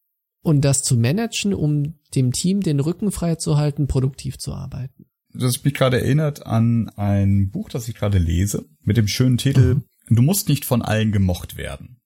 und 0.42 0.62
das 0.64 0.82
zu 0.82 0.96
managen, 0.96 1.54
um 1.54 1.98
dem 2.14 2.32
Team 2.32 2.60
den 2.60 2.80
Rücken 2.80 3.12
frei 3.12 3.36
zu 3.36 3.56
halten, 3.56 3.86
produktiv 3.86 4.38
zu 4.38 4.54
arbeiten. 4.54 5.06
Das 5.32 5.62
mich 5.62 5.74
gerade 5.74 6.00
erinnert 6.00 6.46
an 6.46 6.88
ein 6.96 7.50
Buch, 7.50 7.68
das 7.68 7.86
ich 7.88 7.94
gerade 7.94 8.18
lese, 8.18 8.66
mit 8.82 8.96
dem 8.96 9.06
schönen 9.06 9.36
Titel 9.36 9.76
mhm. 9.76 9.84
Du 10.10 10.22
musst 10.22 10.48
nicht 10.48 10.64
von 10.64 10.82
allen 10.82 11.12
gemocht 11.12 11.56
werden 11.56 11.99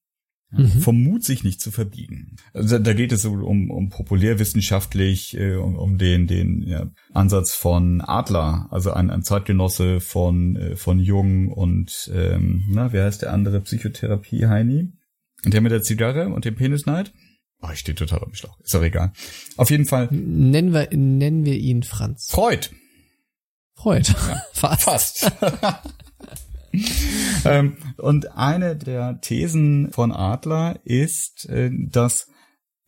mhm. 0.57 0.81
vom 0.81 1.03
Mut 1.03 1.25
sich 1.25 1.45
nicht 1.45 1.61
zu 1.61 1.71
verbiegen. 1.71 2.37
Also 2.53 2.79
da 2.79 2.93
geht 2.93 3.12
es 3.12 3.25
um, 3.25 3.71
um 3.71 3.88
populärwissenschaftlich, 3.88 5.37
äh, 5.37 5.55
um, 5.55 5.77
um 5.77 5.99
den, 5.99 6.27
den 6.27 6.62
ja, 6.67 6.90
Ansatz 7.12 7.55
von 7.55 8.01
Adler, 8.01 8.69
also 8.71 8.93
ein, 8.93 9.11
ein 9.11 9.23
Zeitgenosse 9.23 10.01
von, 10.01 10.57
äh, 10.57 10.77
von 10.77 10.99
Jung 10.99 11.53
und, 11.53 12.11
ähm, 12.14 12.64
na, 12.69 12.93
wer 12.93 13.05
heißt 13.05 13.23
der 13.23 13.33
andere 13.33 13.61
Psychotherapie, 13.61 14.47
Heini? 14.47 14.93
Und 15.45 15.53
der 15.53 15.61
mit 15.61 15.73
der 15.73 15.83
Zigarre 15.83 16.29
und 16.29 16.45
dem 16.45 16.55
Penisneid? 16.55 17.12
Oh, 17.61 17.69
ich 17.73 17.81
stehe 17.81 17.95
total 17.95 18.23
am 18.23 18.35
Schlauch. 18.35 18.59
Ist 18.61 18.75
doch 18.75 18.83
egal. 18.83 19.12
Auf 19.57 19.71
jeden 19.71 19.87
Fall. 19.87 20.09
Nennen 20.11 20.73
wir, 20.73 20.88
nennen 20.93 21.45
wir 21.45 21.57
ihn 21.57 21.83
Franz. 21.83 22.29
Freud. 22.31 22.71
Freud. 23.75 24.09
Ja, 24.09 24.43
fast. 24.53 24.83
Fast. 24.83 25.33
ähm, 27.45 27.77
und 27.97 28.33
eine 28.37 28.77
der 28.77 29.21
Thesen 29.21 29.91
von 29.93 30.13
Adler 30.13 30.81
ist, 30.85 31.49
äh, 31.49 31.71
dass 31.73 32.29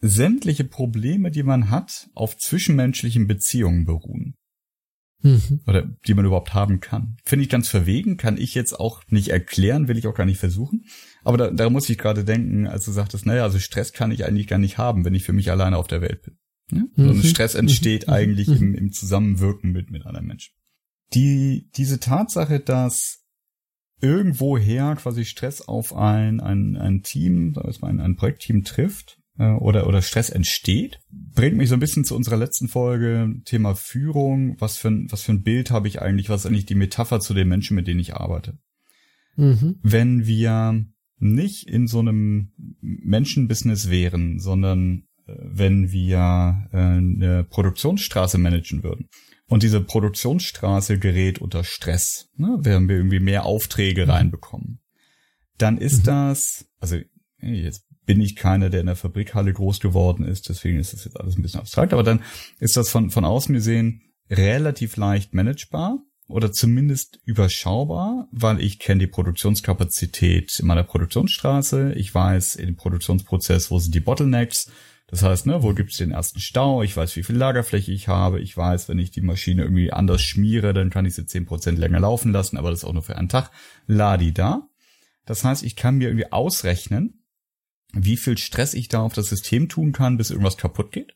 sämtliche 0.00 0.64
Probleme, 0.64 1.30
die 1.30 1.42
man 1.42 1.70
hat, 1.70 2.08
auf 2.14 2.36
zwischenmenschlichen 2.36 3.26
Beziehungen 3.26 3.84
beruhen. 3.84 4.34
Mhm. 5.22 5.60
Oder 5.66 5.82
die 6.06 6.14
man 6.14 6.24
überhaupt 6.24 6.54
haben 6.54 6.80
kann. 6.80 7.16
Finde 7.24 7.44
ich 7.44 7.48
ganz 7.48 7.68
verwegen, 7.68 8.16
kann 8.16 8.36
ich 8.36 8.54
jetzt 8.54 8.78
auch 8.78 9.02
nicht 9.08 9.28
erklären, 9.28 9.88
will 9.88 9.98
ich 9.98 10.06
auch 10.06 10.14
gar 10.14 10.26
nicht 10.26 10.38
versuchen. 10.38 10.84
Aber 11.24 11.38
da, 11.38 11.50
da 11.50 11.70
muss 11.70 11.88
ich 11.88 11.98
gerade 11.98 12.24
denken, 12.24 12.66
als 12.66 12.84
du 12.84 12.92
sagtest, 12.92 13.26
naja, 13.26 13.42
also 13.42 13.58
Stress 13.58 13.92
kann 13.92 14.12
ich 14.12 14.24
eigentlich 14.24 14.46
gar 14.46 14.58
nicht 14.58 14.78
haben, 14.78 15.04
wenn 15.04 15.14
ich 15.14 15.24
für 15.24 15.32
mich 15.32 15.50
alleine 15.50 15.78
auf 15.78 15.86
der 15.86 16.02
Welt 16.02 16.22
bin. 16.22 16.38
Ja? 16.70 16.84
Mhm. 16.96 17.10
Und 17.10 17.24
Stress 17.24 17.54
entsteht 17.54 18.06
mhm. 18.06 18.12
eigentlich 18.12 18.48
im, 18.48 18.74
im 18.74 18.92
Zusammenwirken 18.92 19.72
mit, 19.72 19.90
mit 19.90 20.06
anderen 20.06 20.26
Menschen. 20.26 20.52
Die, 21.14 21.70
diese 21.76 21.98
Tatsache, 21.98 22.60
dass 22.60 23.25
irgendwoher 24.00 24.96
quasi 24.96 25.24
Stress 25.24 25.62
auf 25.62 25.94
ein, 25.94 26.40
ein, 26.40 26.76
ein 26.76 27.02
Team, 27.02 27.54
sagen 27.54 27.72
wir 27.80 27.92
mal, 27.92 28.04
ein, 28.04 28.16
Projektteam 28.16 28.64
trifft 28.64 29.18
äh, 29.38 29.50
oder, 29.52 29.86
oder 29.86 30.02
Stress 30.02 30.30
entsteht, 30.30 31.00
bringt 31.10 31.56
mich 31.56 31.68
so 31.68 31.74
ein 31.74 31.80
bisschen 31.80 32.04
zu 32.04 32.14
unserer 32.14 32.36
letzten 32.36 32.68
Folge, 32.68 33.34
Thema 33.44 33.74
Führung. 33.74 34.56
Was 34.60 34.76
für 34.76 34.88
ein, 34.88 35.06
was 35.10 35.22
für 35.22 35.32
ein 35.32 35.42
Bild 35.42 35.70
habe 35.70 35.88
ich 35.88 36.02
eigentlich? 36.02 36.28
Was 36.28 36.42
ist 36.42 36.46
eigentlich 36.46 36.66
die 36.66 36.74
Metapher 36.74 37.20
zu 37.20 37.34
den 37.34 37.48
Menschen, 37.48 37.74
mit 37.74 37.86
denen 37.86 38.00
ich 38.00 38.14
arbeite? 38.14 38.58
Mhm. 39.36 39.76
Wenn 39.82 40.26
wir 40.26 40.86
nicht 41.18 41.68
in 41.68 41.86
so 41.86 42.00
einem 42.00 42.52
Menschenbusiness 42.80 43.90
wären, 43.90 44.38
sondern 44.38 45.04
äh, 45.26 45.34
wenn 45.38 45.90
wir 45.90 46.68
äh, 46.72 46.76
eine 46.76 47.44
Produktionsstraße 47.44 48.38
managen 48.38 48.82
würden, 48.82 49.08
und 49.48 49.62
diese 49.62 49.80
Produktionsstraße 49.80 50.98
gerät 50.98 51.40
unter 51.40 51.64
Stress, 51.64 52.28
ne, 52.36 52.58
werden 52.60 52.88
wir 52.88 52.96
irgendwie 52.96 53.20
mehr 53.20 53.44
Aufträge 53.44 54.04
mhm. 54.04 54.10
reinbekommen. 54.10 54.80
Dann 55.58 55.78
ist 55.78 56.00
mhm. 56.00 56.04
das, 56.04 56.66
also 56.80 56.96
jetzt 57.40 57.84
bin 58.04 58.20
ich 58.20 58.36
keiner, 58.36 58.70
der 58.70 58.80
in 58.80 58.86
der 58.86 58.96
Fabrikhalle 58.96 59.52
groß 59.52 59.80
geworden 59.80 60.24
ist, 60.24 60.48
deswegen 60.48 60.78
ist 60.78 60.92
das 60.92 61.04
jetzt 61.04 61.18
alles 61.18 61.36
ein 61.36 61.42
bisschen 61.42 61.60
abstrakt, 61.60 61.92
aber 61.92 62.02
dann 62.02 62.22
ist 62.60 62.76
das 62.76 62.88
von, 62.88 63.10
von 63.10 63.24
außen 63.24 63.52
gesehen 63.52 64.02
relativ 64.30 64.96
leicht 64.96 65.34
managebar 65.34 65.98
oder 66.28 66.52
zumindest 66.52 67.20
überschaubar, 67.24 68.28
weil 68.32 68.60
ich 68.60 68.78
kenne 68.78 69.00
die 69.00 69.06
Produktionskapazität 69.06 70.58
in 70.58 70.66
meiner 70.66 70.84
Produktionsstraße, 70.84 71.92
ich 71.94 72.14
weiß 72.14 72.56
in 72.56 72.66
dem 72.66 72.76
Produktionsprozess, 72.76 73.70
wo 73.70 73.78
sind 73.78 73.94
die 73.94 74.00
Bottlenecks, 74.00 74.70
das 75.08 75.22
heißt, 75.22 75.46
ne, 75.46 75.62
wo 75.62 75.72
gibt's 75.72 75.98
den 75.98 76.10
ersten 76.10 76.40
Stau? 76.40 76.82
Ich 76.82 76.96
weiß, 76.96 77.14
wie 77.16 77.22
viel 77.22 77.36
Lagerfläche 77.36 77.92
ich 77.92 78.08
habe. 78.08 78.40
Ich 78.40 78.56
weiß, 78.56 78.88
wenn 78.88 78.98
ich 78.98 79.12
die 79.12 79.20
Maschine 79.20 79.62
irgendwie 79.62 79.92
anders 79.92 80.22
schmiere, 80.22 80.74
dann 80.74 80.90
kann 80.90 81.06
ich 81.06 81.14
sie 81.14 81.26
zehn 81.26 81.46
Prozent 81.46 81.78
länger 81.78 82.00
laufen 82.00 82.32
lassen, 82.32 82.56
aber 82.56 82.70
das 82.70 82.84
auch 82.84 82.92
nur 82.92 83.02
für 83.04 83.16
einen 83.16 83.28
Tag. 83.28 83.50
Ladi 83.86 84.32
da. 84.32 84.68
Das 85.24 85.44
heißt, 85.44 85.62
ich 85.62 85.76
kann 85.76 85.98
mir 85.98 86.08
irgendwie 86.08 86.32
ausrechnen, 86.32 87.22
wie 87.92 88.16
viel 88.16 88.36
Stress 88.36 88.74
ich 88.74 88.88
da 88.88 89.00
auf 89.00 89.12
das 89.12 89.28
System 89.28 89.68
tun 89.68 89.92
kann, 89.92 90.16
bis 90.16 90.30
irgendwas 90.30 90.56
kaputt 90.56 90.90
geht. 90.90 91.14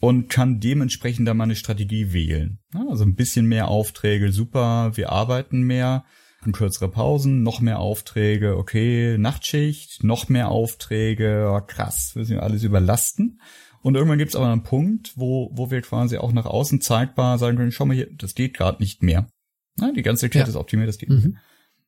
Und 0.00 0.28
kann 0.28 0.60
dementsprechend 0.60 1.26
dann 1.26 1.36
meine 1.36 1.56
Strategie 1.56 2.12
wählen. 2.12 2.60
Also 2.88 3.04
ein 3.04 3.14
bisschen 3.14 3.46
mehr 3.46 3.68
Aufträge, 3.68 4.32
super, 4.32 4.96
wir 4.96 5.10
arbeiten 5.10 5.62
mehr 5.62 6.04
kürzere 6.52 6.88
Pausen, 6.88 7.42
noch 7.42 7.60
mehr 7.60 7.78
Aufträge, 7.78 8.56
okay, 8.56 9.16
Nachtschicht, 9.18 10.04
noch 10.04 10.28
mehr 10.28 10.48
Aufträge, 10.48 11.50
oh, 11.52 11.60
krass, 11.60 12.12
wir 12.14 12.24
sind 12.24 12.38
alles 12.38 12.62
überlasten. 12.62 13.40
Und 13.82 13.96
irgendwann 13.96 14.18
gibt 14.18 14.30
es 14.30 14.36
aber 14.36 14.50
einen 14.50 14.62
Punkt, 14.62 15.12
wo, 15.16 15.50
wo 15.52 15.70
wir 15.70 15.82
quasi 15.82 16.16
auch 16.16 16.32
nach 16.32 16.46
außen 16.46 16.80
zeigbar 16.80 17.38
sagen 17.38 17.56
können, 17.56 17.72
schau 17.72 17.84
mal 17.84 17.94
hier, 17.94 18.08
das 18.16 18.34
geht 18.34 18.54
gerade 18.54 18.82
nicht 18.82 19.02
mehr. 19.02 19.28
Na, 19.76 19.92
die 19.92 20.02
ganze 20.02 20.28
Kette 20.28 20.44
ja. 20.44 20.48
ist 20.48 20.56
optimiert, 20.56 20.88
das 20.88 20.98
geht 20.98 21.10
mhm. 21.10 21.14
nicht 21.16 21.28
mehr. 21.28 21.40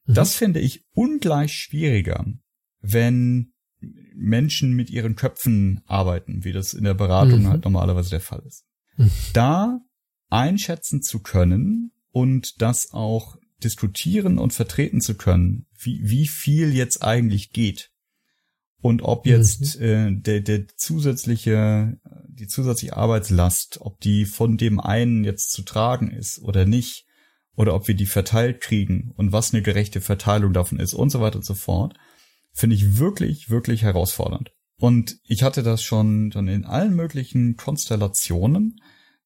Mhm. 0.07 0.15
Das 0.15 0.35
finde 0.35 0.61
ich 0.61 0.85
ungleich 0.93 1.55
schwieriger, 1.55 2.27
wenn 2.81 3.53
Menschen 4.15 4.73
mit 4.73 4.91
ihren 4.91 5.17
Köpfen 5.17 5.81
arbeiten, 5.87 6.45
wie 6.45 6.53
das 6.53 6.75
in 6.75 6.85
der 6.85 6.95
Beratung 6.95 7.43
mhm. 7.43 7.49
halt 7.49 7.65
normalerweise 7.65 8.11
der 8.11 8.21
Fall 8.21 8.43
ist. 8.47 8.65
Mhm. 8.97 9.11
Da 9.33 9.81
einschätzen 10.29 11.03
zu 11.03 11.21
können 11.21 11.93
und 12.11 12.61
das 12.63 12.93
auch 12.93 13.37
diskutieren 13.63 14.39
und 14.39 14.53
vertreten 14.53 15.01
zu 15.01 15.15
können, 15.15 15.67
wie, 15.79 16.01
wie 16.03 16.27
viel 16.27 16.75
jetzt 16.75 17.03
eigentlich 17.03 17.51
geht. 17.51 17.91
Und 18.81 19.03
ob 19.03 19.27
jetzt 19.27 19.81
mhm. 19.81 19.85
äh, 19.85 20.21
der, 20.21 20.41
der 20.41 20.69
zusätzliche, 20.77 21.99
die 22.29 22.47
zusätzliche 22.47 22.97
Arbeitslast, 22.97 23.79
ob 23.81 24.01
die 24.01 24.27
von 24.27 24.57
dem 24.59 24.79
einen 24.79 25.25
jetzt 25.25 25.51
zu 25.51 25.63
tragen 25.63 26.11
ist 26.11 26.41
oder 26.41 26.67
nicht, 26.67 27.07
oder 27.57 27.75
ob 27.75 27.89
wir 27.89 27.95
die 27.95 28.07
verteilt 28.07 28.61
kriegen 28.61 29.13
und 29.17 29.33
was 29.33 29.53
eine 29.53 29.63
gerechte 29.63 30.01
Verteilung 30.01 30.53
davon 30.53 30.79
ist 30.79 30.95
und 30.95 31.11
so 31.11 31.21
weiter 31.21 31.37
und 31.37 31.45
so 31.45 31.55
fort, 31.55 31.95
finde 32.53 32.77
ich 32.77 32.99
wirklich, 32.99 33.51
wirklich 33.51 33.83
herausfordernd. 33.83 34.53
Und 34.79 35.19
ich 35.25 35.43
hatte 35.43 35.63
das 35.63 35.83
schon 35.83 36.31
dann 36.31 36.49
in 36.49 36.67
allen 36.67 36.95
möglichen 36.95 37.57
Konstellationen, 37.57 38.79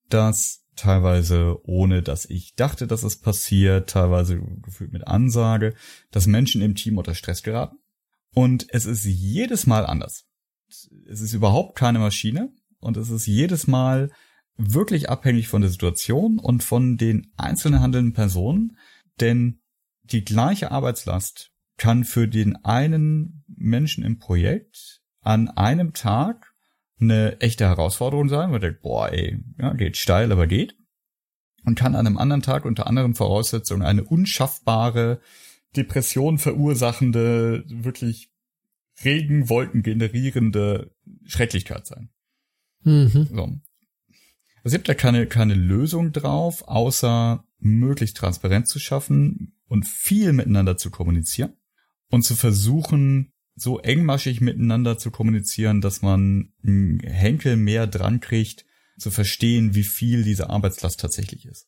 dass 0.08 0.59
teilweise 0.80 1.58
ohne, 1.64 2.02
dass 2.02 2.24
ich 2.24 2.54
dachte, 2.54 2.86
dass 2.86 3.02
es 3.02 3.18
passiert, 3.18 3.90
teilweise 3.90 4.40
gefühlt 4.62 4.92
mit 4.92 5.06
Ansage, 5.06 5.74
dass 6.10 6.26
Menschen 6.26 6.62
im 6.62 6.74
Team 6.74 6.98
unter 6.98 7.14
Stress 7.14 7.42
geraten. 7.42 7.76
Und 8.34 8.66
es 8.70 8.86
ist 8.86 9.04
jedes 9.04 9.66
Mal 9.66 9.84
anders. 9.86 10.24
Es 10.68 11.20
ist 11.20 11.34
überhaupt 11.34 11.76
keine 11.76 11.98
Maschine 11.98 12.52
und 12.78 12.96
es 12.96 13.10
ist 13.10 13.26
jedes 13.26 13.66
Mal 13.66 14.10
wirklich 14.56 15.08
abhängig 15.08 15.48
von 15.48 15.62
der 15.62 15.70
Situation 15.70 16.38
und 16.38 16.62
von 16.62 16.96
den 16.96 17.32
einzelnen 17.36 17.80
handelnden 17.80 18.12
Personen, 18.12 18.76
denn 19.20 19.60
die 20.02 20.24
gleiche 20.24 20.70
Arbeitslast 20.70 21.50
kann 21.76 22.04
für 22.04 22.28
den 22.28 22.56
einen 22.64 23.44
Menschen 23.48 24.04
im 24.04 24.18
Projekt 24.18 25.00
an 25.20 25.48
einem 25.48 25.92
Tag 25.92 26.52
eine 27.00 27.40
echte 27.40 27.66
Herausforderung 27.66 28.28
sein, 28.28 28.52
weil 28.52 28.60
der 28.60 28.72
boah, 28.72 29.10
ey, 29.10 29.42
ja, 29.58 29.72
geht 29.72 29.96
steil, 29.96 30.30
aber 30.32 30.46
geht. 30.46 30.76
Und 31.64 31.78
kann 31.78 31.94
an 31.94 32.06
einem 32.06 32.18
anderen 32.18 32.42
Tag 32.42 32.64
unter 32.64 32.86
anderen 32.86 33.14
Voraussetzungen 33.14 33.82
eine 33.82 34.04
unschaffbare, 34.04 35.20
Depression 35.76 36.38
verursachende, 36.38 37.64
wirklich 37.68 38.30
Regenwolken 39.04 39.82
generierende 39.82 40.94
Schrecklichkeit 41.24 41.86
sein. 41.86 42.10
Mhm. 42.82 43.28
So. 43.32 43.42
Also 43.42 43.62
es 44.64 44.72
gibt 44.72 44.88
da 44.88 44.94
keine, 44.94 45.26
keine 45.26 45.54
Lösung 45.54 46.12
drauf, 46.12 46.66
außer 46.66 47.44
möglichst 47.58 48.16
transparent 48.16 48.68
zu 48.68 48.78
schaffen 48.78 49.54
und 49.68 49.86
viel 49.86 50.32
miteinander 50.32 50.76
zu 50.76 50.90
kommunizieren 50.90 51.54
und 52.10 52.22
zu 52.22 52.34
versuchen, 52.34 53.32
so 53.54 53.78
engmaschig 53.78 54.40
miteinander 54.40 54.98
zu 54.98 55.10
kommunizieren, 55.10 55.80
dass 55.80 56.02
man 56.02 56.52
einen 56.62 57.00
Henkel 57.00 57.56
mehr 57.56 57.86
dran 57.86 58.20
kriegt, 58.20 58.64
zu 59.00 59.10
verstehen, 59.10 59.74
wie 59.74 59.84
viel 59.84 60.24
diese 60.24 60.50
Arbeitslast 60.50 61.00
tatsächlich 61.00 61.46
ist. 61.46 61.66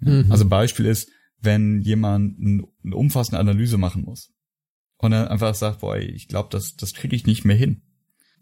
Mhm. 0.00 0.26
Also 0.30 0.48
Beispiel 0.48 0.86
ist, 0.86 1.08
wenn 1.40 1.80
jemand 1.80 2.38
eine 2.38 2.96
umfassende 2.96 3.38
Analyse 3.38 3.78
machen 3.78 4.04
muss 4.04 4.32
und 4.98 5.12
er 5.12 5.30
einfach 5.30 5.54
sagt, 5.54 5.80
boah, 5.80 5.96
ich 5.96 6.28
glaube, 6.28 6.48
das, 6.50 6.76
das 6.76 6.92
kriege 6.92 7.16
ich 7.16 7.26
nicht 7.26 7.44
mehr 7.44 7.56
hin. 7.56 7.82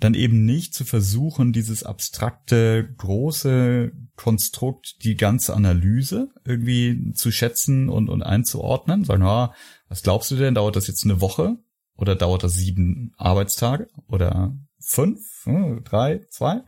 Dann 0.00 0.14
eben 0.14 0.44
nicht 0.44 0.74
zu 0.74 0.84
versuchen, 0.84 1.52
dieses 1.52 1.82
abstrakte, 1.82 2.94
große 2.98 3.90
Konstrukt, 4.14 5.02
die 5.02 5.16
ganze 5.16 5.54
Analyse 5.54 6.30
irgendwie 6.44 7.12
zu 7.14 7.32
schätzen 7.32 7.88
und, 7.88 8.08
und 8.08 8.22
einzuordnen. 8.22 9.04
Sagen, 9.04 9.24
ah, 9.24 9.54
was 9.88 10.02
glaubst 10.02 10.30
du 10.30 10.36
denn, 10.36 10.54
dauert 10.54 10.76
das 10.76 10.86
jetzt 10.86 11.04
eine 11.04 11.20
Woche? 11.20 11.56
Oder 11.96 12.14
dauert 12.14 12.44
das 12.44 12.54
sieben 12.54 13.12
Arbeitstage? 13.16 13.88
Oder 14.06 14.56
fünf? 14.78 15.18
Hm, 15.44 15.82
drei? 15.82 16.20
Zwei? 16.30 16.62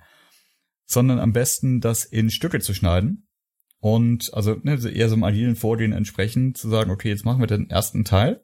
Sondern 0.90 1.20
am 1.20 1.32
besten 1.32 1.80
das 1.80 2.04
in 2.04 2.30
Stücke 2.30 2.58
zu 2.58 2.74
schneiden 2.74 3.28
und 3.78 4.34
also 4.34 4.56
ne, 4.62 4.78
eher 4.92 5.08
so 5.08 5.14
einem 5.14 5.24
agilen 5.24 5.54
Vorgehen 5.54 5.92
entsprechend 5.92 6.58
zu 6.58 6.68
sagen, 6.68 6.90
okay, 6.90 7.10
jetzt 7.10 7.24
machen 7.24 7.40
wir 7.40 7.46
den 7.46 7.70
ersten 7.70 8.04
Teil 8.04 8.42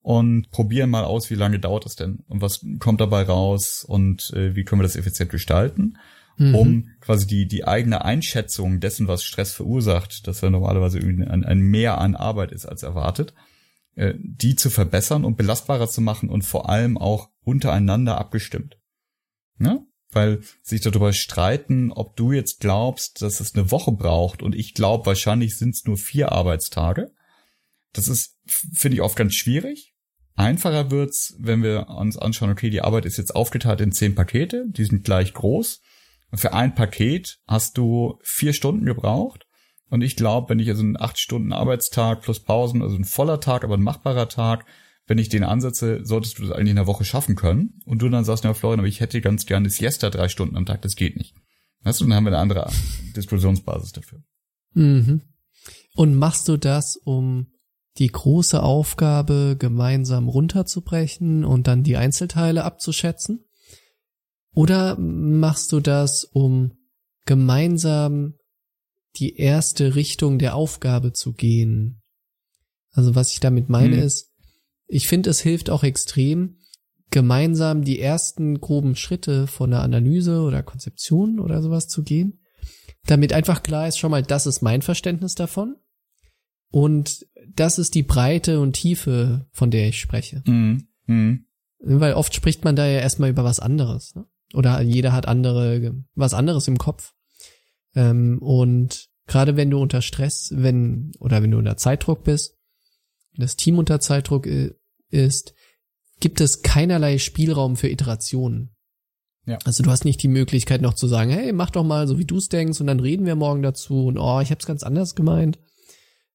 und 0.00 0.50
probieren 0.52 0.90
mal 0.90 1.02
aus, 1.02 1.30
wie 1.30 1.34
lange 1.34 1.58
dauert 1.58 1.84
das 1.84 1.96
denn 1.96 2.20
und 2.28 2.40
was 2.40 2.64
kommt 2.78 3.00
dabei 3.00 3.22
raus 3.22 3.84
und 3.84 4.32
äh, 4.34 4.54
wie 4.54 4.62
können 4.62 4.80
wir 4.80 4.84
das 4.84 4.96
effizient 4.96 5.30
gestalten, 5.30 5.98
mhm. 6.36 6.54
um 6.54 6.88
quasi 7.00 7.26
die, 7.26 7.48
die 7.48 7.66
eigene 7.66 8.04
Einschätzung 8.04 8.78
dessen, 8.78 9.08
was 9.08 9.24
Stress 9.24 9.52
verursacht, 9.52 10.28
dass 10.28 10.44
er 10.44 10.50
normalerweise 10.50 11.00
irgendwie 11.00 11.26
ein, 11.26 11.44
ein 11.44 11.58
Mehr 11.58 11.98
an 11.98 12.14
Arbeit 12.14 12.52
ist 12.52 12.66
als 12.66 12.84
erwartet, 12.84 13.34
äh, 13.96 14.14
die 14.18 14.54
zu 14.54 14.70
verbessern 14.70 15.24
und 15.24 15.36
belastbarer 15.36 15.88
zu 15.88 16.00
machen 16.00 16.28
und 16.28 16.42
vor 16.42 16.68
allem 16.68 16.96
auch 16.98 17.30
untereinander 17.42 18.16
abgestimmt. 18.18 18.78
Ja? 19.58 19.80
Weil 20.14 20.40
sich 20.62 20.80
darüber 20.80 21.12
streiten, 21.12 21.92
ob 21.92 22.16
du 22.16 22.32
jetzt 22.32 22.60
glaubst, 22.60 23.22
dass 23.22 23.40
es 23.40 23.54
eine 23.54 23.70
Woche 23.70 23.92
braucht 23.92 24.42
und 24.42 24.54
ich 24.54 24.74
glaube, 24.74 25.06
wahrscheinlich 25.06 25.56
sind 25.56 25.74
es 25.74 25.84
nur 25.84 25.96
vier 25.96 26.32
Arbeitstage. 26.32 27.12
Das 27.92 28.08
ist, 28.08 28.38
finde 28.46 28.96
ich, 28.96 29.02
oft 29.02 29.16
ganz 29.16 29.34
schwierig. 29.34 29.94
Einfacher 30.36 30.90
wird's, 30.90 31.34
wenn 31.38 31.62
wir 31.62 31.88
uns 31.88 32.18
anschauen, 32.18 32.50
okay, 32.50 32.70
die 32.70 32.82
Arbeit 32.82 33.04
ist 33.04 33.18
jetzt 33.18 33.34
aufgeteilt 33.34 33.80
in 33.80 33.92
zehn 33.92 34.14
Pakete, 34.14 34.64
die 34.68 34.84
sind 34.84 35.04
gleich 35.04 35.32
groß. 35.32 35.80
Und 36.30 36.38
für 36.38 36.52
ein 36.52 36.74
Paket 36.74 37.38
hast 37.46 37.78
du 37.78 38.18
vier 38.22 38.52
Stunden 38.52 38.84
gebraucht. 38.84 39.46
Und 39.90 40.02
ich 40.02 40.16
glaube, 40.16 40.48
wenn 40.48 40.58
ich 40.58 40.68
also 40.68 40.82
einen 40.82 41.00
acht 41.00 41.20
Stunden 41.20 41.52
Arbeitstag 41.52 42.22
plus 42.22 42.40
Pausen, 42.40 42.82
also 42.82 42.96
ein 42.96 43.04
voller 43.04 43.38
Tag, 43.38 43.62
aber 43.62 43.76
ein 43.76 43.82
machbarer 43.82 44.28
Tag, 44.28 44.66
wenn 45.06 45.18
ich 45.18 45.28
den 45.28 45.44
ansetze, 45.44 46.04
solltest 46.04 46.38
du 46.38 46.42
das 46.42 46.52
eigentlich 46.52 46.70
in 46.70 46.78
einer 46.78 46.86
Woche 46.86 47.04
schaffen 47.04 47.36
können. 47.36 47.80
Und 47.84 48.00
du 48.00 48.08
dann 48.08 48.24
sagst, 48.24 48.44
ja, 48.44 48.54
Florian, 48.54 48.80
aber 48.80 48.88
ich 48.88 49.00
hätte 49.00 49.20
ganz 49.20 49.46
gerne 49.46 49.68
Siesta 49.70 50.10
drei 50.10 50.28
Stunden 50.28 50.56
am 50.56 50.66
Tag, 50.66 50.82
das 50.82 50.96
geht 50.96 51.16
nicht. 51.16 51.34
Weißt 51.82 52.00
du, 52.00 52.04
dann 52.04 52.14
haben 52.14 52.24
wir 52.24 52.30
eine 52.30 52.38
andere 52.38 52.70
Diskussionsbasis 53.14 53.92
dafür. 53.92 54.22
Mhm. 54.72 55.20
Und 55.94 56.14
machst 56.14 56.48
du 56.48 56.56
das, 56.56 56.96
um 56.96 57.48
die 57.98 58.08
große 58.08 58.62
Aufgabe 58.62 59.56
gemeinsam 59.58 60.28
runterzubrechen 60.28 61.44
und 61.44 61.66
dann 61.66 61.84
die 61.84 61.96
Einzelteile 61.96 62.64
abzuschätzen? 62.64 63.44
Oder 64.54 64.98
machst 64.98 65.70
du 65.72 65.80
das, 65.80 66.24
um 66.24 66.72
gemeinsam 67.26 68.34
die 69.16 69.36
erste 69.36 69.94
Richtung 69.94 70.38
der 70.38 70.54
Aufgabe 70.56 71.12
zu 71.12 71.32
gehen? 71.32 72.02
Also 72.92 73.14
was 73.14 73.32
ich 73.32 73.40
damit 73.40 73.68
meine 73.68 73.96
hm. 73.96 74.02
ist, 74.02 74.33
ich 74.86 75.08
finde, 75.08 75.30
es 75.30 75.40
hilft 75.40 75.70
auch 75.70 75.82
extrem, 75.82 76.58
gemeinsam 77.10 77.84
die 77.84 78.00
ersten 78.00 78.60
groben 78.60 78.96
Schritte 78.96 79.46
von 79.46 79.70
der 79.70 79.82
Analyse 79.82 80.40
oder 80.40 80.62
Konzeption 80.62 81.38
oder 81.38 81.62
sowas 81.62 81.86
zu 81.86 82.02
gehen, 82.02 82.40
damit 83.06 83.32
einfach 83.32 83.62
klar 83.62 83.86
ist, 83.86 83.98
schon 83.98 84.10
mal, 84.10 84.22
das 84.22 84.46
ist 84.46 84.62
mein 84.62 84.82
Verständnis 84.82 85.34
davon 85.34 85.76
und 86.70 87.26
das 87.54 87.78
ist 87.78 87.94
die 87.94 88.02
Breite 88.02 88.60
und 88.60 88.72
Tiefe, 88.72 89.46
von 89.52 89.70
der 89.70 89.88
ich 89.88 90.00
spreche. 90.00 90.42
Mhm. 90.46 90.88
Mhm. 91.06 91.46
Weil 91.78 92.14
oft 92.14 92.34
spricht 92.34 92.64
man 92.64 92.76
da 92.76 92.86
ja 92.86 92.98
erstmal 92.98 93.30
über 93.30 93.44
was 93.44 93.60
anderes. 93.60 94.14
Ne? 94.14 94.26
Oder 94.54 94.80
jeder 94.80 95.12
hat 95.12 95.28
andere, 95.28 96.04
was 96.14 96.34
anderes 96.34 96.66
im 96.66 96.78
Kopf. 96.78 97.12
Ähm, 97.94 98.38
und 98.40 99.08
gerade 99.26 99.56
wenn 99.56 99.70
du 99.70 99.78
unter 99.78 100.02
Stress, 100.02 100.50
wenn, 100.54 101.12
oder 101.20 101.42
wenn 101.42 101.50
du 101.50 101.58
unter 101.58 101.76
Zeitdruck 101.76 102.24
bist, 102.24 102.56
das 103.36 103.56
Team 103.56 103.78
unter 103.78 104.00
Zeitdruck 104.00 104.46
ist, 105.10 105.54
gibt 106.20 106.40
es 106.40 106.62
keinerlei 106.62 107.18
Spielraum 107.18 107.76
für 107.76 107.88
Iterationen. 107.88 108.74
Ja. 109.46 109.58
Also 109.64 109.82
du 109.82 109.90
hast 109.90 110.04
nicht 110.04 110.22
die 110.22 110.28
Möglichkeit 110.28 110.80
noch 110.80 110.94
zu 110.94 111.06
sagen, 111.06 111.30
hey, 111.30 111.52
mach 111.52 111.70
doch 111.70 111.84
mal 111.84 112.08
so, 112.08 112.18
wie 112.18 112.24
du 112.24 112.38
es 112.38 112.48
denkst, 112.48 112.80
und 112.80 112.86
dann 112.86 113.00
reden 113.00 113.26
wir 113.26 113.34
morgen 113.34 113.62
dazu 113.62 114.06
und 114.06 114.18
oh, 114.18 114.40
ich 114.40 114.50
habe 114.50 114.58
es 114.58 114.66
ganz 114.66 114.82
anders 114.82 115.14
gemeint. 115.14 115.58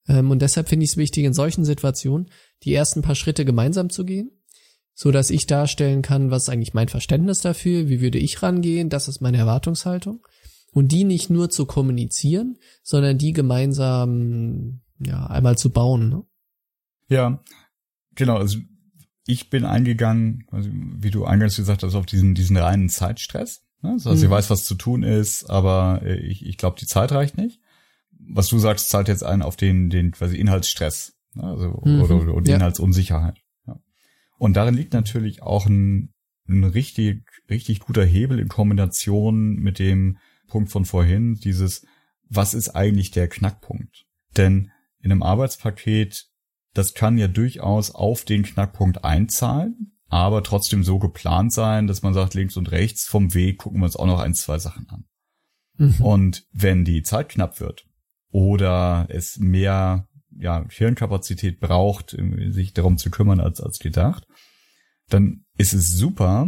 Ähm, 0.08 0.30
und 0.30 0.42
deshalb 0.42 0.70
finde 0.70 0.84
ich 0.84 0.92
es 0.92 0.98
wichtig, 0.98 1.24
in 1.24 1.34
solchen 1.34 1.66
Situationen 1.66 2.30
die 2.64 2.74
ersten 2.74 3.02
paar 3.02 3.16
Schritte 3.16 3.46
gemeinsam 3.46 3.90
zu 3.90 4.06
gehen, 4.06 4.32
so 4.94 5.12
dass 5.12 5.32
ich 5.32 5.48
darstellen 5.48 6.02
kann, 6.02 6.30
was 6.30 6.44
ist 6.44 6.50
eigentlich 6.50 6.74
mein 6.74 6.90
Verständnis 6.90 7.42
dafür, 7.42 7.90
wie 7.90 8.02
würde 8.02 8.20
ich 8.20 8.44
rangehen, 8.44 8.90
das 8.90 9.08
ist 9.08 9.22
meine 9.22 9.38
Erwartungshaltung. 9.38 10.26
Und 10.72 10.92
die 10.92 11.04
nicht 11.04 11.32
nur 11.32 11.50
zu 11.50 11.66
kommunizieren, 11.66 12.60
sondern 12.84 13.18
die 13.18 13.34
gemeinsam 13.34 14.82
ja 15.04 15.26
einmal 15.26 15.58
zu 15.58 15.72
bauen. 15.72 16.10
Ne? 16.10 16.24
Ja, 17.10 17.42
genau. 18.16 18.38
Also 18.38 18.60
ich 19.26 19.50
bin 19.50 19.66
eingegangen, 19.66 20.46
also 20.52 20.70
wie 20.72 21.12
du 21.12 21.26
eingangs 21.26 21.56
gesagt 21.56 21.84
hast, 21.84 21.96
auf 21.96 22.06
diesen, 22.06 22.34
diesen 22.34 22.58
reinen 22.58 22.90
Zeitstress. 22.90 23.62
Ne? 23.82 23.94
Heißt, 23.94 24.06
mhm. 24.06 24.14
ich 24.14 24.30
weiß, 24.30 24.50
was 24.50 24.66
zu 24.66 24.76
tun 24.76 25.04
ist, 25.04 25.50
aber 25.50 26.02
äh, 26.04 26.18
ich, 26.20 26.46
ich 26.46 26.58
glaube, 26.58 26.78
die 26.80 26.88
Zeit 26.88 27.12
reicht 27.12 27.38
nicht. 27.38 27.60
Was 28.12 28.48
du 28.48 28.60
sagst, 28.60 28.90
zahlt 28.90 29.08
jetzt 29.08 29.24
ein 29.24 29.42
auf 29.42 29.56
den, 29.56 29.90
den 29.90 30.12
quasi 30.12 30.38
Inhaltsstress, 30.38 31.14
ne? 31.34 31.44
also 31.44 31.82
mhm. 31.84 32.02
oder, 32.02 32.16
oder, 32.16 32.34
oder 32.34 32.50
ja. 32.50 32.56
Inhaltsunsicherheit. 32.58 33.38
Ja. 33.68 33.80
Und 34.38 34.56
darin 34.56 34.76
liegt 34.76 34.94
natürlich 34.94 35.42
auch 35.42 35.66
ein, 35.66 36.14
ein 36.48 36.64
richtig, 36.64 37.24
richtig 37.50 37.80
guter 37.82 38.04
Hebel 38.04 38.40
in 38.40 38.48
Kombination 38.48 39.56
mit 39.56 39.80
dem 39.80 40.18
Punkt 40.48 40.72
von 40.72 40.86
vorhin, 40.86 41.36
dieses, 41.36 41.86
was 42.28 42.54
ist 42.54 42.70
eigentlich 42.70 43.12
der 43.12 43.28
Knackpunkt? 43.28 44.06
Denn 44.36 44.72
in 45.00 45.12
einem 45.12 45.24
Arbeitspaket 45.24 46.29
das 46.74 46.94
kann 46.94 47.18
ja 47.18 47.28
durchaus 47.28 47.92
auf 47.92 48.26
den 48.26 48.44
Knackpunkt 48.44 49.04
einzahlen, 49.04 49.98
aber 50.08 50.44
trotzdem 50.44 50.84
so 50.84 51.00
geplant 51.00 51.54
sein, 51.54 51.88
dass 51.88 52.02
man 52.02 52.14
sagt, 52.14 52.34
links 52.34 52.58
und 52.58 52.72
rechts 52.72 53.06
vom 53.06 53.34
Weg 53.34 53.60
gucken 53.60 53.80
wir 53.80 53.86
uns 53.86 53.96
auch 53.96 54.08
noch 54.08 54.20
ein, 54.20 54.34
zwei 54.34 54.60
Sachen 54.60 54.88
an. 54.90 55.06
Mhm. 55.78 56.02
Und 56.02 56.46
wenn 56.52 56.86
die 56.86 57.04
Zeit 57.04 57.30
knapp 57.30 57.60
wird 57.60 57.86
oder 58.32 59.08
es 59.10 59.38
mehr 59.38 60.08
ja, 60.38 60.66
Hirnkapazität 60.70 61.60
braucht, 61.60 62.16
sich 62.50 62.74
darum 62.74 62.98
zu 62.98 63.10
kümmern 63.10 63.40
als, 63.40 63.62
als 63.62 63.80
gedacht, 63.80 64.26
dann 65.10 65.46
ist 65.58 65.74
es 65.74 65.92
super, 65.92 66.48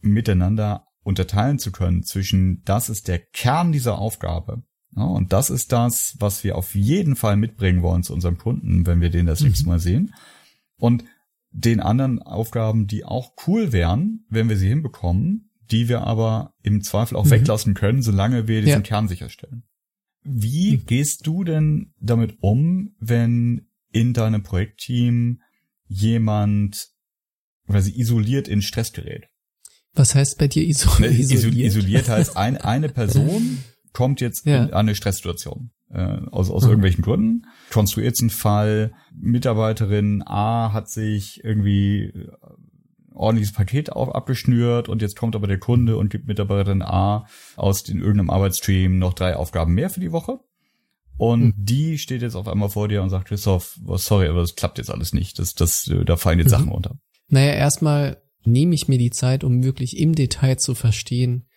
miteinander 0.00 0.84
unterteilen 1.02 1.58
zu 1.58 1.72
können 1.72 2.02
zwischen, 2.02 2.62
das 2.64 2.88
ist 2.88 3.08
der 3.08 3.18
Kern 3.18 3.72
dieser 3.72 3.98
Aufgabe 3.98 4.62
ja, 4.96 5.04
und 5.04 5.32
das 5.32 5.50
ist 5.50 5.72
das, 5.72 6.16
was 6.18 6.44
wir 6.44 6.56
auf 6.56 6.74
jeden 6.74 7.16
Fall 7.16 7.36
mitbringen 7.36 7.82
wollen 7.82 8.02
zu 8.02 8.12
unserem 8.14 8.38
Kunden, 8.38 8.86
wenn 8.86 9.00
wir 9.00 9.10
den 9.10 9.26
das 9.26 9.40
nächste 9.40 9.64
mhm. 9.64 9.70
Mal 9.70 9.80
sehen. 9.80 10.14
Und 10.76 11.04
den 11.50 11.80
anderen 11.80 12.22
Aufgaben, 12.22 12.86
die 12.86 13.04
auch 13.04 13.32
cool 13.46 13.72
wären, 13.72 14.24
wenn 14.28 14.48
wir 14.48 14.56
sie 14.56 14.68
hinbekommen, 14.68 15.50
die 15.70 15.88
wir 15.88 16.02
aber 16.02 16.54
im 16.62 16.82
Zweifel 16.82 17.16
auch 17.16 17.26
mhm. 17.26 17.30
weglassen 17.30 17.74
können, 17.74 18.02
solange 18.02 18.48
wir 18.48 18.60
diesen 18.60 18.78
ja. 18.78 18.80
Kern 18.80 19.08
sicherstellen. 19.08 19.64
Wie 20.22 20.76
mhm. 20.76 20.86
gehst 20.86 21.26
du 21.26 21.44
denn 21.44 21.92
damit 22.00 22.38
um, 22.40 22.94
wenn 22.98 23.66
in 23.90 24.12
deinem 24.12 24.42
Projektteam 24.42 25.40
jemand 25.86 26.88
quasi 27.66 27.92
isoliert 27.98 28.48
in 28.48 28.62
Stress 28.62 28.92
gerät? 28.92 29.28
Was 29.94 30.14
heißt 30.14 30.38
bei 30.38 30.48
dir 30.48 30.62
ne, 30.62 30.68
isoliert? 30.68 31.66
Isoliert 31.66 32.08
heißt 32.08 32.36
ein, 32.36 32.56
eine 32.56 32.88
Person 32.88 33.58
kommt 33.92 34.20
jetzt 34.20 34.46
ja. 34.46 34.64
in 34.64 34.72
eine 34.72 34.94
Stresssituation. 34.94 35.70
Äh, 35.90 36.18
aus 36.30 36.50
aus 36.50 36.64
mhm. 36.64 36.70
irgendwelchen 36.70 37.02
Gründen. 37.02 37.46
Konstruiert 37.70 38.16
einen 38.20 38.28
Fall, 38.28 38.92
Mitarbeiterin 39.14 40.22
A 40.26 40.72
hat 40.74 40.90
sich 40.90 41.42
irgendwie 41.42 42.10
äh, 42.10 42.28
ordentliches 43.14 43.54
Paket 43.54 43.90
auf, 43.90 44.14
abgeschnürt 44.14 44.90
und 44.90 45.00
jetzt 45.00 45.16
kommt 45.16 45.34
aber 45.34 45.46
der 45.46 45.58
Kunde 45.58 45.96
und 45.96 46.10
gibt 46.10 46.26
Mitarbeiterin 46.26 46.82
A 46.82 47.26
aus 47.56 47.84
den, 47.84 48.00
irgendeinem 48.00 48.28
Arbeitsstream 48.28 48.98
noch 48.98 49.14
drei 49.14 49.34
Aufgaben 49.34 49.72
mehr 49.72 49.88
für 49.88 50.00
die 50.00 50.12
Woche. 50.12 50.40
Und 51.16 51.42
mhm. 51.42 51.54
die 51.56 51.98
steht 51.98 52.22
jetzt 52.22 52.36
auf 52.36 52.46
einmal 52.46 52.68
vor 52.68 52.86
dir 52.86 53.02
und 53.02 53.10
sagt, 53.10 53.28
Christoph, 53.28 53.78
sorry, 53.94 54.28
aber 54.28 54.40
das 54.40 54.54
klappt 54.54 54.78
jetzt 54.78 54.90
alles 54.90 55.12
nicht. 55.12 55.38
Das, 55.38 55.54
das, 55.54 55.90
da 56.04 56.16
fallen 56.16 56.38
jetzt 56.38 56.48
mhm. 56.48 56.56
Sachen 56.56 56.68
runter. 56.68 56.98
Naja, 57.28 57.54
erstmal 57.54 58.22
nehme 58.44 58.74
ich 58.74 58.88
mir 58.88 58.98
die 58.98 59.10
Zeit, 59.10 59.42
um 59.42 59.64
wirklich 59.64 59.98
im 59.98 60.14
Detail 60.14 60.56
zu 60.56 60.74
verstehen, 60.74 61.47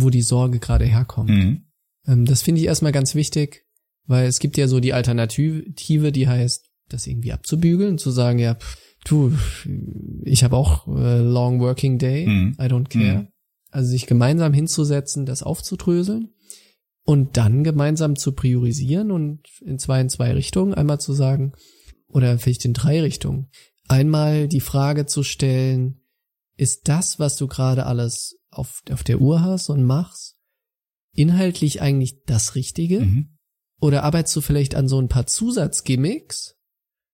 wo 0.00 0.10
die 0.10 0.22
Sorge 0.22 0.58
gerade 0.58 0.84
herkommt. 0.84 1.30
Mhm. 1.30 1.64
Ähm, 2.06 2.24
das 2.24 2.42
finde 2.42 2.60
ich 2.60 2.66
erstmal 2.66 2.92
ganz 2.92 3.14
wichtig, 3.14 3.64
weil 4.06 4.26
es 4.26 4.38
gibt 4.38 4.56
ja 4.56 4.68
so 4.68 4.80
die 4.80 4.92
Alternative, 4.92 6.12
die 6.12 6.28
heißt, 6.28 6.70
das 6.88 7.06
irgendwie 7.06 7.32
abzubügeln, 7.32 7.98
zu 7.98 8.10
sagen, 8.10 8.38
ja, 8.38 8.56
Du, 9.06 9.32
ich 10.24 10.42
habe 10.42 10.56
auch 10.56 10.88
äh, 10.88 11.20
Long 11.20 11.60
Working 11.60 11.98
Day, 11.98 12.26
Mhm. 12.26 12.56
I 12.60 12.64
don't 12.64 12.88
care. 12.88 13.18
Mhm. 13.20 13.28
Also 13.70 13.90
sich 13.90 14.06
gemeinsam 14.06 14.52
hinzusetzen, 14.52 15.26
das 15.26 15.42
aufzudröseln 15.42 16.30
und 17.04 17.36
dann 17.36 17.62
gemeinsam 17.62 18.16
zu 18.16 18.32
priorisieren 18.32 19.10
und 19.10 19.42
in 19.64 19.78
zwei 19.78 20.00
in 20.00 20.08
zwei 20.08 20.32
Richtungen 20.32 20.74
einmal 20.74 20.98
zu 20.98 21.12
sagen, 21.12 21.52
oder 22.08 22.38
vielleicht 22.38 22.64
in 22.64 22.72
drei 22.72 23.00
Richtungen. 23.00 23.48
Einmal 23.86 24.48
die 24.48 24.60
Frage 24.60 25.06
zu 25.06 25.22
stellen, 25.22 26.00
ist 26.56 26.88
das, 26.88 27.18
was 27.20 27.36
du 27.36 27.46
gerade 27.46 27.86
alles 27.86 28.38
auf, 28.58 28.82
auf 28.90 29.04
der 29.04 29.20
Uhr 29.20 29.42
hast 29.42 29.68
und 29.70 29.84
machst, 29.84 30.36
inhaltlich 31.12 31.80
eigentlich 31.80 32.22
das 32.24 32.54
Richtige? 32.54 33.00
Mhm. 33.00 33.36
Oder 33.80 34.04
arbeitest 34.04 34.36
du 34.36 34.40
vielleicht 34.40 34.74
an 34.74 34.88
so 34.88 34.98
ein 35.00 35.08
paar 35.08 35.26
Zusatzgimmicks, 35.26 36.56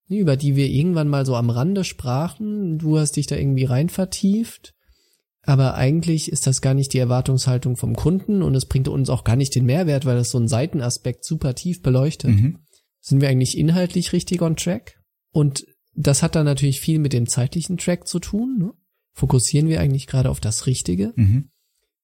ne, 0.08 0.18
über 0.18 0.36
die 0.36 0.56
wir 0.56 0.68
irgendwann 0.68 1.08
mal 1.08 1.26
so 1.26 1.34
am 1.36 1.50
Rande 1.50 1.84
sprachen? 1.84 2.78
Du 2.78 2.98
hast 2.98 3.16
dich 3.16 3.26
da 3.26 3.36
irgendwie 3.36 3.64
rein 3.64 3.88
vertieft. 3.88 4.74
Aber 5.44 5.74
eigentlich 5.74 6.30
ist 6.30 6.46
das 6.46 6.60
gar 6.60 6.74
nicht 6.74 6.92
die 6.92 6.98
Erwartungshaltung 6.98 7.76
vom 7.76 7.96
Kunden 7.96 8.42
und 8.42 8.54
es 8.54 8.66
bringt 8.66 8.86
uns 8.86 9.10
auch 9.10 9.24
gar 9.24 9.34
nicht 9.34 9.54
den 9.56 9.66
Mehrwert, 9.66 10.06
weil 10.06 10.14
das 10.14 10.30
so 10.30 10.38
einen 10.38 10.46
Seitenaspekt 10.46 11.24
super 11.24 11.54
tief 11.56 11.82
beleuchtet. 11.82 12.30
Mhm. 12.30 12.58
Sind 13.00 13.20
wir 13.20 13.28
eigentlich 13.28 13.58
inhaltlich 13.58 14.12
richtig 14.12 14.40
on 14.40 14.54
track? 14.54 15.00
Und 15.32 15.66
das 15.94 16.22
hat 16.22 16.36
dann 16.36 16.44
natürlich 16.44 16.80
viel 16.80 17.00
mit 17.00 17.12
dem 17.12 17.26
zeitlichen 17.26 17.76
Track 17.76 18.06
zu 18.06 18.20
tun. 18.20 18.56
Ne? 18.58 18.72
Fokussieren 19.12 19.68
wir 19.68 19.80
eigentlich 19.80 20.06
gerade 20.06 20.30
auf 20.30 20.40
das 20.40 20.66
Richtige? 20.66 21.12
Mhm. 21.16 21.50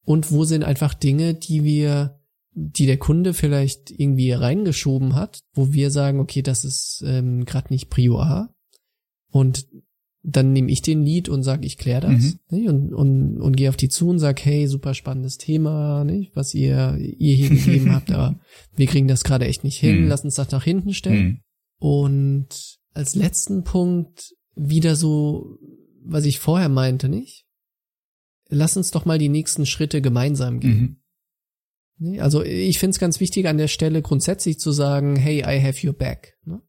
Und 0.05 0.31
wo 0.33 0.45
sind 0.45 0.65
einfach 0.65 0.95
Dinge, 0.95 1.35
die 1.35 1.65
wir, 1.65 2.19
die 2.53 2.87
der 2.87 2.99
Kunde 2.99 3.35
vielleicht 3.35 3.91
irgendwie 3.91 4.33
reingeschoben 4.33 5.15
hat, 5.15 5.41
wo 5.53 5.73
wir 5.73 5.91
sagen, 5.91 6.19
okay, 6.21 6.43
das 6.43 6.65
ist 6.65 7.03
ähm, 7.07 7.45
gerade 7.45 7.73
nicht 7.73 7.91
Prio 7.91 8.21
A. 8.21 8.55
Und 9.31 9.67
dann 10.23 10.53
nehme 10.53 10.71
ich 10.71 10.83
den 10.83 11.03
Lead 11.05 11.29
und 11.29 11.43
sage, 11.43 11.65
ich 11.67 11.79
kläre 11.79 12.01
das 12.03 12.11
Mhm. 12.23 12.39
nicht? 12.51 12.69
und, 12.69 12.93
und, 12.95 13.41
und 13.41 13.57
gehe 13.57 13.69
auf 13.69 13.77
die 13.77 13.89
zu 13.89 14.09
und 14.09 14.19
sag, 14.19 14.45
hey, 14.45 14.67
super 14.67 14.93
spannendes 14.95 15.39
Thema, 15.39 16.05
nicht? 16.05 16.35
was 16.35 16.55
ihr, 16.55 16.97
ihr 16.99 17.35
hier 17.35 17.49
gegeben 17.51 17.93
habt, 17.95 18.11
aber 18.11 18.39
wir 18.77 18.87
kriegen 18.87 19.09
das 19.09 19.25
gerade 19.25 19.47
echt 19.47 19.63
nicht 19.65 19.79
hin, 19.79 20.03
Mhm. 20.03 20.09
lass 20.09 20.25
uns 20.25 20.35
das 20.35 20.51
nach 20.51 20.65
hinten 20.65 20.93
stellen. 20.93 21.25
Mhm. 21.27 21.41
Und 21.81 22.79
als 22.95 23.15
letzten 23.15 23.63
Punkt 23.63 24.35
wieder 24.57 24.97
so, 24.97 25.57
was 26.09 26.25
ich 26.25 26.39
vorher 26.39 26.69
meinte, 26.69 27.09
nicht? 27.09 27.47
Lass 28.49 28.77
uns 28.77 28.91
doch 28.91 29.05
mal 29.05 29.19
die 29.19 29.29
nächsten 29.29 29.67
Schritte 29.67 30.01
gemeinsam 30.01 30.61
gehen. 30.61 30.81
Mhm. 30.81 30.97
Nee, 31.99 32.21
Also 32.21 32.43
ich 32.43 32.79
finde 32.79 32.93
es 32.93 32.99
ganz 32.99 33.21
wichtig 33.21 33.47
an 33.47 33.59
der 33.59 33.69
Stelle 33.69 34.03
grundsätzlich 34.03 34.59
zu 34.59 34.73
sagen, 34.73 35.17
hey, 35.17 35.41
I 35.41 35.63
have 35.63 35.87
your 35.87 35.93
back. 35.93 36.39
Ne? 36.45 36.63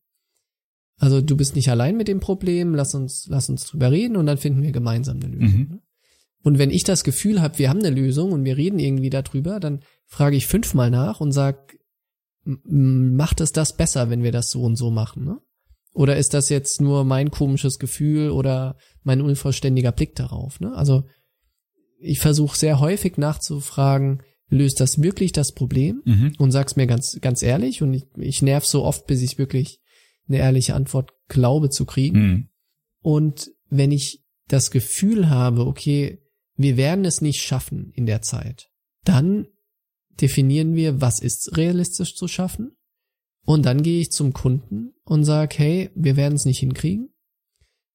Also 0.97 1.21
du 1.21 1.37
bist 1.37 1.55
nicht 1.55 1.69
allein 1.69 1.95
mit 1.95 2.07
dem 2.07 2.19
Problem, 2.19 2.75
lass 2.75 2.95
uns, 2.95 3.27
lass 3.27 3.49
uns 3.49 3.65
drüber 3.65 3.91
reden 3.91 4.17
und 4.17 4.25
dann 4.25 4.37
finden 4.37 4.61
wir 4.61 4.71
gemeinsam 4.71 5.17
eine 5.17 5.33
Lösung. 5.33 5.59
Mhm. 5.59 5.67
Ne? 5.69 5.81
Und 6.41 6.57
wenn 6.57 6.71
ich 6.71 6.83
das 6.83 7.03
Gefühl 7.03 7.41
habe, 7.41 7.59
wir 7.59 7.69
haben 7.69 7.79
eine 7.79 7.89
Lösung 7.89 8.31
und 8.31 8.43
wir 8.43 8.57
reden 8.57 8.79
irgendwie 8.79 9.09
darüber, 9.09 9.59
dann 9.59 9.83
frage 10.05 10.35
ich 10.35 10.47
fünfmal 10.47 10.89
nach 10.89 11.21
und 11.21 11.31
sag, 11.31 11.77
macht 12.43 13.41
es 13.41 13.51
das 13.51 13.75
besser, 13.75 14.09
wenn 14.09 14.23
wir 14.23 14.31
das 14.31 14.49
so 14.49 14.63
und 14.63 14.75
so 14.75 14.89
machen? 14.89 15.25
Ne? 15.25 15.39
Oder 15.99 16.15
ist 16.15 16.33
das 16.33 16.47
jetzt 16.47 16.79
nur 16.79 17.03
mein 17.03 17.29
komisches 17.29 17.77
Gefühl 17.77 18.29
oder 18.29 18.77
mein 19.03 19.19
unvollständiger 19.19 19.91
Blick 19.91 20.15
darauf? 20.15 20.61
Ne? 20.61 20.73
Also 20.73 21.03
ich 21.99 22.19
versuche 22.19 22.57
sehr 22.57 22.79
häufig 22.79 23.17
nachzufragen, 23.17 24.23
löst 24.47 24.79
das 24.79 25.01
wirklich 25.01 25.33
das 25.33 25.51
Problem? 25.51 26.01
Mhm. 26.05 26.35
Und 26.39 26.51
sag's 26.51 26.77
mir 26.77 26.87
ganz, 26.87 27.19
ganz 27.19 27.43
ehrlich 27.43 27.81
und 27.81 27.93
ich, 27.93 28.05
ich 28.15 28.41
nerv 28.41 28.65
so 28.65 28.85
oft, 28.85 29.07
bis 29.07 29.21
ich 29.21 29.37
wirklich 29.37 29.81
eine 30.29 30.37
ehrliche 30.37 30.73
Antwort 30.73 31.11
glaube 31.27 31.69
zu 31.69 31.83
kriegen. 31.83 32.19
Mhm. 32.21 32.49
Und 33.01 33.51
wenn 33.67 33.91
ich 33.91 34.23
das 34.47 34.71
Gefühl 34.71 35.29
habe, 35.29 35.67
okay, 35.67 36.23
wir 36.55 36.77
werden 36.77 37.03
es 37.03 37.19
nicht 37.19 37.41
schaffen 37.41 37.91
in 37.93 38.05
der 38.05 38.21
Zeit, 38.21 38.69
dann 39.03 39.47
definieren 40.21 40.75
wir, 40.75 41.01
was 41.01 41.19
ist 41.19 41.57
realistisch 41.57 42.15
zu 42.15 42.29
schaffen. 42.29 42.77
Und 43.45 43.65
dann 43.65 43.81
gehe 43.81 44.01
ich 44.01 44.11
zum 44.11 44.33
Kunden 44.33 44.93
und 45.03 45.23
sage, 45.23 45.55
hey, 45.57 45.89
wir 45.95 46.15
werden 46.15 46.35
es 46.35 46.45
nicht 46.45 46.59
hinkriegen. 46.59 47.09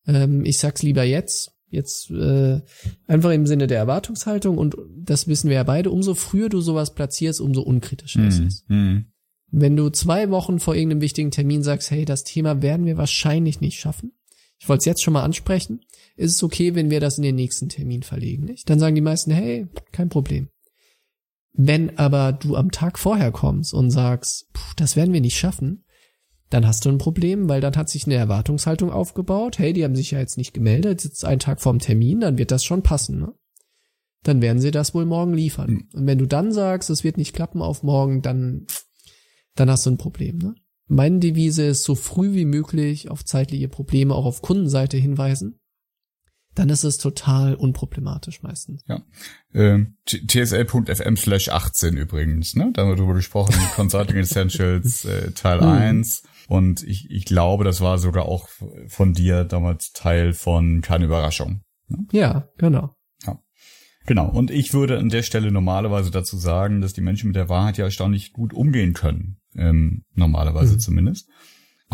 Ähm, 0.07 0.45
ich 0.45 0.59
sag's 0.59 0.83
lieber 0.83 1.05
jetzt. 1.05 1.53
Jetzt 1.69 2.11
äh, 2.11 2.61
einfach 3.07 3.31
im 3.31 3.47
Sinne 3.47 3.67
der 3.67 3.79
Erwartungshaltung 3.79 4.59
und 4.59 4.77
das 4.97 5.27
wissen 5.27 5.49
wir 5.49 5.57
ja 5.57 5.65
beide, 5.65 5.91
umso 5.91 6.15
früher 6.15 6.49
du 6.49 6.61
sowas 6.61 6.95
platzierst, 6.95 7.41
umso 7.41 7.63
unkritischer 7.63 8.27
ist 8.29 8.39
es. 8.41 8.65
Mhm. 8.69 9.07
Wenn 9.51 9.77
du 9.77 9.91
zwei 9.91 10.31
Wochen 10.31 10.61
vor 10.61 10.77
irgendeinem 10.77 11.01
wichtigen 11.01 11.33
Termin 11.33 11.65
sagst, 11.65 11.91
hey, 11.91 12.05
das 12.05 12.23
Thema 12.23 12.63
werden 12.63 12.87
wir 12.87 12.97
wahrscheinlich 12.97 13.61
nicht 13.61 13.79
schaffen. 13.79 14.13
Ich 14.59 14.69
wollte 14.69 14.81
es 14.81 14.87
jetzt 14.87 15.03
schon 15.03 15.15
mal 15.15 15.25
ansprechen. 15.25 15.81
Ist 16.17 16.37
es 16.37 16.43
okay, 16.43 16.75
wenn 16.75 16.91
wir 16.91 17.01
das 17.01 17.19
in 17.19 17.25
den 17.25 17.35
nächsten 17.35 17.69
Termin 17.69 18.03
verlegen, 18.03 18.45
nicht? 18.45 18.71
Dann 18.71 18.79
sagen 18.79 18.95
die 18.95 19.01
meisten, 19.01 19.33
hey, 19.33 19.67
kein 19.91 20.09
Problem. 20.09 20.49
Wenn 21.57 21.99
aber 21.99 22.33
du 22.33 22.57
am 22.57 22.73
Tag 22.73 22.99
vorher 22.99 23.31
kommst 23.31 23.73
und 23.73 23.91
sagst, 23.91 24.53
puh, 24.53 24.73
das 24.77 24.97
werden 24.97 25.15
wir 25.15 25.21
nicht 25.21 25.39
schaffen, 25.39 25.85
dann 26.51 26.67
hast 26.67 26.85
du 26.85 26.89
ein 26.89 26.99
Problem, 26.99 27.49
weil 27.49 27.61
dann 27.61 27.77
hat 27.77 27.89
sich 27.89 28.07
eine 28.07 28.17
Erwartungshaltung 28.17 28.91
aufgebaut. 28.91 29.59
Hey, 29.59 29.73
die 29.73 29.85
haben 29.85 29.97
sich 29.97 30.11
ja 30.11 30.19
jetzt 30.19 30.37
nicht 30.37 30.53
gemeldet, 30.53 31.05
jetzt 31.05 31.25
einen 31.25 31.41
Tag 31.41 31.61
vorm 31.61 31.79
Termin, 31.79 32.21
dann 32.21 32.39
wird 32.39 32.51
das 32.51 32.65
schon 32.65 32.83
passen, 32.83 33.21
ne? 33.21 33.35
Dann 34.25 34.41
werden 34.41 34.59
sie 34.59 34.71
das 34.71 34.95
wohl 34.95 35.05
morgen 35.05 35.35
liefern. 35.35 35.71
Mhm. 35.71 35.89
Und 35.95 36.07
wenn 36.07 36.19
du 36.19 36.27
dann 36.27 36.53
sagst, 36.53 36.91
es 36.91 37.05
wird 37.05 37.19
nicht 37.19 37.35
klappen 37.35 37.63
auf 37.63 37.83
morgen, 37.83 38.23
dann, 38.23 38.67
dann 39.55 39.71
hast 39.71 39.87
du 39.87 39.91
ein 39.91 39.99
Problem, 39.99 40.39
ne? 40.39 40.55
Meine 40.87 41.19
Devise 41.19 41.65
ist, 41.65 41.85
so 41.85 41.95
früh 41.95 42.35
wie 42.35 42.45
möglich 42.45 43.11
auf 43.11 43.25
zeitliche 43.25 43.69
Probleme 43.69 44.15
auch 44.15 44.27
auf 44.27 44.43
Kundenseite 44.43 44.97
hinweisen. 44.97 45.61
Dann 46.55 46.69
ist 46.69 46.85
es 46.85 46.99
total 46.99 47.55
unproblematisch 47.55 48.43
meistens. 48.43 48.85
Ähm, 49.53 49.97
t- 50.07 50.25
tsl.fm 50.27 51.17
slash 51.17 51.49
18 51.49 51.97
übrigens, 51.97 52.55
ne? 52.55 52.71
Da 52.73 52.83
haben 52.83 52.91
wir 52.91 52.97
drüber 52.97 53.15
gesprochen, 53.15 53.55
Consulting 53.75 54.17
Essentials 54.17 55.05
äh, 55.05 55.33
Teil 55.33 55.61
Mhm. 55.61 55.67
1. 55.69 56.23
Und 56.49 56.83
ich, 56.83 57.11
ich 57.11 57.25
glaube, 57.25 57.65
das 57.65 57.81
war 57.81 57.99
sogar 57.99 58.27
auch 58.27 58.49
von 58.89 59.15
dir 59.15 59.45
damals 59.45 59.93
Teil 59.93 60.33
von 60.33 60.81
Keine 60.83 61.07
Überraschung. 61.07 61.63
Ja, 62.13 62.49
genau. 62.59 62.95
Genau. 64.07 64.29
Und 64.29 64.51
ich 64.51 64.75
würde 64.75 64.99
an 64.99 65.09
der 65.09 65.23
Stelle 65.23 65.51
normalerweise 65.51 66.11
dazu 66.11 66.37
sagen, 66.37 66.83
dass 66.83 66.93
die 66.93 67.01
Menschen 67.01 67.29
mit 67.29 67.37
der 67.37 67.49
Wahrheit 67.49 67.79
ja 67.79 67.87
erstaunlich 67.87 68.35
gut 68.35 68.53
umgehen 68.53 68.93
können. 68.93 69.39
Ähm, 69.57 70.05
normalerweise 70.15 70.75
Mhm. 70.75 70.79
zumindest. 70.81 71.27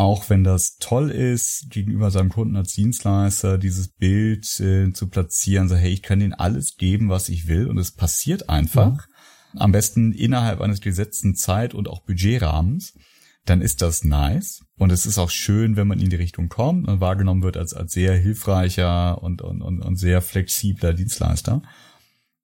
Auch 0.01 0.31
wenn 0.31 0.43
das 0.43 0.77
toll 0.79 1.11
ist, 1.11 1.69
gegenüber 1.69 2.09
seinem 2.09 2.29
Kunden 2.31 2.55
als 2.55 2.73
Dienstleister 2.73 3.59
dieses 3.59 3.87
Bild 3.87 4.59
äh, 4.59 4.91
zu 4.93 5.07
platzieren, 5.07 5.69
so 5.69 5.75
hey, 5.75 5.93
ich 5.93 6.01
kann 6.01 6.19
ihnen 6.21 6.33
alles 6.33 6.75
geben, 6.77 7.09
was 7.09 7.29
ich 7.29 7.47
will 7.47 7.67
und 7.67 7.77
es 7.77 7.91
passiert 7.91 8.49
einfach. 8.49 9.05
Am 9.53 9.71
besten 9.71 10.11
innerhalb 10.11 10.59
eines 10.59 10.81
gesetzten 10.81 11.35
Zeit- 11.35 11.75
und 11.75 11.87
auch 11.87 12.01
Budgetrahmens. 12.01 12.97
Dann 13.45 13.61
ist 13.61 13.83
das 13.83 14.03
nice. 14.03 14.63
Und 14.75 14.91
es 14.91 15.05
ist 15.05 15.19
auch 15.19 15.29
schön, 15.29 15.75
wenn 15.75 15.87
man 15.87 15.99
in 15.99 16.09
die 16.09 16.15
Richtung 16.15 16.49
kommt 16.49 16.87
und 16.87 16.99
wahrgenommen 16.99 17.43
wird 17.43 17.55
als, 17.55 17.75
als 17.75 17.91
sehr 17.91 18.15
hilfreicher 18.15 19.21
und, 19.21 19.43
und, 19.43 19.61
und, 19.61 19.81
und 19.81 19.97
sehr 19.97 20.23
flexibler 20.23 20.93
Dienstleister. 20.95 21.61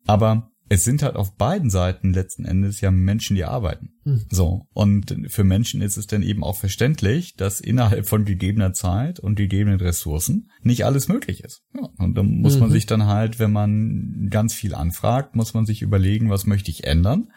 Aber 0.06 0.52
es 0.70 0.84
sind 0.84 1.04
halt 1.04 1.16
auf 1.16 1.36
beiden 1.36 1.70
Seiten 1.70 2.14
letzten 2.14 2.46
Endes 2.46 2.82
ja 2.82 2.92
Menschen, 2.92 3.36
die 3.36 3.46
arbeiten. 3.46 3.94
Hm. 4.04 4.26
So. 4.30 4.68
Und 4.74 5.16
für 5.28 5.44
Menschen 5.44 5.82
ist 5.82 5.98
es 5.98 6.08
dann 6.08 6.24
eben 6.24 6.44
auch 6.44 6.58
verständlich, 6.58 7.36
dass 7.36 7.62
innerhalb 7.62 8.08
von 8.08 8.26
gegebener 8.26 8.74
Zeit 8.74 9.20
und 9.20 9.36
gegebenen 9.36 9.80
Ressourcen 9.80 10.50
nicht 10.62 10.86
alles 10.86 11.08
möglich 11.08 11.44
ist. 11.44 11.64
Ja, 11.74 11.90
und 11.98 12.16
dann 12.18 12.42
muss 12.42 12.60
man 12.60 12.70
Mhm. 12.70 12.74
sich 12.74 12.86
dann 12.86 13.06
halt, 13.06 13.40
wenn 13.40 13.52
man 13.52 14.28
ganz 14.30 14.54
viel 14.54 14.76
anfragt, 14.76 15.36
muss 15.36 15.54
man 15.54 15.66
sich 15.66 15.82
überlegen, 15.82 16.30
was 16.30 16.46
möchte 16.46 16.72
ich 16.72 16.84
ändern? 16.84 17.30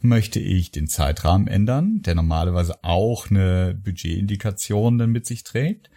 Möchte 0.00 0.40
ich 0.40 0.72
den 0.72 0.88
Zeitrahmen 0.88 1.46
ändern, 1.46 2.00
der 2.02 2.16
normalerweise 2.16 2.82
auch 2.82 3.30
eine 3.30 3.78
Budgetindikation 3.80 4.98
dann 4.98 5.10
mit 5.10 5.26
sich 5.26 5.44
trägt? 5.44 5.90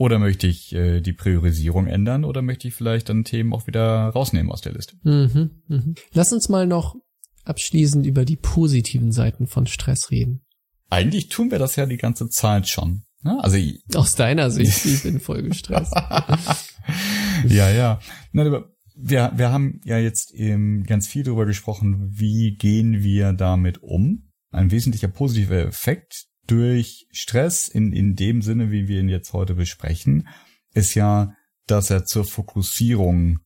Oder 0.00 0.18
möchte 0.18 0.46
ich 0.46 0.74
äh, 0.74 1.02
die 1.02 1.12
Priorisierung 1.12 1.86
ändern 1.86 2.24
oder 2.24 2.40
möchte 2.40 2.66
ich 2.66 2.72
vielleicht 2.72 3.10
dann 3.10 3.22
Themen 3.22 3.52
auch 3.52 3.66
wieder 3.66 4.08
rausnehmen 4.08 4.50
aus 4.50 4.62
der 4.62 4.72
Liste? 4.72 4.96
Mhm, 5.02 5.50
mhm. 5.68 5.94
Lass 6.14 6.32
uns 6.32 6.48
mal 6.48 6.66
noch 6.66 6.96
abschließend 7.44 8.06
über 8.06 8.24
die 8.24 8.36
positiven 8.36 9.12
Seiten 9.12 9.46
von 9.46 9.66
Stress 9.66 10.10
reden. 10.10 10.40
Eigentlich 10.88 11.28
tun 11.28 11.50
wir 11.50 11.58
das 11.58 11.76
ja 11.76 11.84
die 11.84 11.98
ganze 11.98 12.30
Zeit 12.30 12.66
schon. 12.66 13.02
Ne? 13.22 13.44
Also 13.44 13.58
Aus 13.94 14.14
deiner 14.14 14.50
Sicht, 14.50 14.84
ich 14.86 15.02
bin 15.02 15.20
voll 15.20 15.42
gestresst. 15.42 15.92
ja, 17.46 17.70
ja. 17.70 18.00
Nein, 18.32 18.46
aber 18.46 18.70
wir, 18.96 19.32
wir 19.36 19.52
haben 19.52 19.82
ja 19.84 19.98
jetzt 19.98 20.32
eben 20.32 20.84
ganz 20.84 21.08
viel 21.08 21.24
darüber 21.24 21.44
gesprochen, 21.44 22.08
wie 22.10 22.56
gehen 22.56 23.02
wir 23.02 23.34
damit 23.34 23.82
um. 23.82 24.30
Ein 24.50 24.70
wesentlicher 24.70 25.08
positiver 25.08 25.58
Effekt 25.58 26.29
durch 26.50 27.06
Stress 27.10 27.68
in, 27.68 27.92
in 27.92 28.16
dem 28.16 28.42
Sinne, 28.42 28.70
wie 28.70 28.88
wir 28.88 29.00
ihn 29.00 29.08
jetzt 29.08 29.32
heute 29.32 29.54
besprechen, 29.54 30.28
ist 30.74 30.94
ja, 30.94 31.34
dass 31.66 31.90
er 31.90 32.04
zur 32.04 32.24
Fokussierung 32.24 33.38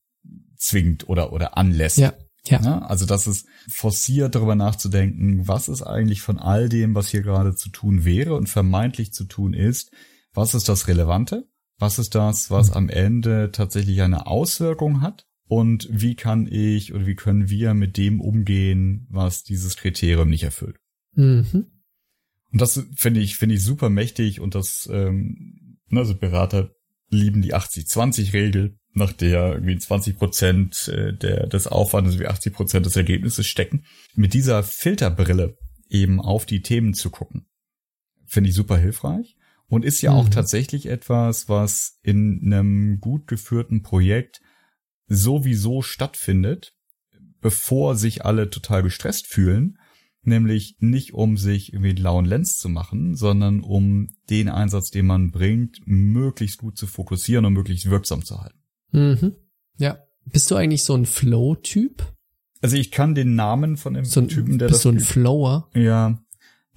zwingt 0.57 1.09
oder, 1.09 1.33
oder 1.33 1.57
anlässt. 1.57 1.99
Ja, 1.99 2.15
ja. 2.47 2.61
Ja, 2.63 2.79
also 2.81 3.07
das 3.07 3.27
ist 3.27 3.47
forciert 3.71 4.35
darüber 4.35 4.55
nachzudenken, 4.55 5.49
was 5.49 5.69
ist 5.69 5.83
eigentlich 5.83 6.21
von 6.21 6.39
all 6.39 6.69
dem, 6.69 6.95
was 6.95 7.09
hier 7.09 7.23
gerade 7.23 7.55
zu 7.55 7.71
tun 7.71 8.05
wäre 8.05 8.35
und 8.35 8.49
vermeintlich 8.49 9.13
zu 9.13 9.25
tun 9.25 9.55
ist, 9.55 9.91
was 10.33 10.55
ist 10.55 10.69
das 10.69 10.89
Relevante 10.89 11.47
Was 11.79 11.99
ist 11.99 12.15
das, 12.15 12.51
was 12.51 12.71
am 12.71 12.89
Ende 12.89 13.51
tatsächlich 13.51 14.01
eine 14.03 14.27
Auswirkung 14.27 15.01
hat? 15.01 15.27
Und 15.47 15.89
wie 15.91 16.15
kann 16.15 16.47
ich 16.47 16.95
oder 16.95 17.07
wie 17.07 17.17
können 17.17 17.51
wir 17.51 17.75
mit 17.75 17.97
dem 17.97 18.21
umgehen, 18.21 19.07
was 19.11 19.43
dieses 19.43 19.77
Kriterium 19.77 20.29
nicht 20.31 20.45
erfüllt? 20.45 20.77
Mhm. 21.15 21.67
Und 22.55 22.61
das 22.61 22.81
finde 22.95 23.19
ich, 23.19 23.35
finde 23.37 23.57
ich 23.57 23.65
super 23.65 23.91
mächtig 23.91 24.39
und 24.39 24.55
das, 24.55 24.89
ähm, 24.93 25.81
also 25.91 26.15
Berater 26.15 26.71
lieben 27.11 27.43
die 27.43 27.53
80-20-Regel, 27.53 28.79
nach 28.93 29.13
der 29.13 29.55
irgendwie 29.55 29.77
20 29.77 30.17
Prozent 30.17 30.87
äh, 30.87 31.13
der, 31.13 31.49
des 31.49 31.67
Aufwandes 31.67 32.21
wie 32.21 32.29
80 32.29 32.53
Prozent 32.53 32.87
des 32.87 32.95
Ergebnisses 32.95 33.49
stecken. 33.49 33.87
Mit 34.15 34.35
dieser 34.35 34.63
Filterbrille 34.63 35.57
eben 35.89 36.21
auf 36.21 36.47
die 36.47 36.63
Themen 36.63 36.95
zu 36.95 37.11
gucken, 37.11 37.47
finde 38.25 38.51
ich 38.51 38.55
super 38.55 38.77
hilfreich 38.77 39.37
und 39.67 39.85
ist 39.85 40.01
ja 40.01 40.13
mhm. 40.13 40.19
auch 40.19 40.29
tatsächlich 40.29 40.87
etwas, 40.87 41.49
was 41.49 41.99
in 42.03 42.41
einem 42.45 43.01
gut 43.01 43.27
geführten 43.27 43.83
Projekt 43.83 44.41
sowieso 45.09 45.83
stattfindet, 45.83 46.73
bevor 47.41 47.97
sich 47.97 48.25
alle 48.25 48.49
total 48.49 48.85
gestresst 48.85 49.27
fühlen, 49.27 49.77
nämlich 50.27 50.77
nicht 50.79 51.15
um 51.15 51.37
sich 51.37 51.73
irgendwie 51.73 51.91
einen 51.91 52.03
lauen 52.03 52.25
Lenz 52.25 52.59
zu 52.59 52.69
machen, 52.69 53.15
sondern 53.15 53.61
um 53.61 54.09
den 54.31 54.49
Einsatz, 54.49 54.91
den 54.91 55.07
man 55.07 55.31
bringt, 55.31 55.81
möglichst 55.85 56.59
gut 56.59 56.79
zu 56.79 56.87
fokussieren 56.87 57.45
und 57.45 57.53
möglichst 57.53 57.91
wirksam 57.91 58.25
zu 58.25 58.41
halten. 58.41 58.59
Mhm. 58.93 59.35
Ja. 59.77 59.99
Bist 60.27 60.51
du 60.51 60.57
eigentlich 60.57 60.85
so 60.85 60.95
ein 60.95 61.07
Flow-Typ? 61.07 62.15
Also 62.63 62.77
ich 62.77 62.91
kann 62.91 63.15
den 63.15 63.35
Namen 63.35 63.77
von 63.77 63.95
dem 63.95 64.07
so 64.07 64.21
ein, 64.21 64.29
Typen, 64.29 64.59
der 64.59 64.69
bist 64.69 64.77
das 64.77 64.83
so 64.83 64.89
ein 64.89 65.01
Flower? 65.01 65.69
Ja, 65.75 66.19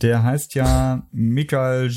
der 0.02 0.24
heißt 0.24 0.54
ja 0.56 1.08
Michael, 1.12 1.89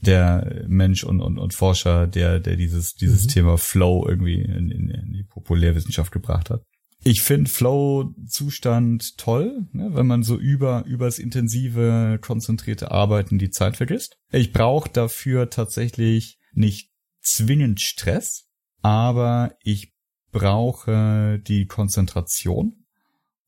der 0.00 0.64
Mensch 0.66 1.04
und, 1.04 1.20
und, 1.20 1.38
und 1.38 1.54
Forscher, 1.54 2.06
der, 2.06 2.40
der 2.40 2.56
dieses, 2.56 2.94
dieses 2.94 3.24
mhm. 3.24 3.28
Thema 3.28 3.58
Flow 3.58 4.06
irgendwie 4.08 4.40
in, 4.40 4.70
in, 4.70 4.88
in 4.88 5.12
die 5.12 5.24
Populärwissenschaft 5.24 6.12
gebracht 6.12 6.50
hat. 6.50 6.62
Ich 7.04 7.22
finde 7.22 7.50
Flow-Zustand 7.50 9.18
toll, 9.18 9.66
ne, 9.72 9.90
wenn 9.94 10.06
man 10.06 10.22
so 10.22 10.38
über 10.38 10.84
übers 10.86 11.18
intensive, 11.18 12.18
konzentrierte 12.20 12.90
Arbeiten 12.90 13.38
die 13.38 13.50
Zeit 13.50 13.76
vergisst. 13.76 14.16
Ich 14.32 14.52
brauche 14.52 14.88
dafür 14.90 15.50
tatsächlich 15.50 16.38
nicht 16.54 16.90
zwingend 17.20 17.82
Stress, 17.82 18.48
aber 18.80 19.54
ich 19.62 19.92
brauche 20.32 21.40
die 21.46 21.66
Konzentration 21.66 22.84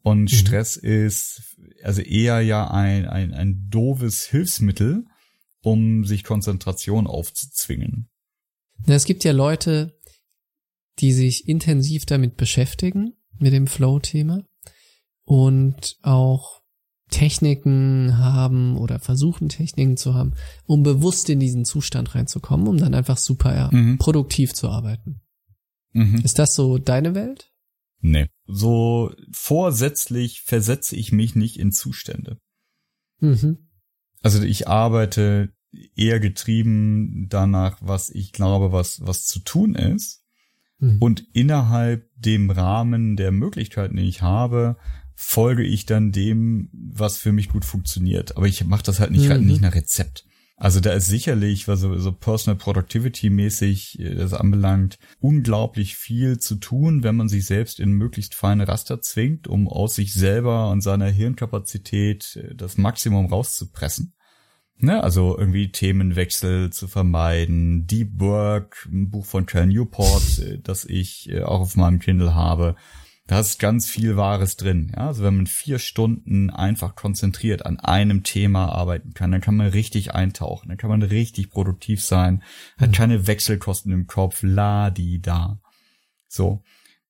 und 0.06 0.22
mhm. 0.22 0.28
Stress 0.28 0.76
ist 0.76 1.56
also 1.82 2.00
eher 2.00 2.40
ja 2.40 2.70
ein, 2.70 3.06
ein, 3.06 3.34
ein 3.34 3.66
doofes 3.70 4.26
Hilfsmittel, 4.26 5.04
um 5.62 6.04
sich 6.04 6.22
Konzentration 6.22 7.08
aufzuzwingen. 7.08 8.08
Es 8.86 9.04
gibt 9.04 9.24
ja 9.24 9.32
Leute, 9.32 9.98
die 11.00 11.12
sich 11.12 11.48
intensiv 11.48 12.06
damit 12.06 12.36
beschäftigen, 12.36 13.14
mit 13.38 13.52
dem 13.52 13.66
Flow-Thema 13.66 14.42
und 15.24 15.96
auch 16.02 16.62
Techniken 17.10 18.18
haben 18.18 18.76
oder 18.76 18.98
versuchen 18.98 19.48
Techniken 19.48 19.96
zu 19.96 20.14
haben, 20.14 20.34
um 20.64 20.82
bewusst 20.82 21.30
in 21.30 21.38
diesen 21.38 21.64
Zustand 21.64 22.14
reinzukommen, 22.14 22.66
um 22.66 22.78
dann 22.78 22.94
einfach 22.94 23.16
super 23.16 23.54
ja, 23.54 23.70
mhm. 23.72 23.98
produktiv 23.98 24.54
zu 24.54 24.68
arbeiten. 24.68 25.20
Mhm. 25.92 26.20
Ist 26.24 26.38
das 26.38 26.54
so 26.54 26.78
deine 26.78 27.14
Welt? 27.14 27.52
Nee. 28.00 28.28
So 28.46 29.12
vorsätzlich 29.32 30.42
versetze 30.42 30.96
ich 30.96 31.12
mich 31.12 31.34
nicht 31.34 31.58
in 31.58 31.72
Zustände. 31.72 32.38
Mhm. 33.20 33.68
Also 34.20 34.42
ich 34.42 34.68
arbeite 34.68 35.52
eher 35.94 36.20
getrieben 36.20 37.26
danach, 37.28 37.78
was 37.80 38.10
ich 38.10 38.32
glaube, 38.32 38.72
was, 38.72 39.00
was 39.06 39.26
zu 39.26 39.40
tun 39.40 39.74
ist. 39.74 40.24
Mhm. 40.78 40.98
Und 41.00 41.24
innerhalb 41.32 42.08
dem 42.16 42.50
Rahmen 42.50 43.16
der 43.16 43.32
Möglichkeiten, 43.32 43.96
die 43.96 44.08
ich 44.08 44.22
habe, 44.22 44.76
folge 45.14 45.62
ich 45.62 45.86
dann 45.86 46.12
dem, 46.12 46.70
was 46.72 47.16
für 47.16 47.32
mich 47.32 47.48
gut 47.48 47.64
funktioniert. 47.64 48.36
Aber 48.36 48.46
ich 48.46 48.64
mache 48.64 48.82
das 48.82 49.00
halt 49.00 49.10
nicht, 49.10 49.28
mhm. 49.28 49.46
nicht 49.46 49.62
nach 49.62 49.74
Rezept. 49.74 50.24
Also 50.58 50.80
da 50.80 50.92
ist 50.92 51.06
sicherlich, 51.06 51.68
was 51.68 51.80
so, 51.80 51.98
so 51.98 52.12
Personal 52.12 52.56
Productivity 52.56 53.28
mäßig 53.28 53.98
äh, 53.98 54.14
das 54.14 54.32
anbelangt, 54.32 54.98
unglaublich 55.20 55.96
viel 55.96 56.38
zu 56.38 56.56
tun, 56.56 57.02
wenn 57.02 57.14
man 57.14 57.28
sich 57.28 57.44
selbst 57.44 57.78
in 57.78 57.92
möglichst 57.92 58.34
feine 58.34 58.66
Raster 58.66 59.02
zwingt, 59.02 59.48
um 59.48 59.68
aus 59.68 59.96
sich 59.96 60.14
selber 60.14 60.70
und 60.70 60.80
seiner 60.80 61.08
Hirnkapazität 61.08 62.36
äh, 62.36 62.54
das 62.54 62.78
Maximum 62.78 63.26
rauszupressen. 63.26 64.14
Ne, 64.78 65.02
also 65.02 65.38
irgendwie 65.38 65.72
Themenwechsel 65.72 66.70
zu 66.70 66.86
vermeiden, 66.86 67.86
Deep 67.86 68.20
Work, 68.20 68.86
ein 68.92 69.08
Buch 69.10 69.24
von 69.24 69.46
Cal 69.46 69.66
Newport, 69.66 70.38
äh, 70.38 70.58
das 70.58 70.84
ich 70.84 71.34
auch 71.42 71.60
auf 71.60 71.76
meinem 71.76 71.98
Kindle 71.98 72.34
habe, 72.34 72.76
da 73.26 73.40
ist 73.40 73.58
ganz 73.58 73.88
viel 73.88 74.16
Wahres 74.16 74.56
drin. 74.56 74.92
Ja? 74.94 75.08
Also 75.08 75.24
wenn 75.24 75.36
man 75.36 75.46
vier 75.46 75.78
Stunden 75.78 76.50
einfach 76.50 76.94
konzentriert 76.94 77.66
an 77.66 77.80
einem 77.80 78.22
Thema 78.22 78.66
arbeiten 78.66 79.14
kann, 79.14 79.32
dann 79.32 79.40
kann 79.40 79.56
man 79.56 79.68
richtig 79.68 80.14
eintauchen, 80.14 80.68
dann 80.68 80.78
kann 80.78 80.90
man 80.90 81.02
richtig 81.02 81.50
produktiv 81.50 82.04
sein, 82.04 82.42
hat 82.78 82.90
mhm. 82.90 82.94
keine 82.94 83.26
Wechselkosten 83.26 83.92
im 83.92 84.06
Kopf, 84.06 84.42
la 84.42 84.90
di 84.90 85.20
da. 85.20 85.60
So. 86.28 86.62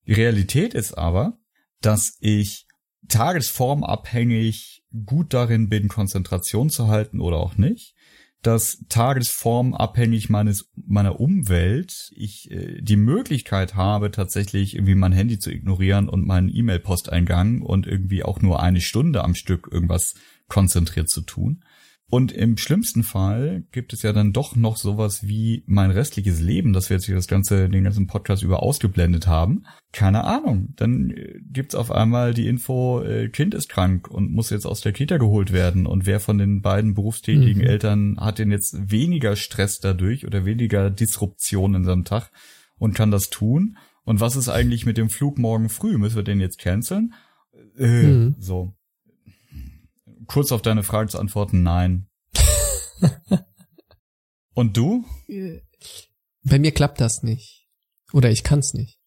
Die 0.07 0.13
Realität 0.13 0.73
ist 0.75 0.97
aber, 0.97 1.37
dass 1.81 2.17
ich 2.21 2.67
tagesformabhängig 3.09 4.85
gut 5.05 5.35
darin 5.35 5.69
bin, 5.69 5.89
Konzentration 5.89 6.71
zu 6.71 6.89
halten 6.89 7.21
oder 7.21 7.37
auch 7.37 7.57
nicht 7.57 7.95
dass 8.47 8.85
tagesformabhängig 8.89 10.31
meines 10.31 10.71
meiner 10.77 11.19
Umwelt 11.19 12.13
ich 12.15 12.51
äh, 12.53 12.81
die 12.81 12.97
Möglichkeit 12.97 13.75
habe, 13.75 14.13
tatsächlich 14.13 14.77
irgendwie 14.77 14.95
mein 14.95 15.11
Handy 15.11 15.41
zu 15.41 15.51
ignorieren 15.51 16.09
und 16.09 16.25
meinen 16.25 16.49
E-Mail-Posteingang 16.55 17.63
und 17.63 17.89
irgendwie 17.89 18.23
auch 18.23 18.41
nur 18.41 18.63
eine 18.63 18.81
Stunde 18.81 19.25
am 19.25 19.35
Stück 19.35 19.69
irgendwas 19.71 20.15
konzentriert 20.49 21.09
zu 21.09 21.23
tun. 21.23 21.65
Und 22.09 22.31
im 22.31 22.57
schlimmsten 22.57 23.03
Fall 23.03 23.65
gibt 23.73 23.93
es 23.93 24.03
ja 24.03 24.13
dann 24.13 24.33
doch 24.33 24.55
noch 24.55 24.77
sowas 24.77 25.27
wie 25.27 25.65
mein 25.67 25.91
restliches 25.91 26.41
Leben, 26.41 26.73
das 26.73 26.89
wir 26.89 26.97
jetzt 26.97 27.07
hier 27.07 27.17
das 27.17 27.27
ganze, 27.27 27.69
den 27.69 27.83
ganzen 27.83 28.07
Podcast 28.07 28.45
über 28.45 28.63
ausgeblendet 28.63 29.27
haben. 29.27 29.65
Keine 29.91 30.23
Ahnung. 30.23 30.69
Dann 30.77 31.11
äh, 31.11 31.41
gibt's 31.51 31.75
auf 31.75 31.91
einmal 31.91 32.33
die 32.33 32.47
Info, 32.47 33.03
äh, 33.03 33.29
Kind 33.29 33.55
ist 33.55 33.69
krank 33.69 34.09
und 34.09 34.31
muss 34.31 34.51
jetzt 34.51 34.67
aus 34.67 34.83
der 34.83 34.93
Kita 34.93 35.17
geholt 35.17 35.53
werden. 35.53 35.85
Und 35.85 36.07
wer 36.07 36.21
von 36.21 36.39
den 36.39 36.63
beiden 36.63 36.95
berufstätigen 36.95 37.63
mhm. 37.63 37.67
Eltern 37.67 38.17
hat 38.21 38.39
denn 38.39 38.53
jetzt 38.53 38.93
weniger 38.93 39.35
Stress 39.35 39.81
dadurch 39.81 40.25
oder 40.25 40.45
weniger 40.45 40.91
Disruption 40.91 41.75
in 41.75 41.85
seinem 41.85 42.05
Tag 42.05 42.31
und 42.79 42.95
kann 42.95 43.11
das 43.11 43.31
tun? 43.31 43.79
Und 44.05 44.21
was 44.21 44.37
ist 44.37 44.49
eigentlich 44.49 44.87
mit 44.87 44.97
dem 44.97 45.11
Flug 45.11 45.39
morgen 45.39 45.69
früh? 45.69 45.99
Müssen 45.99 46.15
wir 46.15 46.23
den 46.23 46.39
jetzt 46.39 46.61
canceln? 46.61 47.15
Äh, 47.77 48.05
mhm. 48.05 48.37
So 48.39 48.76
kurz 50.27 50.53
auf 50.53 50.63
deine 50.63 50.83
Frage 50.83 51.11
zu 51.11 51.19
antworten, 51.19 51.63
nein. 51.63 52.09
Und 54.55 54.77
du? 54.77 55.05
Bei 56.43 56.59
mir 56.59 56.73
klappt 56.73 57.01
das 57.01 57.23
nicht. 57.23 57.69
Oder 58.13 58.31
ich 58.31 58.43
kann's 58.43 58.73
nicht. 58.73 58.99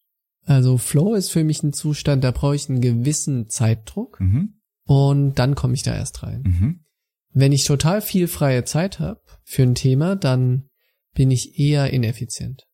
Also 0.46 0.78
Flow 0.78 1.16
ist 1.16 1.32
für 1.32 1.44
mich 1.44 1.64
ein 1.64 1.74
Zustand, 1.74 2.24
da 2.24 2.32
brauche 2.32 2.56
ich 2.56 2.70
einen 2.70 2.82
gewissen 2.82 3.50
Zeitdruck 3.50 4.20
mhm. 4.20 4.60
und 4.86 5.36
dann 5.36 5.54
komme 5.54 5.76
ich 5.76 5.84
da 5.84 5.96
erst 5.96 6.24
rein. 6.24 6.42
Mhm. 6.42 6.86
Wenn 7.32 7.52
ich 7.52 7.66
total 7.66 8.02
viel 8.02 8.28
freie 8.28 8.64
Zeit 8.64 9.00
habe 9.00 9.22
für 9.44 9.64
ein 9.64 9.76
Thema, 9.76 10.16
dann 10.16 10.70
bin 11.14 11.30
ich 11.30 11.60
eher 11.60 11.94
ineffizient. 11.94 12.66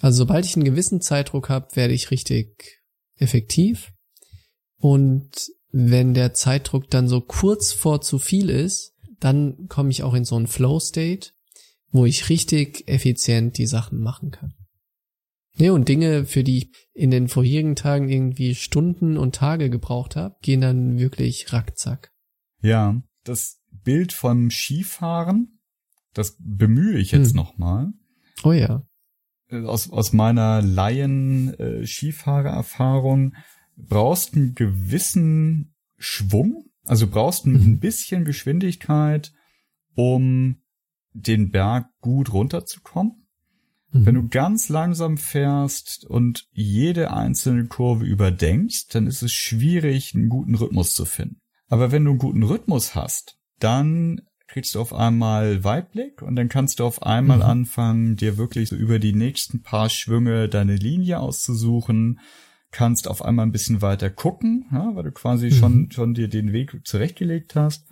Also 0.00 0.18
sobald 0.18 0.44
ich 0.44 0.56
einen 0.56 0.64
gewissen 0.64 1.00
Zeitdruck 1.00 1.48
habe, 1.48 1.74
werde 1.74 1.94
ich 1.94 2.10
richtig 2.10 2.82
effektiv 3.16 3.92
und 4.76 5.30
wenn 5.72 6.14
der 6.14 6.34
Zeitdruck 6.34 6.90
dann 6.90 7.08
so 7.08 7.20
kurz 7.20 7.72
vor 7.72 8.02
zu 8.02 8.18
viel 8.18 8.50
ist, 8.50 8.94
dann 9.20 9.68
komme 9.68 9.90
ich 9.90 10.02
auch 10.02 10.14
in 10.14 10.24
so 10.24 10.36
einen 10.36 10.46
Flow-State, 10.46 11.30
wo 11.90 12.04
ich 12.04 12.28
richtig 12.28 12.88
effizient 12.88 13.58
die 13.58 13.66
Sachen 13.66 14.00
machen 14.00 14.30
kann. 14.30 14.54
Nee, 15.56 15.70
und 15.70 15.88
Dinge, 15.88 16.24
für 16.24 16.44
die 16.44 16.58
ich 16.58 16.70
in 16.94 17.10
den 17.10 17.26
vorherigen 17.28 17.76
Tagen 17.76 18.08
irgendwie 18.08 18.54
Stunden 18.54 19.18
und 19.18 19.34
Tage 19.34 19.70
gebraucht 19.70 20.16
habe, 20.16 20.36
gehen 20.42 20.60
dann 20.60 20.98
wirklich 20.98 21.52
rackzack. 21.52 22.12
Ja, 22.62 23.02
das 23.24 23.60
Bild 23.70 24.12
vom 24.12 24.50
Skifahren, 24.50 25.58
das 26.14 26.36
bemühe 26.38 26.98
ich 26.98 27.12
jetzt 27.12 27.30
hm. 27.30 27.36
nochmal. 27.36 27.92
Oh 28.44 28.52
ja. 28.52 28.86
Äh, 29.48 29.64
aus, 29.64 29.90
aus 29.90 30.12
meiner 30.12 30.60
Laien-Skifahrererfahrung 30.62 33.32
äh, 33.32 33.36
brauchst 33.88 34.34
einen 34.34 34.54
gewissen 34.54 35.74
Schwung, 35.98 36.66
also 36.84 37.06
brauchst 37.06 37.46
ein 37.46 37.52
mhm. 37.52 37.78
bisschen 37.78 38.24
Geschwindigkeit, 38.24 39.32
um 39.94 40.56
den 41.12 41.50
Berg 41.50 41.88
gut 42.00 42.32
runterzukommen. 42.32 43.26
Mhm. 43.90 44.06
Wenn 44.06 44.14
du 44.14 44.28
ganz 44.28 44.68
langsam 44.68 45.18
fährst 45.18 46.04
und 46.04 46.46
jede 46.52 47.12
einzelne 47.12 47.66
Kurve 47.66 48.04
überdenkst, 48.04 48.88
dann 48.88 49.06
ist 49.06 49.22
es 49.22 49.32
schwierig, 49.32 50.14
einen 50.14 50.28
guten 50.28 50.54
Rhythmus 50.54 50.94
zu 50.94 51.04
finden. 51.04 51.40
Aber 51.68 51.92
wenn 51.92 52.04
du 52.04 52.10
einen 52.10 52.18
guten 52.18 52.42
Rhythmus 52.42 52.94
hast, 52.94 53.38
dann 53.58 54.22
kriegst 54.48 54.74
du 54.74 54.80
auf 54.80 54.92
einmal 54.92 55.64
Weitblick 55.64 56.20
und 56.20 56.36
dann 56.36 56.50
kannst 56.50 56.80
du 56.80 56.84
auf 56.84 57.02
einmal 57.02 57.38
mhm. 57.38 57.42
anfangen, 57.44 58.16
dir 58.16 58.36
wirklich 58.36 58.68
so 58.68 58.76
über 58.76 58.98
die 58.98 59.14
nächsten 59.14 59.62
paar 59.62 59.88
Schwünge 59.88 60.48
deine 60.48 60.76
Linie 60.76 61.20
auszusuchen, 61.20 62.20
kannst 62.72 63.06
auf 63.06 63.22
einmal 63.22 63.46
ein 63.46 63.52
bisschen 63.52 63.82
weiter 63.82 64.10
gucken, 64.10 64.66
ja, 64.72 64.90
weil 64.94 65.04
du 65.04 65.12
quasi 65.12 65.46
mhm. 65.46 65.52
schon, 65.52 65.90
schon 65.92 66.14
dir 66.14 66.28
den 66.28 66.52
Weg 66.52 66.80
zurechtgelegt 66.84 67.54
hast. 67.54 67.86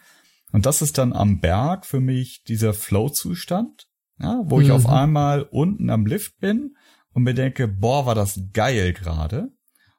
Und 0.53 0.66
das 0.66 0.83
ist 0.83 0.99
dann 0.99 1.12
am 1.12 1.41
Berg 1.41 1.87
für 1.87 2.01
mich 2.01 2.43
dieser 2.43 2.74
Flow-Zustand, 2.74 3.87
ja, 4.18 4.43
wo 4.45 4.57
mhm. 4.57 4.62
ich 4.62 4.70
auf 4.72 4.85
mhm. 4.85 4.91
einmal 4.91 5.43
unten 5.43 5.91
am 5.91 6.07
Lift 6.07 6.39
bin 6.41 6.76
und 7.12 7.22
mir 7.22 7.35
denke, 7.35 7.68
boah, 7.68 8.07
war 8.07 8.14
das 8.14 8.41
geil 8.53 8.93
gerade. 8.93 9.53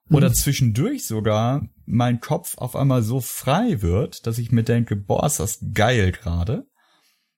Oder 0.09 0.29
mhm. 0.29 0.33
zwischendurch 0.33 1.05
sogar 1.05 1.69
mein 1.85 2.19
Kopf 2.19 2.57
auf 2.57 2.75
einmal 2.75 3.01
so 3.01 3.21
frei 3.21 3.81
wird, 3.81 4.27
dass 4.27 4.39
ich 4.39 4.51
mir 4.51 4.63
denke, 4.63 4.95
boah, 4.95 5.25
ist 5.25 5.39
das 5.39 5.59
geil 5.73 6.11
gerade. 6.11 6.65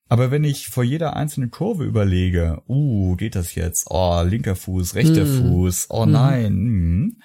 Aber 0.09 0.31
wenn 0.31 0.43
ich 0.43 0.67
vor 0.67 0.83
jeder 0.83 1.15
einzelnen 1.15 1.51
Kurve 1.51 1.85
überlege, 1.85 2.61
uh, 2.67 3.15
geht 3.15 3.35
das 3.35 3.55
jetzt? 3.55 3.87
Oh, 3.89 4.21
linker 4.23 4.55
Fuß, 4.55 4.95
rechter 4.95 5.25
mhm. 5.25 5.41
Fuß, 5.41 5.87
oh 5.89 6.05
nein, 6.05 6.53
mhm. 6.53 7.17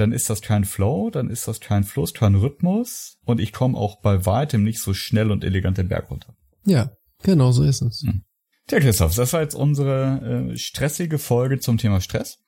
Dann 0.00 0.12
ist 0.12 0.30
das 0.30 0.40
kein 0.40 0.64
Flow, 0.64 1.10
dann 1.10 1.30
ist 1.30 1.46
das 1.46 1.60
kein 1.60 1.84
Fluss, 1.84 2.14
kein 2.14 2.34
Rhythmus 2.34 3.18
und 3.24 3.40
ich 3.40 3.52
komme 3.52 3.76
auch 3.76 4.00
bei 4.00 4.26
weitem 4.26 4.64
nicht 4.64 4.80
so 4.80 4.94
schnell 4.94 5.30
und 5.30 5.44
elegant 5.44 5.78
den 5.78 5.88
Berg 5.88 6.10
runter. 6.10 6.34
Ja, 6.64 6.90
genau 7.22 7.52
so 7.52 7.62
ist 7.62 7.82
es. 7.82 8.02
Mhm. 8.02 8.24
Tja, 8.66 8.80
Christoph, 8.80 9.14
das 9.14 9.32
war 9.32 9.42
jetzt 9.42 9.54
unsere 9.54 10.50
äh, 10.52 10.56
stressige 10.56 11.18
Folge 11.18 11.58
zum 11.58 11.78
Thema 11.78 12.00
Stress. 12.00 12.38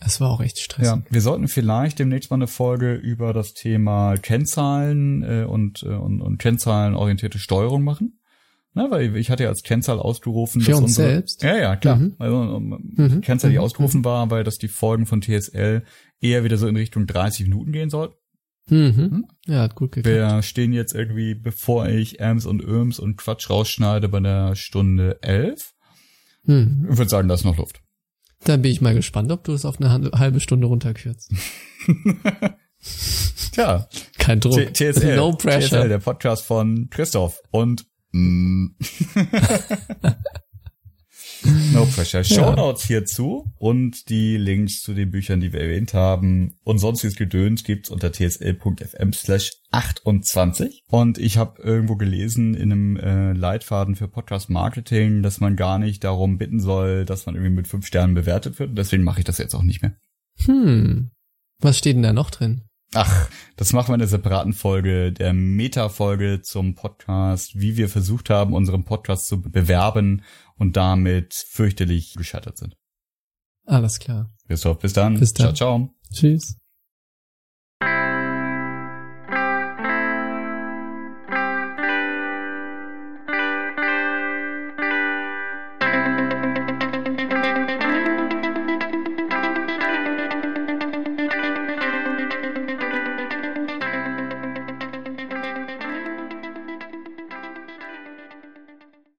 Es 0.00 0.20
war 0.20 0.30
auch 0.30 0.40
echt 0.40 0.58
stressig. 0.58 0.92
Ja, 0.92 1.02
wir 1.10 1.20
sollten 1.20 1.48
vielleicht 1.48 1.98
demnächst 1.98 2.30
mal 2.30 2.36
eine 2.36 2.46
Folge 2.46 2.94
über 2.94 3.32
das 3.32 3.54
Thema 3.54 4.16
Kennzahlen 4.16 5.22
äh, 5.22 5.44
und, 5.44 5.82
äh, 5.82 5.88
und, 5.88 6.20
und 6.20 6.38
kennzahlenorientierte 6.38 7.38
Steuerung 7.38 7.82
machen. 7.82 8.17
Na, 8.74 8.90
weil 8.90 9.16
ich 9.16 9.30
hatte 9.30 9.44
ja 9.44 9.48
als 9.48 9.62
Kennzahl 9.62 9.98
ausgerufen, 9.98 10.60
Für 10.60 10.72
dass 10.72 10.80
uns 10.80 10.90
unsere, 10.90 11.08
selbst? 11.08 11.42
Ja, 11.42 11.56
ja, 11.56 11.76
klar. 11.76 11.96
Mhm. 11.96 12.14
Also, 12.18 12.36
um, 12.36 12.92
mhm. 12.96 13.20
Kennzahl, 13.22 13.50
die 13.50 13.56
mhm. 13.56 13.62
ausgerufen 13.62 14.04
war, 14.04 14.30
weil 14.30 14.44
dass 14.44 14.58
die 14.58 14.68
Folgen 14.68 15.06
von 15.06 15.22
TSL 15.22 15.82
eher 16.20 16.44
wieder 16.44 16.58
so 16.58 16.68
in 16.68 16.76
Richtung 16.76 17.06
30 17.06 17.46
Minuten 17.48 17.72
gehen 17.72 17.90
sollten. 17.90 18.14
Mhm. 18.68 18.96
Hm? 18.96 19.26
Ja, 19.46 19.62
hat 19.62 19.74
gut 19.74 19.92
geklappt. 19.92 20.14
Wir 20.14 20.42
stehen 20.42 20.72
jetzt 20.72 20.94
irgendwie, 20.94 21.34
bevor 21.34 21.88
ich 21.88 22.22
Ams 22.22 22.44
und 22.46 22.62
Öms 22.62 22.98
und 22.98 23.16
Quatsch 23.16 23.48
rausschneide, 23.48 24.08
bei 24.08 24.20
der 24.20 24.54
Stunde 24.54 25.18
11. 25.22 25.72
Mhm. 26.44 26.88
Ich 26.90 26.98
würde 26.98 27.08
sagen, 27.08 27.28
da 27.28 27.34
ist 27.34 27.44
noch 27.44 27.56
Luft. 27.56 27.80
Dann 28.44 28.62
bin 28.62 28.70
ich 28.70 28.80
mal 28.80 28.94
gespannt, 28.94 29.32
ob 29.32 29.44
du 29.44 29.52
es 29.52 29.64
auf 29.64 29.80
eine 29.80 30.10
halbe 30.12 30.40
Stunde 30.40 30.66
runterkürzt. 30.66 31.32
Tja. 33.52 33.88
Kein 34.18 34.40
Druck. 34.40 34.72
TSL, 34.74 35.16
no 35.16 35.32
pressure. 35.32 35.80
TSL, 35.80 35.88
der 35.88 35.98
Podcast 35.98 36.44
von 36.44 36.88
Christoph 36.90 37.40
und 37.50 37.86
mm. 38.18 38.76
No 41.72 41.84
pressure. 41.86 42.24
Shownotes 42.24 42.84
hierzu 42.84 43.52
und 43.58 44.08
die 44.08 44.36
Links 44.36 44.82
zu 44.82 44.92
den 44.92 45.10
Büchern, 45.10 45.40
die 45.40 45.52
wir 45.52 45.60
erwähnt 45.60 45.94
haben 45.94 46.56
und 46.64 46.78
sonstiges 46.78 47.16
Gedöns 47.16 47.62
gibt's 47.62 47.90
unter 47.90 48.12
tsl.fm 48.12 49.12
slash 49.12 49.52
28. 49.70 50.84
Und 50.88 51.18
ich 51.18 51.38
habe 51.38 51.62
irgendwo 51.62 51.96
gelesen 51.96 52.54
in 52.54 52.72
einem 52.72 52.96
äh, 52.96 53.32
Leitfaden 53.32 53.94
für 53.94 54.08
Podcast 54.08 54.50
Marketing, 54.50 55.22
dass 55.22 55.40
man 55.40 55.56
gar 55.56 55.78
nicht 55.78 56.02
darum 56.04 56.38
bitten 56.38 56.60
soll, 56.60 57.04
dass 57.04 57.26
man 57.26 57.34
irgendwie 57.36 57.54
mit 57.54 57.68
fünf 57.68 57.86
Sternen 57.86 58.14
bewertet 58.14 58.58
wird. 58.58 58.70
Und 58.70 58.76
deswegen 58.76 59.04
mache 59.04 59.20
ich 59.20 59.24
das 59.24 59.38
jetzt 59.38 59.54
auch 59.54 59.62
nicht 59.62 59.82
mehr. 59.82 59.96
Hm. 60.44 61.10
Was 61.60 61.78
steht 61.78 61.96
denn 61.96 62.02
da 62.02 62.12
noch 62.12 62.30
drin? 62.30 62.62
Ach, 62.94 63.28
das 63.56 63.72
machen 63.72 63.88
wir 63.88 63.94
in 63.94 64.00
der 64.00 64.08
separaten 64.08 64.54
Folge, 64.54 65.12
der 65.12 65.34
Meta-Folge 65.34 66.40
zum 66.42 66.74
Podcast, 66.74 67.60
wie 67.60 67.76
wir 67.76 67.88
versucht 67.88 68.30
haben, 68.30 68.54
unseren 68.54 68.84
Podcast 68.84 69.26
zu 69.26 69.42
bewerben 69.42 70.22
und 70.56 70.76
damit 70.76 71.34
fürchterlich 71.34 72.14
gescheitert 72.14 72.56
sind. 72.56 72.76
Alles 73.66 73.98
klar. 73.98 74.32
Bis, 74.46 74.66
bis 74.80 74.92
dann. 74.94 75.20
Bis 75.20 75.34
dann. 75.34 75.54
Ciao, 75.54 75.78
ciao. 75.78 75.94
Tschüss. 76.12 76.57